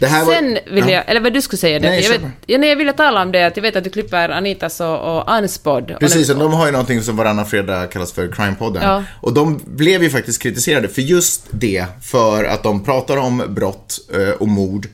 Här 0.01 0.25
var- 0.25 0.33
Sen 0.33 0.57
vill 0.71 0.83
ja. 0.83 0.91
jag, 0.91 1.03
eller 1.09 1.21
vad 1.21 1.33
du 1.33 1.41
skulle 1.41 1.57
säga, 1.57 1.79
det. 1.79 1.89
Nej, 1.89 2.01
jag, 2.03 2.09
vet, 2.09 2.21
ja, 2.45 2.57
nej, 2.57 2.69
jag 2.69 2.75
ville 2.75 2.93
tala 2.93 3.21
om 3.21 3.31
det, 3.31 3.43
att 3.47 3.57
jag 3.57 3.61
vet 3.61 3.75
att 3.75 3.83
du 3.83 3.89
klipper 3.89 4.29
Anitas 4.29 4.79
och, 4.81 5.17
och 5.17 5.31
Anspod. 5.31 5.91
Och 5.91 5.99
Precis, 5.99 6.29
och 6.29 6.39
de 6.39 6.53
har 6.53 6.65
ju 6.65 6.71
någonting 6.71 7.01
som 7.01 7.15
varannan 7.15 7.45
fredag 7.45 7.87
kallas 7.87 8.11
för 8.13 8.27
Crime-podden. 8.27 8.79
Ja. 8.83 9.03
Och 9.21 9.33
de 9.33 9.61
blev 9.65 10.03
ju 10.03 10.09
faktiskt 10.09 10.41
kritiserade 10.41 10.87
för 10.87 11.01
just 11.01 11.45
det, 11.51 11.85
för 12.01 12.43
att 12.43 12.63
de 12.63 12.83
pratar 12.83 13.17
om 13.17 13.43
brott 13.49 13.99
eh, 14.13 14.29
och 14.29 14.47
mord, 14.47 14.87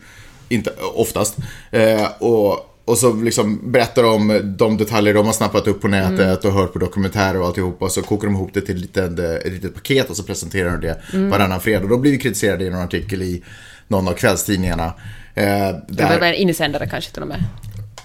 inte, 0.50 0.72
oftast, 0.96 1.36
eh, 1.72 2.08
och, 2.20 2.66
och 2.86 2.98
så 2.98 3.14
liksom 3.14 3.72
berättar 3.72 4.04
de 4.04 4.42
de 4.58 4.78
detaljer 4.78 5.14
de 5.14 5.26
har 5.26 5.34
snappat 5.34 5.68
upp 5.68 5.82
på 5.82 5.88
nätet 5.88 6.20
Mm. 6.20 6.38
och 6.56 6.62
hört 6.62 6.74
på 6.74 6.80
dokumentärer 6.80 7.40
och 7.42 7.48
alltihopa, 7.48 7.86
och 7.86 7.92
så 7.92 8.02
kokar 8.02 8.28
de 8.28 8.36
ihop 8.36 8.50
det 8.54 8.62
till 8.62 8.76
ett 8.76 8.82
litet, 8.82 9.20
ett 9.20 9.52
litet 9.54 9.74
paket 9.76 10.10
och 10.10 10.18
så 10.18 10.24
presenterar 10.24 10.72
de 10.78 10.88
det 10.88 11.02
Mm. 11.14 11.30
varannan 11.30 11.62
fredag. 11.62 11.84
Och 11.84 11.90
de 11.90 12.02
blir 12.02 12.12
ju 12.12 12.18
kritiserade 12.18 12.66
i 12.66 12.70
någon 12.70 12.82
artikel 12.82 13.22
i 13.22 13.44
någon 13.90 14.08
av 14.08 14.14
kvällstidningarna. 14.14 14.86
Eh, 15.36 15.44
Det 15.88 16.04
var 16.04 16.10
där, 16.20 16.22
en 16.22 16.34
insändare 16.34 16.88
kanske 16.92 17.12
till 17.12 17.22
och 17.22 17.28
med. 17.28 17.44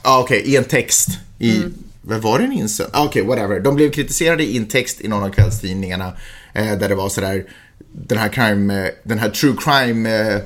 Ja, 0.04 0.20
okej, 0.20 0.42
i 0.44 0.56
en 0.56 0.64
text. 0.64 1.08
I, 1.38 1.56
Mm. 1.56 1.74
vad 2.02 2.20
var 2.22 2.38
det 2.38 2.44
en 2.44 2.52
insänd? 2.52 2.90
Ah, 2.92 3.04
okej, 3.04 3.22
whatever. 3.22 3.60
De 3.60 3.74
blev 3.74 3.90
kritiserade 3.90 4.42
i 4.44 4.56
en 4.56 4.66
text 4.66 5.00
i 5.00 5.08
någon 5.08 5.22
av 5.24 5.28
kvällstidningarna. 5.30 6.12
Eh, 6.54 6.72
där 6.78 6.88
det 6.88 6.94
var 6.94 7.08
sådär, 7.08 7.44
den 7.92 8.18
här 8.18 8.28
crime, 8.28 8.82
eh, 8.84 8.90
den 9.04 9.18
här 9.18 9.28
true 9.30 9.54
crime 9.64 10.10
eh, 10.18 10.40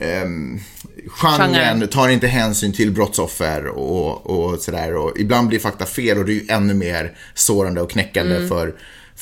ehm, 0.00 0.60
genren 1.08 1.52
Genren. 1.54 1.88
tar 1.88 2.08
inte 2.08 2.26
hänsyn 2.26 2.72
till 2.72 2.92
brottsoffer 2.92 3.66
och, 3.66 4.26
och 4.30 4.58
sådär. 4.60 4.96
Och 4.96 5.12
ibland 5.18 5.48
blir 5.48 5.58
fakta 5.58 5.86
fel 5.86 6.18
och 6.18 6.24
det 6.24 6.32
är 6.32 6.34
ju 6.34 6.46
ännu 6.48 6.74
mer 6.74 7.12
sårande 7.34 7.80
och 7.80 7.90
knäckande 7.90 8.36
Mm. 8.36 8.48
för 8.48 8.74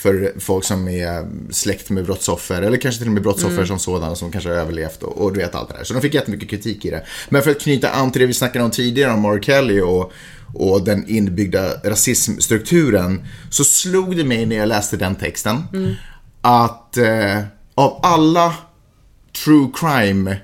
för 0.03 0.33
folk 0.41 0.65
som 0.65 0.89
är 0.89 1.27
släkt 1.53 1.91
med 1.91 2.05
brottsoffer, 2.05 2.63
eller 2.63 2.77
kanske 2.77 2.99
till 2.99 3.09
och 3.09 3.15
med 3.15 3.23
brottsoffer 3.23 3.55
Mm. 3.55 3.67
som 3.67 3.79
sådana 3.79 4.15
som 4.15 4.33
kanske 4.33 4.51
har 4.51 4.57
överlevt 4.57 5.03
och, 5.03 5.17
och 5.25 5.33
du 5.33 5.41
vet 5.41 5.55
allt 5.55 5.69
det 5.69 5.77
där. 5.77 5.85
Så 5.85 5.95
de 5.95 6.01
fick 6.01 6.15
jättemycket 6.15 6.51
kritik 6.51 6.85
i 6.85 6.91
det. 6.91 7.05
Men 7.29 7.43
för 7.43 7.51
att 7.51 7.61
knyta 7.61 7.91
an 7.91 8.11
till 8.13 8.21
det 8.21 8.27
vi 8.27 8.35
snackade 8.35 8.65
om 8.65 8.71
tidigare 8.71 9.13
om 9.13 9.25
R. 9.25 9.41
Kelly 9.43 9.81
och, 9.81 10.13
och 10.55 10.85
den 10.85 11.09
inbyggda 11.09 11.69
rasismstrukturen 11.85 13.25
så 13.51 13.65
slog 13.65 14.17
det 14.17 14.25
mig 14.25 14.47
när 14.47 14.57
jag 14.57 14.69
läste 14.69 14.97
den 14.97 15.15
texten 15.15 15.65
Mm. 15.73 15.95
att 16.41 16.97
eh, 16.97 17.39
av 17.75 18.01
alla 18.03 18.55
true 19.45 19.69
crime 19.75 20.37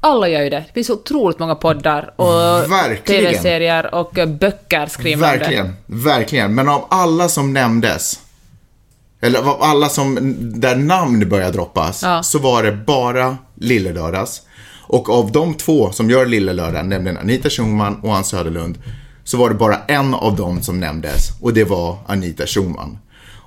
Alla 0.00 0.28
gör 0.28 0.42
ju 0.42 0.50
det. 0.50 0.64
Det 0.66 0.72
finns 0.74 0.90
otroligt 0.90 1.38
många 1.38 1.54
poddar 1.54 2.14
och 2.16 2.64
tv-serier 3.06 3.94
och 3.94 4.18
böcker 4.40 4.86
skrivna. 4.86 5.26
Verkligen, 5.26 5.76
verkligen. 5.86 6.54
Men 6.54 6.68
av 6.68 6.86
alla 6.90 7.28
som 7.28 7.52
nämndes 7.52 8.20
eller 9.20 9.38
av 9.38 9.62
alla 9.62 9.88
som, 9.88 10.18
där 10.60 10.76
namn 10.76 11.28
börjar 11.28 11.52
droppas, 11.52 12.02
Ja. 12.02 12.22
så 12.22 12.38
var 12.38 12.62
det 12.62 12.72
bara 12.72 13.36
Lillelördags. 13.54 14.42
Och 14.90 15.08
av 15.10 15.32
de 15.32 15.54
två 15.54 15.92
som 15.92 16.10
gör 16.10 16.26
Lillelördag, 16.26 16.86
nämligen 16.86 17.18
Anita 17.18 17.50
Schulman 17.50 17.94
och 18.02 18.10
Hans 18.12 18.28
Söderlund, 18.28 18.78
så 19.24 19.36
var 19.36 19.48
det 19.48 19.54
bara 19.54 19.76
en 19.88 20.14
av 20.14 20.36
dem 20.36 20.62
som 20.62 20.80
nämndes 20.80 21.22
och 21.40 21.54
det 21.54 21.64
var 21.64 21.98
Anita 22.06 22.46
Schulman. 22.46 22.98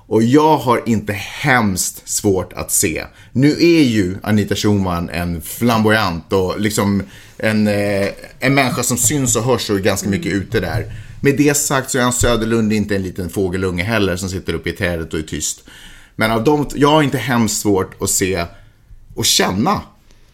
Och 0.06 0.22
jag 0.22 0.56
har 0.56 0.82
inte 0.86 1.12
hemskt 1.12 2.08
svårt 2.08 2.52
att 2.52 2.70
se. 2.70 3.04
Nu 3.32 3.50
är 3.50 3.82
ju 3.82 4.16
Anita 4.22 4.54
Schulman 4.54 5.08
en 5.10 5.42
flamboyant 5.42 6.32
och 6.32 6.60
liksom 6.60 7.02
en, 7.38 7.68
eh, 7.68 8.08
en 8.40 8.54
människa 8.54 8.82
som 8.82 8.96
syns 8.96 9.36
och 9.36 9.44
hörs 9.44 9.70
och 9.70 9.76
är 9.76 9.80
ganska 9.80 10.08
mycket 10.08 10.32
ute 10.32 10.60
där. 10.60 10.92
Med 11.24 11.36
det 11.36 11.54
sagt 11.56 11.90
så 11.90 11.98
är 11.98 12.02
Hans 12.02 12.20
Söderlund 12.20 12.72
inte 12.72 12.96
en 12.96 13.02
liten 13.02 13.30
fågelunge 13.30 13.82
heller 13.84 14.16
som 14.16 14.28
sitter 14.28 14.54
uppe 14.54 14.68
i 14.70 14.72
trädet 14.72 15.12
och 15.12 15.18
är 15.18 15.22
tyst. 15.22 15.64
Men 16.16 16.30
av 16.30 16.44
dem, 16.44 16.68
jag 16.74 16.88
har 16.88 17.02
inte 17.02 17.18
hemskt 17.18 17.60
svårt 17.60 18.02
att 18.02 18.10
se 18.10 18.44
och 19.14 19.24
känna 19.24 19.80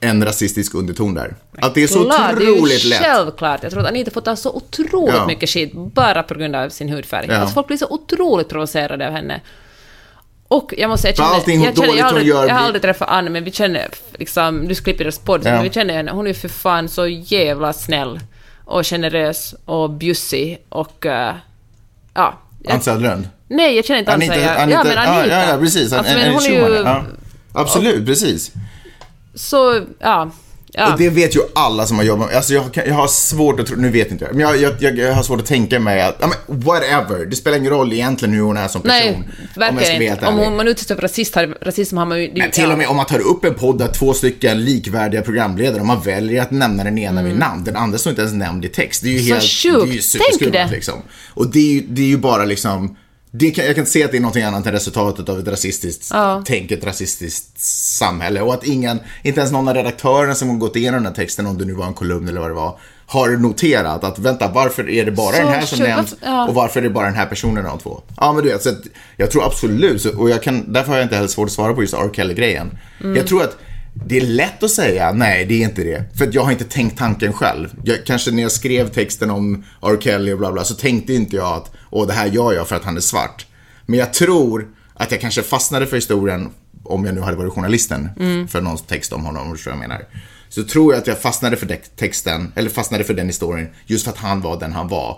en 0.00 0.24
rasistisk 0.24 0.74
underton 0.74 1.14
där. 1.14 1.34
Att 1.58 1.74
det 1.74 1.82
är 1.82 1.86
så 1.86 2.04
Klart, 2.04 2.36
det 2.38 2.44
är 2.44 2.50
otroligt 2.52 2.84
ju 2.84 2.88
lätt. 2.88 2.98
självklart. 2.98 3.62
Jag 3.62 3.72
tror 3.72 3.82
att 3.82 3.88
Anita 3.88 4.10
får 4.10 4.20
ta 4.20 4.36
så 4.36 4.50
otroligt 4.52 5.14
Ja. 5.14 5.26
mycket 5.26 5.50
skit 5.50 5.72
bara 5.74 6.22
på 6.22 6.34
grund 6.34 6.56
av 6.56 6.68
sin 6.68 6.88
hudfärg. 6.88 7.26
Ja. 7.28 7.36
Alltså 7.36 7.54
folk 7.54 7.66
blir 7.66 7.76
så 7.76 7.86
otroligt 7.90 8.48
provocerade 8.48 9.06
av 9.06 9.12
henne. 9.12 9.40
Och 10.48 10.74
jag 10.78 10.88
måste 10.90 11.02
säga, 11.02 11.10
jag 11.16 11.16
känner, 11.26 11.34
allting 11.34 11.62
jag, 11.64 11.76
känner, 11.76 11.98
jag, 11.98 12.06
aldrig, 12.06 12.26
gör 12.26 12.46
jag 12.48 12.54
har 12.54 12.60
aldrig 12.64 12.82
träffat 12.82 13.08
Anne, 13.08 13.30
men 13.30 13.44
vi 13.44 13.50
känner, 13.52 13.88
liksom, 14.18 14.68
du 14.68 14.74
klipper 14.74 15.04
deras 15.04 15.18
podd, 15.18 15.40
Ja. 15.44 15.50
men 15.50 15.62
vi 15.62 15.70
känner 15.70 15.94
henne, 15.94 16.10
hon 16.10 16.26
är 16.26 16.32
för 16.34 16.48
fan 16.48 16.88
så 16.88 17.06
jävla 17.06 17.72
snäll 17.72 18.20
och 18.68 18.86
generös 18.86 19.54
och 19.64 19.90
bjussig 19.90 20.58
och... 20.68 21.06
eh, 21.06 21.34
ja. 22.14 22.34
Hans 22.68 22.84
Söderlund. 22.84 23.28
nej, 23.48 23.76
jag 23.76 23.84
känner 23.84 23.98
inte 24.00 24.12
Anita, 24.14 24.32
Anita, 24.34 24.70
ja, 24.70 24.84
men 24.84 24.98
Anita. 24.98 25.26
Ja, 25.26 25.50
ja, 25.50 25.58
precis. 25.58 25.92
Alltså, 25.92 26.14
En- 26.14 26.32
hon 26.34 26.42
är 26.44 26.50
ju... 26.50 26.74
ja. 26.74 27.02
Absolut, 27.52 28.06
precis. 28.06 28.52
Så, 29.34 29.80
ja. 29.98 30.30
Ja. 30.72 30.92
Och 30.92 30.98
det 30.98 31.10
vet 31.10 31.36
ju 31.36 31.40
alla 31.54 31.86
som 31.86 31.96
har 31.96 32.04
jobbat 32.04 32.34
Alltså 32.34 32.54
jag, 32.54 32.64
jag 32.86 32.94
har 32.94 33.08
svårt 33.08 33.60
att 33.60 33.66
tro, 33.66 33.76
nu 33.76 33.90
vet 33.90 34.10
inte 34.10 34.24
jag, 34.24 34.34
men 34.34 34.40
jag, 34.46 34.56
jag, 34.56 34.72
jag, 34.80 34.98
jag 34.98 35.12
har 35.14 35.22
svårt 35.22 35.40
att 35.40 35.46
tänka 35.46 35.78
mig 35.80 36.02
att, 36.02 36.16
ja 36.20 36.26
men 36.26 36.60
whatever, 36.60 37.26
det 37.26 37.36
spelar 37.36 37.56
ingen 37.58 37.70
roll 37.70 37.92
egentligen 37.92 38.34
hur 38.34 38.42
hon 38.42 38.56
är 38.56 38.68
som 38.68 38.82
person. 38.82 38.96
Nej, 39.00 39.14
om 39.70 39.76
verkligen 39.76 40.02
inte. 40.12 40.26
Om 40.26 40.38
hon- 40.38 40.56
man 40.56 40.68
utsätts 40.68 40.88
för 40.88 40.96
rasist, 40.96 41.36
rasism 41.62 41.96
har 41.96 42.06
man 42.06 42.22
ju... 42.22 42.32
Men 42.36 42.50
till 42.50 42.70
och 42.72 42.78
med 42.78 42.88
om 42.88 42.96
man 42.96 43.06
tar 43.06 43.18
upp 43.20 43.44
en 43.44 43.54
podd 43.54 43.78
där 43.78 43.88
två 43.88 44.14
stycken 44.14 44.64
likvärdiga 44.64 45.22
programledare 45.22 45.80
och 45.80 45.86
man 45.86 46.00
väljer 46.00 46.42
att 46.42 46.50
nämna 46.50 46.84
den 46.84 46.98
ena 46.98 47.22
vid 47.22 47.36
namn, 47.38 47.64
den 47.64 47.76
andra 47.76 47.98
står 47.98 48.10
inte 48.10 48.22
ens 48.22 48.34
nämnd 48.34 48.64
i 48.64 48.68
text. 48.68 49.02
Det 49.02 49.08
är 49.08 49.12
ju 49.12 49.18
Mm. 49.18 49.40
Så 49.40 49.68
helt, 49.70 49.76
sjukt. 49.76 49.86
det 49.86 49.90
är 49.90 49.94
ju 49.94 50.00
Tänk 50.00 50.02
superskumt 50.04 50.52
det. 50.52 50.68
liksom. 50.70 50.94
Och 51.34 51.50
det 51.50 51.58
är 51.58 51.72
ju, 51.72 51.80
det 51.88 52.02
är 52.02 52.06
ju 52.06 52.16
bara 52.18 52.44
liksom, 52.44 52.96
det 53.30 53.50
kan, 53.50 53.64
jag 53.64 53.74
kan 53.74 53.82
inte 53.82 53.90
se 53.90 54.04
att 54.04 54.10
det 54.10 54.16
är 54.16 54.20
någonting 54.20 54.42
annat 54.42 54.66
än 54.66 54.72
resultatet 54.72 55.28
av 55.28 55.38
ett 55.38 55.48
rasistiskt 55.48 56.08
Ja. 56.12 56.42
tänk, 56.46 56.70
ett 56.70 56.84
rasistiskt 56.84 57.60
samhälle. 57.98 58.40
Och 58.40 58.54
att 58.54 58.64
ingen, 58.64 59.00
inte 59.22 59.40
ens 59.40 59.52
någon 59.52 59.68
av 59.68 59.74
redaktörerna 59.74 60.34
som 60.34 60.48
har 60.48 60.56
gått 60.56 60.76
igenom 60.76 61.02
den 61.02 61.06
här 61.06 61.14
texten, 61.22 61.46
om 61.46 61.58
det 61.58 61.64
nu 61.64 61.72
var 61.72 61.86
en 61.86 61.94
kolumn 61.94 62.28
eller 62.28 62.40
vad 62.40 62.50
det 62.50 62.54
var, 62.54 62.78
har 63.06 63.28
noterat 63.28 64.04
att 64.04 64.18
vänta, 64.18 64.48
varför 64.48 64.90
är 64.90 65.04
det 65.04 65.12
bara 65.12 65.32
Så 65.32 65.42
den 65.42 65.48
här 65.48 65.66
som 65.66 65.78
nämns 65.78 66.14
ja. 66.24 66.48
och 66.48 66.54
varför 66.54 66.80
är 66.80 66.84
det 66.84 66.90
bara 66.90 67.06
den 67.06 67.14
här 67.14 67.26
personen 67.26 67.66
av 67.66 67.78
två? 67.78 68.02
Ja, 68.16 68.32
men 68.32 68.44
du 68.44 68.50
vet, 68.50 68.62
så 68.62 68.70
jag 69.16 69.30
tror 69.30 69.46
absolut, 69.46 70.04
och 70.04 70.30
jag 70.30 70.42
kan, 70.42 70.72
därför 70.72 70.88
har 70.88 70.96
jag 70.96 71.04
inte 71.04 71.16
heller 71.16 71.28
svårt 71.28 71.46
att 71.46 71.52
svara 71.52 71.74
på 71.74 71.82
just 71.82 71.94
R. 71.94 72.10
Kelly-grejen. 72.12 72.78
Mm. 73.00 73.16
Jag 73.16 73.26
tror 73.26 73.42
att 73.42 73.56
det 74.06 74.16
är 74.16 74.20
lätt 74.20 74.62
att 74.62 74.70
säga, 74.70 75.12
nej, 75.12 75.44
det 75.44 75.54
är 75.54 75.64
inte 75.64 75.82
det. 75.84 76.04
För 76.18 76.28
jag 76.32 76.42
har 76.42 76.52
inte 76.52 76.64
tänkt 76.64 76.98
tanken 76.98 77.32
själv. 77.32 77.68
Jag, 77.84 78.06
kanske 78.06 78.30
när 78.30 78.42
jag 78.42 78.52
skrev 78.52 78.88
texten 78.88 79.30
om 79.30 79.64
R. 79.82 79.96
Kelly 80.00 80.32
och 80.32 80.38
bla 80.38 80.52
bla, 80.52 80.64
så 80.64 80.74
tänkte 80.74 81.14
inte 81.14 81.36
jag 81.36 81.56
att, 81.56 81.70
åh, 81.90 82.06
det 82.06 82.12
här 82.12 82.26
gör 82.26 82.52
jag 82.52 82.68
för 82.68 82.76
att 82.76 82.84
han 82.84 82.96
är 82.96 83.00
svart. 83.00 83.46
Men 83.86 83.98
jag 83.98 84.12
tror 84.14 84.68
att 84.94 85.10
jag 85.10 85.20
kanske 85.20 85.42
fastnade 85.42 85.86
för 85.86 85.96
historien, 85.96 86.50
om 86.84 87.04
jag 87.04 87.14
nu 87.14 87.20
hade 87.20 87.36
varit 87.36 87.52
journalisten, 87.52 88.08
Mm. 88.20 88.48
för 88.48 88.60
någon 88.60 88.78
text 88.78 89.12
om 89.12 89.24
honom, 89.24 89.48
vad 89.48 89.58
jag 89.64 89.78
menar. 89.78 90.04
Så 90.48 90.64
tror 90.64 90.92
jag 90.92 91.00
att 91.00 91.06
jag 91.06 91.18
fastnade 91.18 91.56
för 91.56 91.78
texten, 91.96 92.52
eller 92.56 92.70
fastnade 92.70 93.04
för 93.04 93.14
den 93.14 93.26
historien, 93.26 93.68
just 93.86 94.04
för 94.04 94.10
att 94.12 94.18
han 94.18 94.40
var 94.40 94.60
den 94.60 94.72
han 94.72 94.88
var. 94.88 95.16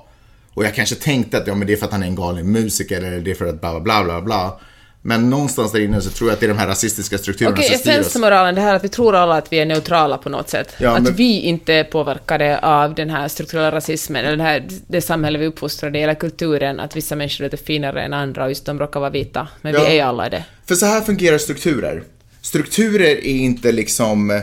Och 0.54 0.64
jag 0.64 0.74
kanske 0.74 0.94
tänkte 0.94 1.38
att 1.38 1.46
ja, 1.46 1.54
men 1.54 1.66
det 1.66 1.72
är 1.72 1.76
för 1.76 1.86
att 1.86 1.92
han 1.92 2.02
är 2.02 2.06
en 2.06 2.14
galen 2.14 2.52
musiker 2.52 2.96
eller 3.02 3.20
det 3.20 3.30
är 3.30 3.34
för 3.34 3.46
att 3.46 3.60
bla 3.60 3.80
bla 3.80 3.80
bla 3.80 4.04
bla 4.04 4.20
bla. 4.22 4.60
Men 5.02 5.30
någonstans 5.30 5.72
där 5.72 5.80
inne 5.80 6.00
så 6.00 6.10
tror 6.10 6.30
jag 6.30 6.34
att 6.34 6.40
det 6.40 6.46
är 6.46 6.48
de 6.48 6.58
här 6.58 6.66
rasistiska 6.66 7.18
strukturerna 7.18 7.54
Okej, 7.56 7.68
som 7.68 7.78
styr 7.78 7.90
oss. 7.90 7.96
essensmoralen, 7.98 8.54
det 8.54 8.60
här 8.60 8.74
att 8.74 8.84
vi 8.84 8.88
tror 8.88 9.16
alla 9.16 9.34
att 9.36 9.52
vi 9.52 9.58
är 9.58 9.66
neutrala 9.66 10.18
på 10.18 10.28
något 10.28 10.48
sätt. 10.48 10.74
Ja, 10.78 10.90
att 10.96 11.02
men- 11.02 11.14
vi 11.14 11.40
inte 11.40 11.74
är 11.74 11.84
påverkade 11.84 12.58
av 12.58 12.94
den 12.94 13.10
här 13.10 13.28
strukturella 13.28 13.72
rasismen, 13.72 14.24
eller 14.24 14.36
det, 14.36 14.42
här, 14.42 14.68
det 14.86 15.00
samhälle 15.00 15.38
vi 15.38 15.46
uppfostrade 15.46 15.98
i, 15.98 16.02
eller 16.02 16.14
kulturen, 16.14 16.80
att 16.80 16.96
vissa 16.96 17.16
människor 17.16 17.54
är 17.54 17.56
finare 17.56 18.02
än 18.02 18.12
andra 18.12 18.42
och 18.44 18.48
just 18.50 18.64
de 18.66 18.78
råkar 18.78 19.00
vara 19.00 19.10
vita. 19.10 19.48
Men 19.62 19.74
Ja. 19.74 19.84
vi 19.88 19.98
är 19.98 20.04
alla 20.04 20.28
det. 20.28 20.44
För 20.68 20.74
så 20.74 20.86
här 20.86 21.00
fungerar 21.00 21.38
strukturer. 21.38 22.02
Strukturer 22.40 23.04
är 23.10 23.24
inte 23.36 23.72
liksom, 23.72 24.42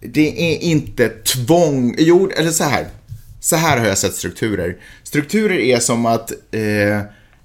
det 0.00 0.52
är 0.54 0.62
inte 0.62 1.08
tvång, 1.08 1.94
jo, 1.98 2.30
eller 2.36 2.50
så 2.50 2.64
här. 2.64 2.86
Så 3.40 3.56
här 3.56 3.78
har 3.78 3.86
jag 3.86 3.98
sett 3.98 4.14
strukturer. 4.14 4.76
Strukturer 5.02 5.58
är 5.58 5.78
som 5.78 6.06
att, 6.06 6.30
eh, 6.30 6.38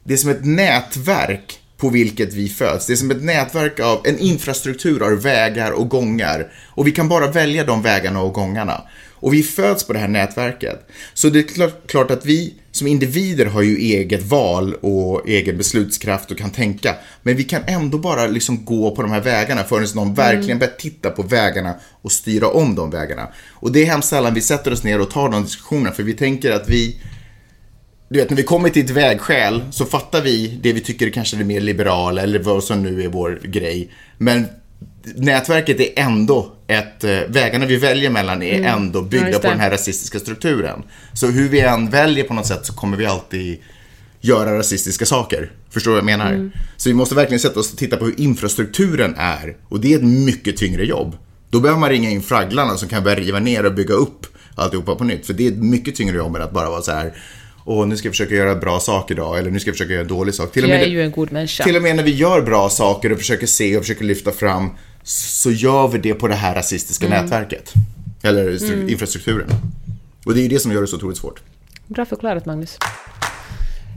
det 0.03 0.13
är 0.13 0.17
som 0.17 0.29
ett 0.29 0.45
nätverk 0.45 1.59
på 1.77 1.89
vilket 1.89 2.33
vi 2.33 2.49
föds. 2.49 2.87
Det 2.87 2.93
är 2.93 2.97
som 2.97 3.11
ett 3.11 3.23
nätverk 3.23 3.79
av, 3.79 4.01
en 4.05 4.19
infrastruktur 4.19 5.03
av 5.03 5.21
vägar 5.21 5.71
och 5.71 5.89
gångar. 5.89 6.51
Och 6.67 6.87
vi 6.87 6.91
kan 6.91 7.09
bara 7.09 7.27
välja 7.27 7.63
de 7.63 7.81
vägarna 7.81 8.21
och 8.21 8.33
gångarna. 8.33 8.81
Och 9.13 9.33
vi 9.33 9.43
föds 9.43 9.87
på 9.87 9.93
det 9.93 9.99
här 9.99 10.07
nätverket. 10.07 10.87
Så 11.13 11.29
det 11.29 11.39
är 11.39 11.43
klart, 11.43 11.87
klart 11.87 12.11
att 12.11 12.25
vi 12.25 12.53
som 12.71 12.87
individer 12.87 13.45
har 13.45 13.61
ju 13.61 13.77
eget 13.77 14.23
val 14.23 14.73
och 14.73 15.29
egen 15.29 15.57
beslutskraft 15.57 16.31
och 16.31 16.37
kan 16.37 16.49
tänka. 16.49 16.95
Men 17.21 17.35
vi 17.35 17.43
kan 17.43 17.61
ändå 17.67 17.97
bara 17.97 18.27
liksom 18.27 18.65
gå 18.65 18.95
på 18.95 19.01
de 19.01 19.11
här 19.11 19.21
vägarna 19.21 19.63
förrän 19.63 19.87
någon 19.95 20.13
verkligen 20.13 20.59
börjar 20.59 20.73
titta 20.73 21.09
på 21.09 21.21
vägarna 21.21 21.75
och 22.01 22.11
styra 22.11 22.47
om 22.47 22.75
de 22.75 22.89
vägarna. 22.89 23.27
Och 23.51 23.71
det 23.71 23.81
är 23.81 23.85
hemskt 23.85 24.09
sällan 24.09 24.33
vi 24.33 24.41
sätter 24.41 24.73
oss 24.73 24.83
ner 24.83 25.01
och 25.01 25.11
tar 25.11 25.29
de 25.29 25.43
diskussionerna 25.43 25.91
för 25.91 26.03
vi 26.03 26.13
tänker 26.13 26.51
att 26.51 26.69
vi 26.69 27.01
du 28.13 28.19
vet, 28.19 28.29
när 28.29 28.37
vi 28.37 28.43
kommer 28.43 28.69
till 28.69 28.85
ett 28.85 28.89
vägskäl 28.89 29.63
så 29.71 29.85
fattar 29.85 30.21
vi 30.21 30.59
det 30.63 30.73
vi 30.73 30.81
tycker 30.81 31.07
är 31.07 31.11
kanske 31.11 31.37
det 31.37 31.43
mer 31.43 31.61
liberala 31.61 32.21
eller 32.21 32.39
vad 32.39 32.63
som 32.63 32.83
nu 32.83 33.03
är 33.03 33.07
vår 33.07 33.39
grej. 33.43 33.91
Men 34.17 34.45
nätverket 35.15 35.79
är 35.79 35.89
ändå 35.95 36.51
ett, 36.67 37.03
eh, 37.03 37.19
vägarna 37.27 37.65
vi 37.65 37.77
väljer 37.77 38.09
mellan 38.09 38.43
är 38.43 38.63
ändå 38.63 38.99
Ja, 38.99 39.03
byggda 39.03 39.27
just 39.27 39.41
på 39.41 39.47
den 39.47 39.59
här 39.59 39.71
rasistiska 39.71 40.19
strukturen. 40.19 40.83
Så 41.13 41.27
hur 41.27 41.49
vi 41.49 41.59
än 41.59 41.89
väljer 41.89 42.23
på 42.23 42.33
något 42.33 42.45
sätt 42.45 42.65
så 42.65 42.73
kommer 42.73 42.97
vi 42.97 43.05
alltid 43.05 43.57
göra 44.21 44.57
rasistiska 44.57 45.05
saker. 45.05 45.51
Förstår 45.69 45.91
du 45.91 46.01
vad 46.01 46.09
jag 46.09 46.17
menar? 46.17 46.51
Så 46.77 46.89
vi 46.89 46.93
måste 46.93 47.15
verkligen 47.15 47.39
sätta 47.39 47.59
oss 47.59 47.71
och 47.71 47.77
titta 47.77 47.97
på 47.97 48.05
hur 48.05 48.19
infrastrukturen 48.19 49.15
är. 49.17 49.57
Och 49.69 49.79
det 49.79 49.93
är 49.93 49.97
ett 49.97 50.03
mycket 50.03 50.57
tyngre 50.57 50.85
jobb. 50.85 51.17
Då 51.49 51.59
behöver 51.59 51.79
man 51.79 51.89
ringa 51.89 52.09
in 52.09 52.21
fragglarna 52.21 52.77
som 52.77 52.89
kan 52.89 53.03
börja 53.03 53.15
riva 53.15 53.39
ner 53.39 53.65
och 53.65 53.73
bygga 53.73 53.93
upp 53.93 54.25
alltihopa 54.55 54.95
på 54.95 55.03
nytt. 55.03 55.25
För 55.25 55.33
det 55.33 55.47
är 55.47 55.51
ett 55.51 55.57
mycket 55.57 55.95
tyngre 55.95 56.17
jobb 56.17 56.35
än 56.35 56.41
att 56.41 56.53
bara 56.53 56.69
vara 56.69 56.81
så 56.81 56.91
här 56.91 57.13
Åh, 57.65 57.87
nu 57.87 57.97
ska 57.97 58.07
jag 58.07 58.13
försöka 58.13 58.35
göra 58.35 58.55
bra 58.55 58.79
sak 58.79 59.11
idag, 59.11 59.39
eller 59.39 59.51
nu 59.51 59.59
ska 59.59 59.69
jag 59.69 59.75
försöka 59.75 59.91
göra 59.93 60.01
en 60.01 60.07
dålig 60.07 60.33
sak. 60.33 60.51
Till 60.51 60.63
och 60.63 60.69
Jag 60.69 60.81
är 60.81 60.87
ju 60.87 61.01
en 61.03 61.11
god 61.11 61.31
människa. 61.31 61.63
till 61.63 61.75
och 61.75 61.81
med 61.81 61.95
när 61.95 62.03
vi 62.03 62.11
gör 62.11 62.41
bra 62.41 62.69
saker 62.69 63.11
och 63.11 63.17
försöker 63.17 63.47
se 63.47 63.77
och 63.77 63.83
försöker 63.83 64.05
lyfta 64.05 64.31
fram 64.31 64.69
så 65.03 65.51
gör 65.51 65.87
vi 65.87 65.97
det 65.97 66.13
på 66.13 66.27
det 66.27 66.35
här 66.35 66.55
rasistiska 66.55 67.05
Mm. 67.07 67.23
nätverket. 67.23 67.73
Eller 68.23 68.51
stru- 68.51 68.89
infrastrukturen. 68.89 69.47
Och 70.25 70.33
det 70.33 70.39
är 70.39 70.43
ju 70.43 70.47
det 70.49 70.59
som 70.59 70.71
gör 70.71 70.81
det 70.81 70.87
så 70.87 70.95
otroligt 70.95 71.17
svårt. 71.17 71.41
Bra 71.87 72.05
förklarat, 72.05 72.45
Magnus. 72.45 72.77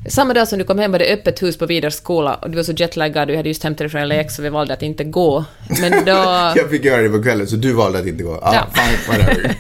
Samma 0.09 0.35
dag 0.35 0.49
som 0.49 0.59
du 0.59 0.65
kom 0.65 0.79
hem 0.79 0.93
var 0.93 0.99
det 0.99 1.13
öppet 1.13 1.43
hus 1.43 1.59
på 1.59 1.67
Vidars 1.67 1.95
skola 1.95 2.35
och 2.35 2.51
du 2.51 2.57
var 2.57 2.63
så 2.63 2.73
jetlaggad, 2.73 3.29
du 3.29 3.37
hade 3.37 3.49
just 3.49 3.65
hämtat 3.65 3.79
dig 3.79 3.89
från 3.89 4.09
LAX 4.09 4.37
så 4.37 4.43
vi 4.43 4.49
valde 4.49 4.75
att 4.75 4.83
inte 4.83 5.05
gå. 5.05 5.45
Men 5.81 6.05
då... 6.05 6.13
Jag 6.57 6.71
fick 6.71 6.85
göra 6.85 7.03
det 7.03 7.09
på 7.09 7.23
kvällen 7.23 7.47
så 7.47 7.57
du 7.57 7.73
valde 7.73 7.99
att 7.99 8.07
inte 8.07 8.23
gå. 8.23 8.39
Ah, 8.43 8.55
Ja. 8.55 8.67
fine, 8.75 8.99
whatever. 9.09 9.55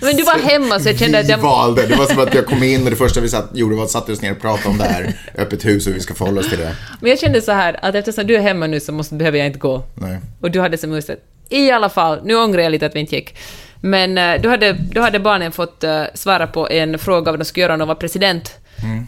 Men 0.02 0.16
du 0.16 0.22
var 0.22 0.38
hemma 0.38 0.80
så 0.80 0.88
jag 0.88 0.98
kände 0.98 1.18
att 1.18 1.28
vi 1.28 1.34
valde. 1.34 1.86
Det 1.86 1.94
var 1.96 2.06
som 2.06 2.18
att 2.18 2.34
jag 2.34 2.46
kom 2.46 2.62
in 2.62 2.84
och 2.84 2.90
det 2.90 2.96
första 2.96 3.20
vi 3.20 3.28
satt, 3.28 3.50
gjorde 3.54 3.76
var 3.76 3.84
att 3.84 3.90
satte 3.90 4.12
oss 4.12 4.22
ner 4.22 4.32
och 4.32 4.40
pratade 4.40 4.68
om 4.68 4.78
det 4.78 4.84
här. 4.84 5.12
Öppet 5.38 5.64
hus 5.66 5.86
och 5.86 5.94
vi 5.96 6.00
ska 6.00 6.14
förhålla 6.14 6.40
oss 6.40 6.48
till 6.48 6.58
det. 6.58 6.76
Men 7.00 7.10
jag 7.10 7.18
kände 7.18 7.40
så 7.42 7.52
här 7.52 7.78
att 7.82 7.94
eftersom 7.94 8.26
du 8.26 8.36
är 8.36 8.40
hemma 8.40 8.66
nu 8.66 8.80
så 8.80 8.92
måste, 8.92 9.14
behöver 9.14 9.38
jag 9.38 9.46
inte 9.46 9.58
gå. 9.58 9.82
Nej. 9.94 10.18
Och 10.40 10.50
du 10.50 10.60
hade 10.60 10.78
som 10.78 10.92
huset. 10.92 11.18
I 11.48 11.70
alla 11.70 11.88
fall, 11.88 12.20
nu 12.24 12.34
ångrar 12.36 12.62
jag 12.62 12.72
lite 12.72 12.86
att 12.86 12.94
vi 12.94 13.00
inte 13.00 13.14
gick. 13.16 13.36
Men 13.80 14.18
eh, 14.18 14.40
då 14.40 14.48
hade, 14.48 14.72
då 14.72 15.00
hade 15.00 15.20
barnen 15.20 15.52
fått 15.52 15.84
eh, 15.84 16.02
svara 16.14 16.46
på 16.46 16.68
en 16.70 16.98
fråga 16.98 17.32
vad 17.32 17.40
de 17.40 17.44
skulle 17.44 17.62
göra 17.62 17.72
om 17.72 17.78
de 17.78 17.88
var 17.88 17.94
president. 17.94 18.54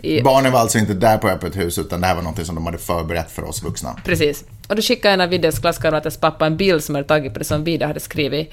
I, 0.02 0.22
Barnen 0.22 0.52
var 0.52 0.60
alltså 0.60 0.78
inte 0.78 0.94
där 0.94 1.18
på 1.18 1.28
öppet 1.28 1.56
hus 1.56 1.78
utan 1.78 2.00
det 2.00 2.06
här 2.06 2.14
var 2.14 2.22
något 2.22 2.46
som 2.46 2.54
de 2.54 2.66
hade 2.66 2.78
förberett 2.78 3.30
för 3.30 3.44
oss 3.44 3.62
vuxna. 3.62 3.96
Precis. 4.04 4.44
Och 4.68 4.76
då 4.76 4.82
skickade 4.82 5.14
en 5.14 5.20
av 5.20 5.28
Viddes 5.28 5.58
klasskamraters 5.58 6.16
pappa 6.16 6.46
en 6.46 6.56
bild 6.56 6.84
som 6.84 6.94
hade 6.94 7.08
tagit 7.08 7.32
på 7.32 7.38
det 7.38 7.44
som 7.44 7.64
Vida 7.64 7.86
hade 7.86 8.00
skrivit. 8.00 8.52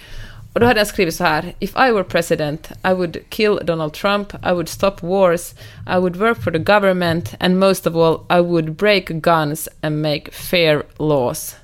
Och 0.53 0.59
då 0.59 0.65
hade 0.65 0.79
han 0.79 0.85
skrivit 0.85 1.15
så 1.15 1.23
här. 1.23 1.53
If 1.59 1.69
I 1.69 1.91
were 1.91 2.03
president, 2.03 2.71
I 2.83 2.93
would 2.93 3.17
kill 3.29 3.59
Donald 3.63 3.93
Trump, 3.93 4.33
I 4.33 4.51
would 4.51 4.69
stop 4.69 4.95
wars, 5.01 5.53
I 5.87 5.95
would 5.95 6.15
work 6.15 6.43
for 6.43 6.51
the 6.51 6.59
government 6.59 7.33
and 7.39 7.59
most 7.59 7.87
of 7.87 7.95
all 7.95 8.39
I 8.39 8.41
would 8.41 8.75
break 8.75 9.05
guns 9.05 9.69
and 9.81 10.01
make 10.01 10.31
fair 10.31 10.83
laws. 10.97 11.55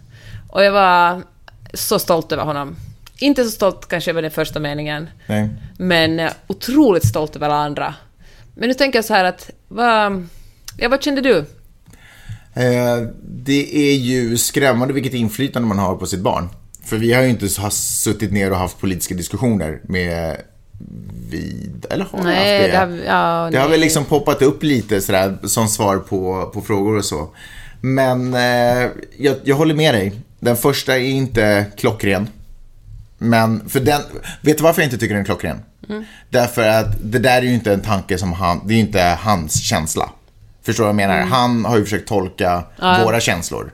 Och 0.49 0.63
jag 0.63 0.71
var 0.71 1.21
så 1.73 1.99
stolt 1.99 2.31
över 2.31 2.43
honom. 2.43 2.75
Inte 3.19 3.43
så 3.43 3.51
stolt 3.51 3.87
kanske 3.87 4.11
över 4.11 4.21
den 4.21 4.31
första 4.31 4.59
meningen, 4.59 5.09
Nej. 5.27 5.49
men 5.77 6.19
eh, 6.19 6.31
otroligt 6.47 7.07
stolt 7.07 7.35
över 7.35 7.45
alla 7.45 7.55
andra. 7.55 7.95
Men 8.59 8.67
nu 8.67 8.73
tänker 8.73 8.97
jag 8.97 9.05
så 9.05 9.13
här 9.13 9.23
att, 9.23 9.49
vad, 9.67 10.27
ja, 10.77 10.89
vad 10.89 11.03
kände 11.03 11.21
du? 11.21 11.37
Eh, 12.53 13.07
det 13.23 13.91
är 13.91 13.95
ju 13.95 14.37
skrämmande 14.37 14.93
vilket 14.93 15.13
inflytande 15.13 15.67
man 15.67 15.79
har 15.79 15.95
på 15.95 16.05
sitt 16.05 16.19
barn. 16.19 16.49
För 16.83 16.97
vi 16.97 17.13
har 17.13 17.21
ju 17.21 17.29
inte 17.29 17.49
suttit 17.71 18.31
ner 18.31 18.51
och 18.51 18.57
haft 18.57 18.79
politiska 18.79 19.15
diskussioner 19.15 19.79
med 19.83 20.41
vid... 21.29 21.85
Eller 21.89 22.05
har 22.05 22.17
vi 22.17 22.23
Nej, 22.23 22.71
haft 22.75 22.91
det? 22.91 22.97
det 23.05 23.11
har, 23.11 23.43
ja, 23.43 23.49
Det 23.51 23.57
har 23.57 23.69
väl 23.69 23.79
liksom 23.79 24.05
poppat 24.05 24.41
upp 24.41 24.63
lite 24.63 25.01
sådär 25.01 25.37
som 25.43 25.67
svar 25.67 25.97
på, 25.97 26.51
på 26.53 26.61
frågor 26.61 26.97
och 26.97 27.05
så. 27.05 27.29
Men 27.81 28.33
eh, 28.33 28.89
jag, 29.17 29.35
jag 29.43 29.55
håller 29.55 29.75
med 29.75 29.93
dig. 29.93 30.13
Den 30.39 30.55
första 30.57 30.97
är 30.97 31.03
inte 31.03 31.65
klockren. 31.77 32.27
Men 33.17 33.69
för 33.69 33.79
den, 33.79 34.01
vet 34.41 34.57
du 34.57 34.63
varför 34.63 34.81
jag 34.81 34.87
inte 34.87 34.97
tycker 34.97 35.13
den 35.13 35.21
är 35.21 35.25
klockren? 35.25 35.59
Mm. 35.89 36.03
Därför 36.29 36.67
att 36.67 36.85
det 37.03 37.19
där 37.19 37.37
är 37.37 37.41
ju 37.41 37.53
inte 37.53 37.73
en 37.73 37.81
tanke 37.81 38.17
som 38.17 38.33
han, 38.33 38.61
det 38.67 38.73
är 38.73 38.75
ju 38.75 38.81
inte 38.81 39.17
hans 39.21 39.61
känsla. 39.63 40.09
Förstår 40.65 40.83
du 40.83 40.85
vad 40.85 40.89
jag 41.01 41.07
menar? 41.07 41.17
Mm. 41.17 41.31
Han 41.31 41.65
har 41.65 41.77
ju 41.77 41.83
försökt 41.83 42.07
tolka 42.09 42.63
våra 43.03 43.19
känslor. 43.19 43.71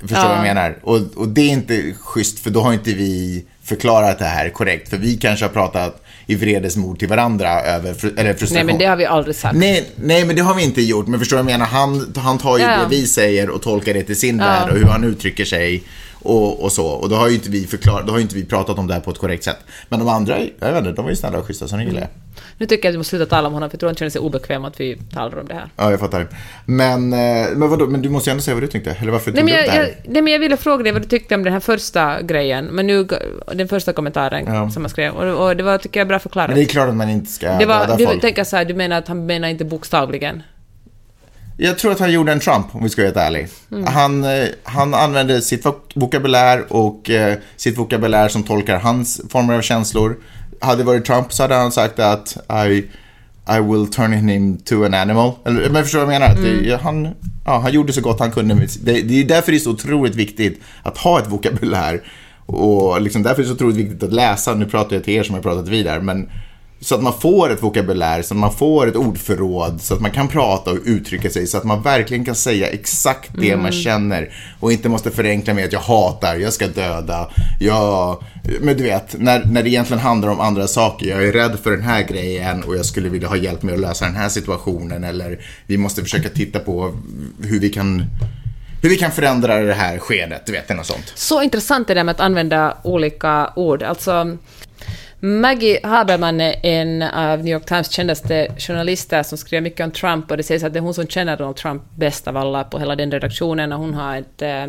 Förstår 0.00 0.16
du 0.16 0.22
Ja. 0.22 0.28
vad 0.28 0.36
jag 0.38 0.42
menar? 0.54 0.78
Och, 0.82 0.98
och 1.16 1.28
det 1.28 1.40
är 1.40 1.48
inte 1.48 1.92
schysst 2.00 2.38
för 2.38 2.50
då 2.50 2.60
har 2.60 2.72
inte 2.72 2.90
vi 2.94 3.44
förklarat 3.62 4.18
det 4.18 4.24
här 4.24 4.48
korrekt. 4.48 4.88
För 4.88 4.96
vi 4.96 5.16
kanske 5.16 5.44
har 5.44 5.50
pratat 5.50 6.02
i 6.26 6.34
vredesmod 6.34 6.98
till 6.98 7.08
varandra 7.08 7.60
över 7.62 7.94
fr- 7.94 8.20
eller 8.20 8.34
frustration. 8.34 8.54
Nej, 8.54 8.64
men 8.64 8.78
det 8.78 8.84
har 8.86 8.96
vi 8.96 9.06
aldrig 9.06 9.36
sagt. 9.36 9.56
Nej, 9.56 9.90
nej, 9.96 10.24
men 10.24 10.36
det 10.36 10.42
har 10.42 10.54
vi 10.54 10.64
inte 10.64 10.82
gjort. 10.82 11.06
Men 11.06 11.18
förstår 11.20 11.36
du 11.36 11.42
vad 11.42 11.52
jag 11.52 11.58
menar? 11.58 11.70
Han, 11.70 12.12
han 12.16 12.38
tar 12.38 12.58
ju 12.58 12.64
Ja. 12.64 12.76
det 12.76 12.86
vi 12.96 13.06
säger 13.06 13.50
och 13.50 13.62
tolkar 13.62 13.94
det 13.94 14.02
till 14.02 14.16
sin 14.20 14.38
Ja. 14.38 14.44
värld 14.44 14.70
och 14.70 14.76
hur 14.78 14.84
han 14.84 15.04
uttrycker 15.04 15.44
sig 15.44 15.82
och, 16.22 16.62
och 16.62 16.72
så. 16.72 16.86
Och 16.86 17.08
då 17.08 17.16
har 17.16 17.28
ju 17.28 17.34
inte 17.34 17.50
vi 17.50 17.66
förklarat, 17.66 18.06
då 18.06 18.12
har 18.12 18.20
inte 18.20 18.34
vi 18.34 18.44
pratat 18.44 18.78
om 18.78 18.86
det 18.86 18.94
här 18.94 19.00
på 19.00 19.10
ett 19.10 19.18
korrekt 19.18 19.44
sätt. 19.44 19.58
Men 19.88 19.98
de 19.98 20.08
andra, 20.08 20.38
jag 20.60 20.68
vet 20.72 20.78
inte, 20.78 20.92
de 20.92 21.02
var 21.04 21.10
ju 21.10 21.16
snälla 21.16 21.38
och 21.38 21.46
schyssta 21.46 21.68
som 21.68 21.78
de 21.78 21.84
gillar. 21.84 22.08
Nu 22.58 22.66
tycker 22.66 22.84
jag 22.84 22.90
att 22.90 22.94
vi 22.94 22.98
måste 22.98 23.10
sluta 23.10 23.26
tala 23.26 23.48
om 23.48 23.54
honom, 23.54 23.70
för 23.70 23.74
jag 23.74 23.80
tror 23.80 23.88
han 23.88 23.96
känner 23.96 24.10
sig 24.10 24.20
obekväm 24.20 24.64
att 24.64 24.80
vi 24.80 24.96
talar 25.14 25.38
om 25.40 25.46
det 25.46 25.54
här. 25.54 25.68
Ja, 25.76 25.90
jag 25.90 26.00
fattar. 26.00 26.26
Men, 26.66 27.12
eh, 27.12 27.48
men 27.56 27.68
vadå, 27.70 27.86
men 27.86 28.02
du 28.02 28.08
måste 28.08 28.30
ju 28.30 28.32
ändå 28.32 28.42
säga 28.42 28.54
vad 28.54 28.62
du 28.62 28.66
tyckte. 28.66 28.96
Eller 29.00 29.12
varför 29.12 29.32
Nej 29.32 29.40
tog 29.40 29.50
men, 29.50 29.54
du 29.54 29.60
upp 29.60 29.66
det 29.66 29.72
här? 29.72 29.80
jag, 30.04 30.12
nej 30.12 30.22
men 30.22 30.32
jag 30.32 30.40
ville 30.40 30.56
fråga 30.56 30.82
dig 30.82 30.92
vad 30.92 31.02
du 31.02 31.08
tyckte 31.08 31.34
om 31.34 31.44
den 31.44 31.52
här 31.52 31.60
första 31.60 32.22
grejen, 32.22 32.64
men 32.64 32.86
nu, 32.86 33.08
den 33.54 33.68
första 33.68 33.92
kommentaren 33.92 34.44
Ja. 34.46 34.70
som 34.70 34.82
han 34.82 34.90
skrev, 34.90 35.12
och, 35.12 35.46
och 35.48 35.56
det 35.56 35.62
var, 35.62 35.78
tycker 35.78 36.00
jag, 36.00 36.08
bra 36.08 36.18
förklarat. 36.18 36.48
Men 36.50 36.56
det 36.56 36.62
är 36.62 36.66
klart 36.66 36.88
att 36.88 36.94
man 36.96 37.08
inte 37.10 37.30
ska 37.32 37.52
Det 37.52 37.66
var, 37.66 37.80
döda 37.80 37.96
du 37.96 38.06
folk. 38.06 38.20
tänker 38.20 38.44
så 38.44 38.56
här, 38.56 38.64
du 38.64 38.74
menar 38.74 38.98
att 38.98 39.08
han 39.08 39.26
menar 39.26 39.48
inte 39.48 39.64
bokstavligen? 39.64 40.42
Jag 41.62 41.78
tror 41.78 41.92
att 41.92 42.00
han 42.00 42.12
gjorde 42.12 42.32
en 42.32 42.40
Trump, 42.40 42.66
om 42.72 42.82
vi 42.82 42.88
ska 42.88 43.02
vara 43.02 43.06
helt 43.06 43.16
ärlig. 43.16 43.48
Mm. 43.72 43.86
Han, 43.86 44.24
eh, 44.24 44.46
han 44.62 44.94
använde 44.94 45.42
sitt 45.42 45.64
vok- 45.64 45.92
vokabulär 45.94 46.72
och 46.72 47.10
eh, 47.10 47.38
sitt 47.56 47.78
vokabulär 47.78 48.28
som 48.28 48.42
tolkar 48.42 48.78
hans 48.78 49.20
former 49.30 49.54
av 49.54 49.62
känslor. 49.62 50.16
Hade 50.60 50.80
det 50.80 50.84
varit 50.84 51.04
Trump 51.04 51.32
så 51.32 51.42
hade 51.42 51.54
han 51.54 51.72
sagt 51.72 51.98
att 51.98 52.36
I, 52.68 52.84
I 53.56 53.60
will 53.60 53.86
turn 53.86 54.12
him 54.12 54.58
to 54.58 54.84
an 54.84 54.94
animal. 54.94 55.32
Eller, 55.44 55.70
men 55.70 55.82
förstår 55.82 55.98
du 55.98 56.04
vad 56.04 56.14
jag 56.14 56.20
menar? 56.20 56.36
Mm. 56.36 56.62
det, 56.62 56.76
han, 56.82 57.08
ja, 57.46 57.58
han 57.58 57.72
gjorde 57.72 57.92
så 57.92 58.00
gott 58.00 58.20
han 58.20 58.30
kunde. 58.30 58.54
Med, 58.54 58.68
det, 58.82 59.02
det 59.02 59.20
är 59.20 59.24
därför 59.24 59.52
det 59.52 59.58
är 59.58 59.60
så 59.60 59.70
otroligt 59.70 60.14
viktigt 60.14 60.60
att 60.82 60.98
ha 60.98 61.20
ett 61.20 61.28
vokabulär. 61.28 62.02
Och 62.46 63.00
liksom 63.00 63.22
därför 63.22 63.42
är 63.42 63.42
det 63.42 63.48
så 63.48 63.54
otroligt 63.54 63.76
viktigt 63.76 64.02
att 64.02 64.12
läsa. 64.12 64.54
Nu 64.54 64.66
pratar 64.66 64.96
jag 64.96 65.04
till 65.04 65.14
er 65.14 65.22
som 65.22 65.34
har 65.34 65.42
pratat 65.42 65.68
vidare. 65.68 66.00
Men 66.00 66.30
så 66.80 66.94
att 66.94 67.02
man 67.02 67.12
får 67.20 67.50
ett 67.50 67.62
vokabulär, 67.62 68.22
så 68.22 68.34
att 68.34 68.40
man 68.40 68.52
får 68.52 68.86
ett 68.86 68.96
ordförråd, 68.96 69.80
så 69.80 69.94
att 69.94 70.00
man 70.00 70.10
kan 70.10 70.28
prata 70.28 70.70
och 70.70 70.78
uttrycka 70.84 71.30
sig, 71.30 71.46
så 71.46 71.58
att 71.58 71.64
man 71.64 71.82
verkligen 71.82 72.24
kan 72.24 72.34
säga 72.34 72.68
exakt 72.68 73.30
det 73.34 73.56
man 73.56 73.72
känner 73.72 74.32
och 74.60 74.72
inte 74.72 74.88
måste 74.88 75.10
förenkla 75.10 75.54
med 75.54 75.64
att 75.64 75.72
jag 75.72 75.80
hatar, 75.80 76.36
jag 76.36 76.52
ska 76.52 76.66
döda, 76.66 77.30
jag... 77.60 78.24
Men 78.60 78.76
du 78.76 78.82
vet, 78.82 79.18
när, 79.18 79.44
när 79.44 79.62
det 79.62 79.68
egentligen 79.70 80.02
handlar 80.02 80.28
om 80.28 80.40
andra 80.40 80.66
saker. 80.66 81.06
Jag 81.06 81.24
är 81.24 81.32
rädd 81.32 81.58
för 81.62 81.70
den 81.70 81.82
här 81.82 82.02
grejen 82.02 82.62
och 82.62 82.76
jag 82.76 82.86
skulle 82.86 83.08
vilja 83.08 83.28
ha 83.28 83.36
hjälp 83.36 83.62
med 83.62 83.74
att 83.74 83.80
lösa 83.80 84.04
den 84.04 84.16
här 84.16 84.28
situationen 84.28 85.04
eller 85.04 85.38
vi 85.66 85.76
måste 85.78 86.02
försöka 86.02 86.28
titta 86.28 86.58
på 86.58 86.94
hur 87.42 87.60
vi 87.60 87.68
kan 87.68 88.04
hur 88.82 88.88
vi 88.88 88.96
kan 88.96 89.12
förändra 89.12 89.58
det 89.58 89.74
här 89.74 89.98
skedet, 89.98 90.46
du 90.46 90.52
vet, 90.52 90.68
något 90.68 90.86
sånt. 90.86 91.12
Så 91.14 91.42
intressant 91.42 91.88
det 91.88 91.94
där 91.94 92.04
med 92.04 92.12
att 92.12 92.20
använda 92.20 92.76
olika 92.82 93.52
ord. 93.56 93.82
Alltså, 93.82 94.36
Maggie 95.22 95.80
Haberman 95.82 96.40
är 96.40 96.66
en 96.66 97.02
av 97.02 97.38
New 97.38 97.52
York 97.52 97.66
Times 97.66 97.90
kändaste 97.90 98.48
journalister 98.58 99.22
som 99.22 99.38
skriver 99.38 99.60
mycket 99.60 99.84
om 99.84 99.90
Trump 99.90 100.30
och 100.30 100.36
det 100.36 100.42
sägs 100.42 100.64
att 100.64 100.72
det 100.72 100.78
är 100.78 100.82
hon 100.82 100.94
som 100.94 101.06
känner 101.06 101.36
Donald 101.36 101.56
Trump 101.56 101.82
bäst 101.96 102.28
av 102.28 102.36
alla 102.36 102.64
på 102.64 102.78
hela 102.78 102.96
den 102.96 103.10
redaktionen 103.10 103.72
och 103.72 103.78
hon 103.78 103.94
har 103.94 104.16
ett, 104.16 104.42
eh, 104.42 104.66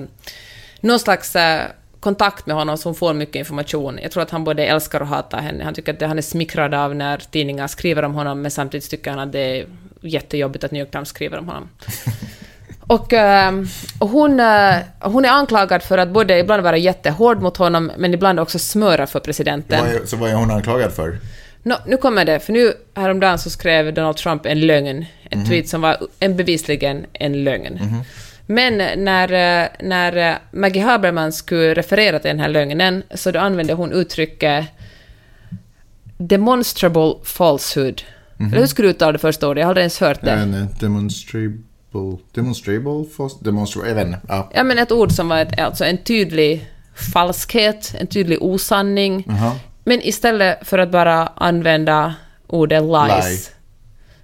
någon 0.80 1.00
slags 1.00 1.36
eh, 1.36 1.62
kontakt 2.00 2.46
med 2.46 2.56
honom 2.56 2.78
så 2.78 2.90
hon 2.90 2.96
får 2.96 3.14
mycket 3.14 3.36
information. 3.36 4.00
Jag 4.02 4.12
tror 4.12 4.24
att 4.24 4.32
han 4.32 4.44
både 4.44 4.66
älskar 4.66 5.02
och 5.02 5.08
hatar 5.08 5.42
henne. 5.42 5.64
Han 5.64 5.74
tycker 5.74 5.94
att 5.94 6.00
det, 6.00 6.08
han 6.08 6.18
är 6.18 6.22
smickrad 6.22 6.74
av 6.74 6.96
när 6.96 7.18
tidningar 7.18 7.68
skriver 7.68 8.04
om 8.04 8.14
honom 8.14 8.42
men 8.42 8.52
samtidigt 8.52 8.90
tycker 8.90 9.12
han 9.12 9.20
att 9.20 9.32
det 9.32 9.40
är 9.40 9.66
jättejobbigt 10.02 10.64
att 10.64 10.72
New 10.72 10.82
York 10.82 10.92
Times 10.92 11.10
skriver 11.10 11.38
om 11.38 11.48
honom. 11.48 11.70
Och, 12.92 13.14
eh, 13.14 13.52
och 14.00 14.10
hon, 14.10 14.40
eh, 14.40 14.76
hon 15.00 15.26
är 15.26 15.30
anklagad 15.30 15.84
för 15.84 15.98
att 15.98 16.10
både 16.10 16.40
ibland 16.40 16.64
vara 16.64 16.78
jättehård 16.78 17.42
mot 17.42 17.58
honom, 17.58 17.92
men 17.98 18.14
ibland 18.14 18.40
också 18.40 18.60
smöra 18.60 19.08
för 19.08 19.20
presidenten. 19.20 19.86
Vad 19.86 19.96
är, 19.96 20.06
så 20.06 20.18
vad 20.18 20.30
är 20.30 20.36
hon 20.36 20.52
anklagad 20.52 20.92
för? 20.92 21.18
Nå, 21.64 21.78
nu 21.88 21.98
kommer 21.98 22.26
det, 22.26 22.40
för 22.40 22.54
nu 22.54 22.74
häromdagen 22.96 23.40
så 23.40 23.50
skrev 23.50 23.94
Donald 23.94 24.18
Trump 24.18 24.46
en 24.46 24.60
lögn, 24.60 25.06
en 25.24 25.46
tweet 25.46 25.70
som 25.70 25.82
var 25.82 25.98
en 26.20 26.38
bevisligen 26.38 27.06
en 27.14 27.44
lögn. 27.44 28.04
Men 28.46 29.04
när, 29.04 29.64
eh, 29.64 29.68
när 29.80 30.32
eh, 30.32 30.36
Maggie 30.52 30.84
Haberman 30.84 31.32
skulle 31.32 31.74
referera 31.74 32.20
till 32.20 32.30
den 32.30 32.40
här 32.40 32.50
lögnen 32.50 33.04
så 33.16 33.32
då 33.32 33.40
använde 33.40 33.74
hon 33.74 33.92
uttrycket 33.92 34.66
demonstrable 36.18 37.14
falsehood. 37.24 38.02
Eller 38.40 38.58
hur 38.58 38.66
skulle 38.66 38.88
du 38.88 38.92
uttala 38.92 39.12
det 39.12 39.20
första 39.20 39.48
ordet? 39.48 39.62
Jag 39.62 39.66
har 39.66 39.72
aldrig 39.72 39.84
ens 39.84 40.00
hört 40.00 40.22
det. 40.22 40.32
En 40.32 40.68
demonstrable... 40.80 41.58
Demonstrable? 42.32 43.06
fast- 43.18 43.44
Demonstrable? 43.44 43.90
Jag 43.90 43.96
vet 43.96 44.08
inte. 44.08 44.20
Ja. 44.28 44.50
Ja, 44.54 44.64
men 44.64 44.80
ett 44.80 44.92
ord 44.92 45.12
som 45.12 45.28
var 45.30 45.38
ett, 45.38 45.60
alltså 45.60 45.86
en 45.86 45.98
tydlig 45.98 46.70
falskhet, 47.14 47.96
en 48.00 48.08
tydlig 48.08 48.42
osanning. 48.44 49.24
Jaha. 49.28 49.52
Men 49.84 50.02
istället 50.02 50.68
för 50.68 50.78
att 50.80 50.92
bara 50.92 51.28
använda 51.28 52.14
ordet 52.48 52.84
lies. 52.84 53.26
Lie. 53.30 53.56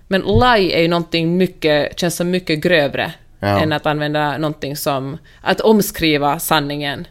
Men 0.08 0.22
lie 0.22 0.78
är 0.78 0.82
ju 0.82 0.88
någonting 0.88 1.38
mycket, 1.38 2.00
känns 2.00 2.16
som 2.16 2.30
mycket 2.30 2.60
grövre 2.60 3.14
Ja. 3.40 3.48
än 3.60 3.74
att 3.74 3.86
använda 3.86 4.38
någonting 4.38 4.76
som, 4.78 5.18
att 5.42 5.62
omskriva 5.62 6.40
sanningen. 6.40 7.08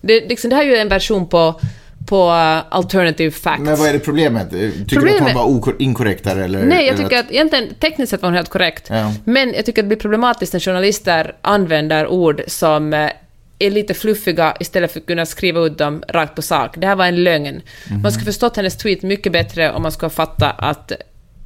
Det, 0.00 0.28
liksom, 0.28 0.50
det 0.50 0.56
här 0.56 0.62
är 0.62 0.66
ju 0.66 0.76
en 0.76 0.88
version 0.88 1.28
på, 1.28 1.60
på 2.06 2.22
alternative 2.68 3.30
facts. 3.30 3.62
Men 3.62 3.76
vad 3.78 3.88
är 3.88 3.92
det 3.92 3.98
problemet? 3.98 4.50
Tycker 4.50 4.66
du 4.66 4.72
att 4.82 4.88
Problemet- 4.88 5.22
hon 5.22 5.34
var 5.34 5.44
okor- 5.44 5.76
inkorrekt 5.78 6.24
där 6.24 6.36
eller? 6.36 6.62
Nej, 6.64 6.86
jag 6.86 6.94
eller 6.94 7.04
tycker 7.04 7.18
att 7.20 7.30
egentligen 7.30 7.74
tekniskt 7.80 8.10
sett 8.10 8.22
var 8.22 8.28
hon 8.28 8.36
helt 8.36 8.48
korrekt. 8.48 8.86
Ja. 8.90 9.12
Men 9.24 9.52
jag 9.54 9.66
tycker 9.66 9.82
att 9.82 9.84
det 9.84 9.88
blir 9.88 9.98
problematiskt 9.98 10.52
när 10.52 10.60
journalister 10.60 11.36
använder 11.42 12.06
ord 12.06 12.42
som 12.46 12.92
eh, 12.94 13.10
är 13.58 13.70
lite 13.70 13.94
fluffiga 13.94 14.56
istället 14.60 14.92
för 14.92 15.00
att 15.00 15.06
kunna 15.06 15.26
skriva 15.26 15.60
ut 15.60 15.78
dem 15.78 16.02
rakt 16.08 16.34
på 16.34 16.42
sak. 16.42 16.74
Det 16.76 16.86
här 16.86 16.96
var 16.96 17.06
en 17.06 17.24
lögn. 17.24 17.62
Man 18.02 18.12
skulle 18.12 18.24
förstått 18.26 18.56
hennes 18.56 18.76
tweet 18.76 19.02
mycket 19.02 19.32
bättre 19.32 19.72
om 19.72 19.82
man 19.82 19.92
skulle 19.92 20.10
fatta 20.10 20.50
att 20.50 20.92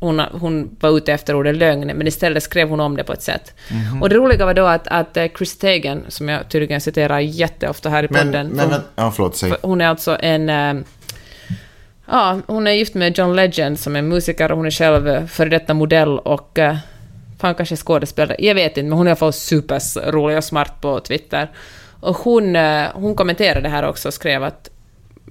hon, 0.00 0.20
hon 0.20 0.76
var 0.80 0.96
ute 0.96 1.12
efter 1.12 1.34
ordet 1.34 1.56
lögn, 1.56 1.86
men 1.94 2.06
istället 2.06 2.42
skrev 2.42 2.68
hon 2.68 2.80
om 2.80 2.96
det 2.96 3.04
på 3.04 3.12
ett 3.12 3.22
sätt. 3.22 3.54
Och 4.02 4.08
det 4.08 4.14
roliga 4.14 4.46
var 4.46 4.54
då 4.54 4.66
att, 4.66 4.88
att 4.88 5.16
eh, 5.16 5.26
Chris 5.38 5.58
Tagan, 5.58 6.04
som 6.08 6.28
jag 6.28 6.48
tydligen 6.48 6.80
citerar 6.80 7.20
jätteofta 7.20 7.88
här 7.88 8.04
i 8.04 8.08
Men, 8.10 8.26
podden, 8.26 8.46
men, 8.48 8.68
men, 8.68 8.80
ja, 8.96 9.10
förlåt, 9.10 9.36
säg. 9.36 9.52
hon 9.62 9.80
är 9.80 9.86
alltså 9.88 10.16
en... 10.20 10.48
eh, 10.50 10.74
Ja, 12.10 12.40
hon 12.46 12.66
är 12.66 12.70
gift 12.72 12.94
med 12.94 13.18
John 13.18 13.36
Legend 13.36 13.78
som 13.78 13.96
är 13.96 14.02
musiker 14.02 14.50
och 14.50 14.56
hon 14.56 14.66
är 14.66 14.70
själv 14.70 15.08
eh, 15.08 15.26
före 15.26 15.48
detta 15.48 15.74
modell 15.74 16.18
och... 16.18 16.58
eh, 16.58 16.76
Fan, 17.40 17.54
kanske 17.54 17.76
skådespelare. 17.76 18.36
Jag 18.38 18.54
vet 18.54 18.76
inte, 18.76 18.82
men 18.88 18.98
hon 18.98 19.06
är 19.06 19.10
i 19.10 19.12
alla 19.12 19.16
fall 19.16 19.32
superrolig 19.32 20.36
och 20.36 20.44
smart 20.44 20.80
på 20.80 21.00
Twitter. 21.00 21.50
Och 22.00 22.16
hon, 22.16 22.56
hon 22.94 23.14
kommenterade 23.14 23.60
det 23.60 23.68
här 23.68 23.82
också 23.88 24.08
och 24.08 24.14
skrev 24.14 24.42
att, 24.44 24.70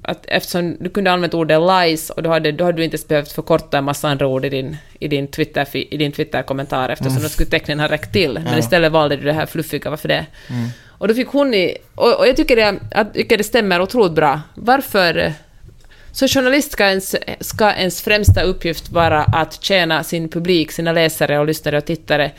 att 0.02 0.26
eftersom 0.28 0.78
du 0.80 0.90
kunde 0.90 1.12
använt 1.12 1.34
ordet 1.34 1.62
lies 1.62 2.10
och 2.10 2.24
då 2.24 2.30
hade, 2.30 2.52
då 2.52 2.64
hade 2.64 2.78
du 2.78 2.84
inte 2.84 2.98
behövt 3.08 3.32
förkorta 3.32 3.78
en 3.78 3.84
massa 3.84 4.10
andra 4.10 4.28
ord 4.28 4.46
i 4.46 4.50
din, 4.50 4.78
i 5.00 5.08
din, 5.08 5.28
Twitter, 5.28 5.68
i 5.94 5.98
din 5.98 6.12
Twitter-kommentar 6.12 6.90
eftersom 6.90 7.22
då 7.24 7.30
skulle 7.30 7.50
tecknen 7.50 7.80
ha 7.80 7.88
räckt 7.88 8.14
till. 8.14 8.34
Men 8.34 8.54
Ja. 8.54 8.60
istället 8.60 8.92
valde 8.92 9.16
du 9.16 9.24
det 9.24 9.34
här 9.34 9.46
fluffiga, 9.46 9.90
varför 9.90 10.08
det? 10.08 10.26
Och 10.98 11.08
då 11.08 11.14
fick 11.14 11.28
hon 11.28 11.54
i... 11.54 11.78
Och, 11.96 12.20
och 12.20 12.28
jag 12.28 12.36
tycker 12.36 12.56
det, 12.56 12.80
jag 12.92 13.14
tycker 13.14 13.38
det 13.38 13.44
stämmer 13.44 13.82
otroligt 13.82 14.14
bra. 14.14 14.42
Varför... 14.56 15.18
eh, 15.18 15.32
Så 16.12 16.28
journalist 16.28 16.72
ska 16.72 16.86
ens, 16.88 17.16
ska 17.40 17.74
ens 17.74 18.02
främsta 18.02 18.42
uppgift 18.42 18.90
vara 18.90 19.24
att 19.24 19.64
tjäna 19.64 20.04
sin 20.04 20.30
publik, 20.30 20.72
sina 20.72 20.92
läsare 20.92 21.40
och 21.40 21.46
lyssnare 21.46 21.78
och 21.78 21.86
tittare, 21.86 22.32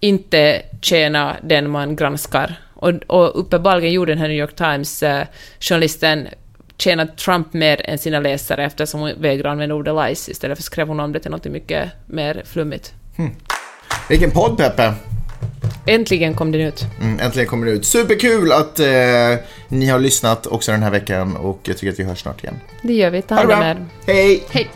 inte 0.00 0.62
tjäna 0.82 1.36
den 1.42 1.70
man 1.70 1.96
granskar. 1.96 2.54
Och, 2.74 2.92
och 3.06 3.40
uppenbarligen 3.40 3.92
gjorde 3.92 4.12
den 4.12 4.18
här 4.18 4.28
New 4.28 4.36
York 4.38 4.56
Times-journalisten 4.56 6.28
tjäna 6.80 7.06
Trump 7.06 7.52
mer 7.52 7.80
än 7.84 7.98
sina 7.98 8.20
läsare 8.20 8.64
eftersom 8.64 9.00
hon 9.00 9.12
vägrar 9.20 9.50
använda 9.50 9.74
ordet 9.74 9.94
lies. 9.94 10.28
Istället 10.28 10.58
för 10.58 10.62
skrev 10.62 10.88
hon 10.88 11.00
om 11.00 11.12
det 11.12 11.20
till 11.20 11.30
något 11.30 11.44
mycket 11.44 11.90
mer 12.06 12.42
flummigt. 12.44 12.92
Vilken 14.08 14.30
podd, 14.30 14.56
Peppe! 14.56 14.94
Äntligen 15.86 16.34
kom 16.34 16.52
den 16.52 16.60
ut. 16.60 16.86
Mm, 17.00 17.20
äntligen 17.20 17.48
kommer 17.48 17.66
det 17.66 17.72
ut. 17.72 17.86
Superkul 17.86 18.52
att 18.52 18.80
eh, 18.80 18.86
ni 19.68 19.86
har 19.86 19.98
lyssnat 19.98 20.46
också 20.46 20.72
den 20.72 20.82
här 20.82 20.90
veckan 20.90 21.36
och 21.36 21.60
jag 21.64 21.78
tycker 21.78 21.92
att 21.92 21.98
vi 21.98 22.04
hörs 22.04 22.22
snart 22.22 22.44
igen. 22.44 22.60
Det 22.82 22.92
gör 22.92 23.10
vi. 23.10 23.22
Ta 23.22 23.34
hand 23.34 23.50
om 23.50 23.62
er. 23.62 23.86
Hej! 24.06 24.44
Hej! 24.50 24.70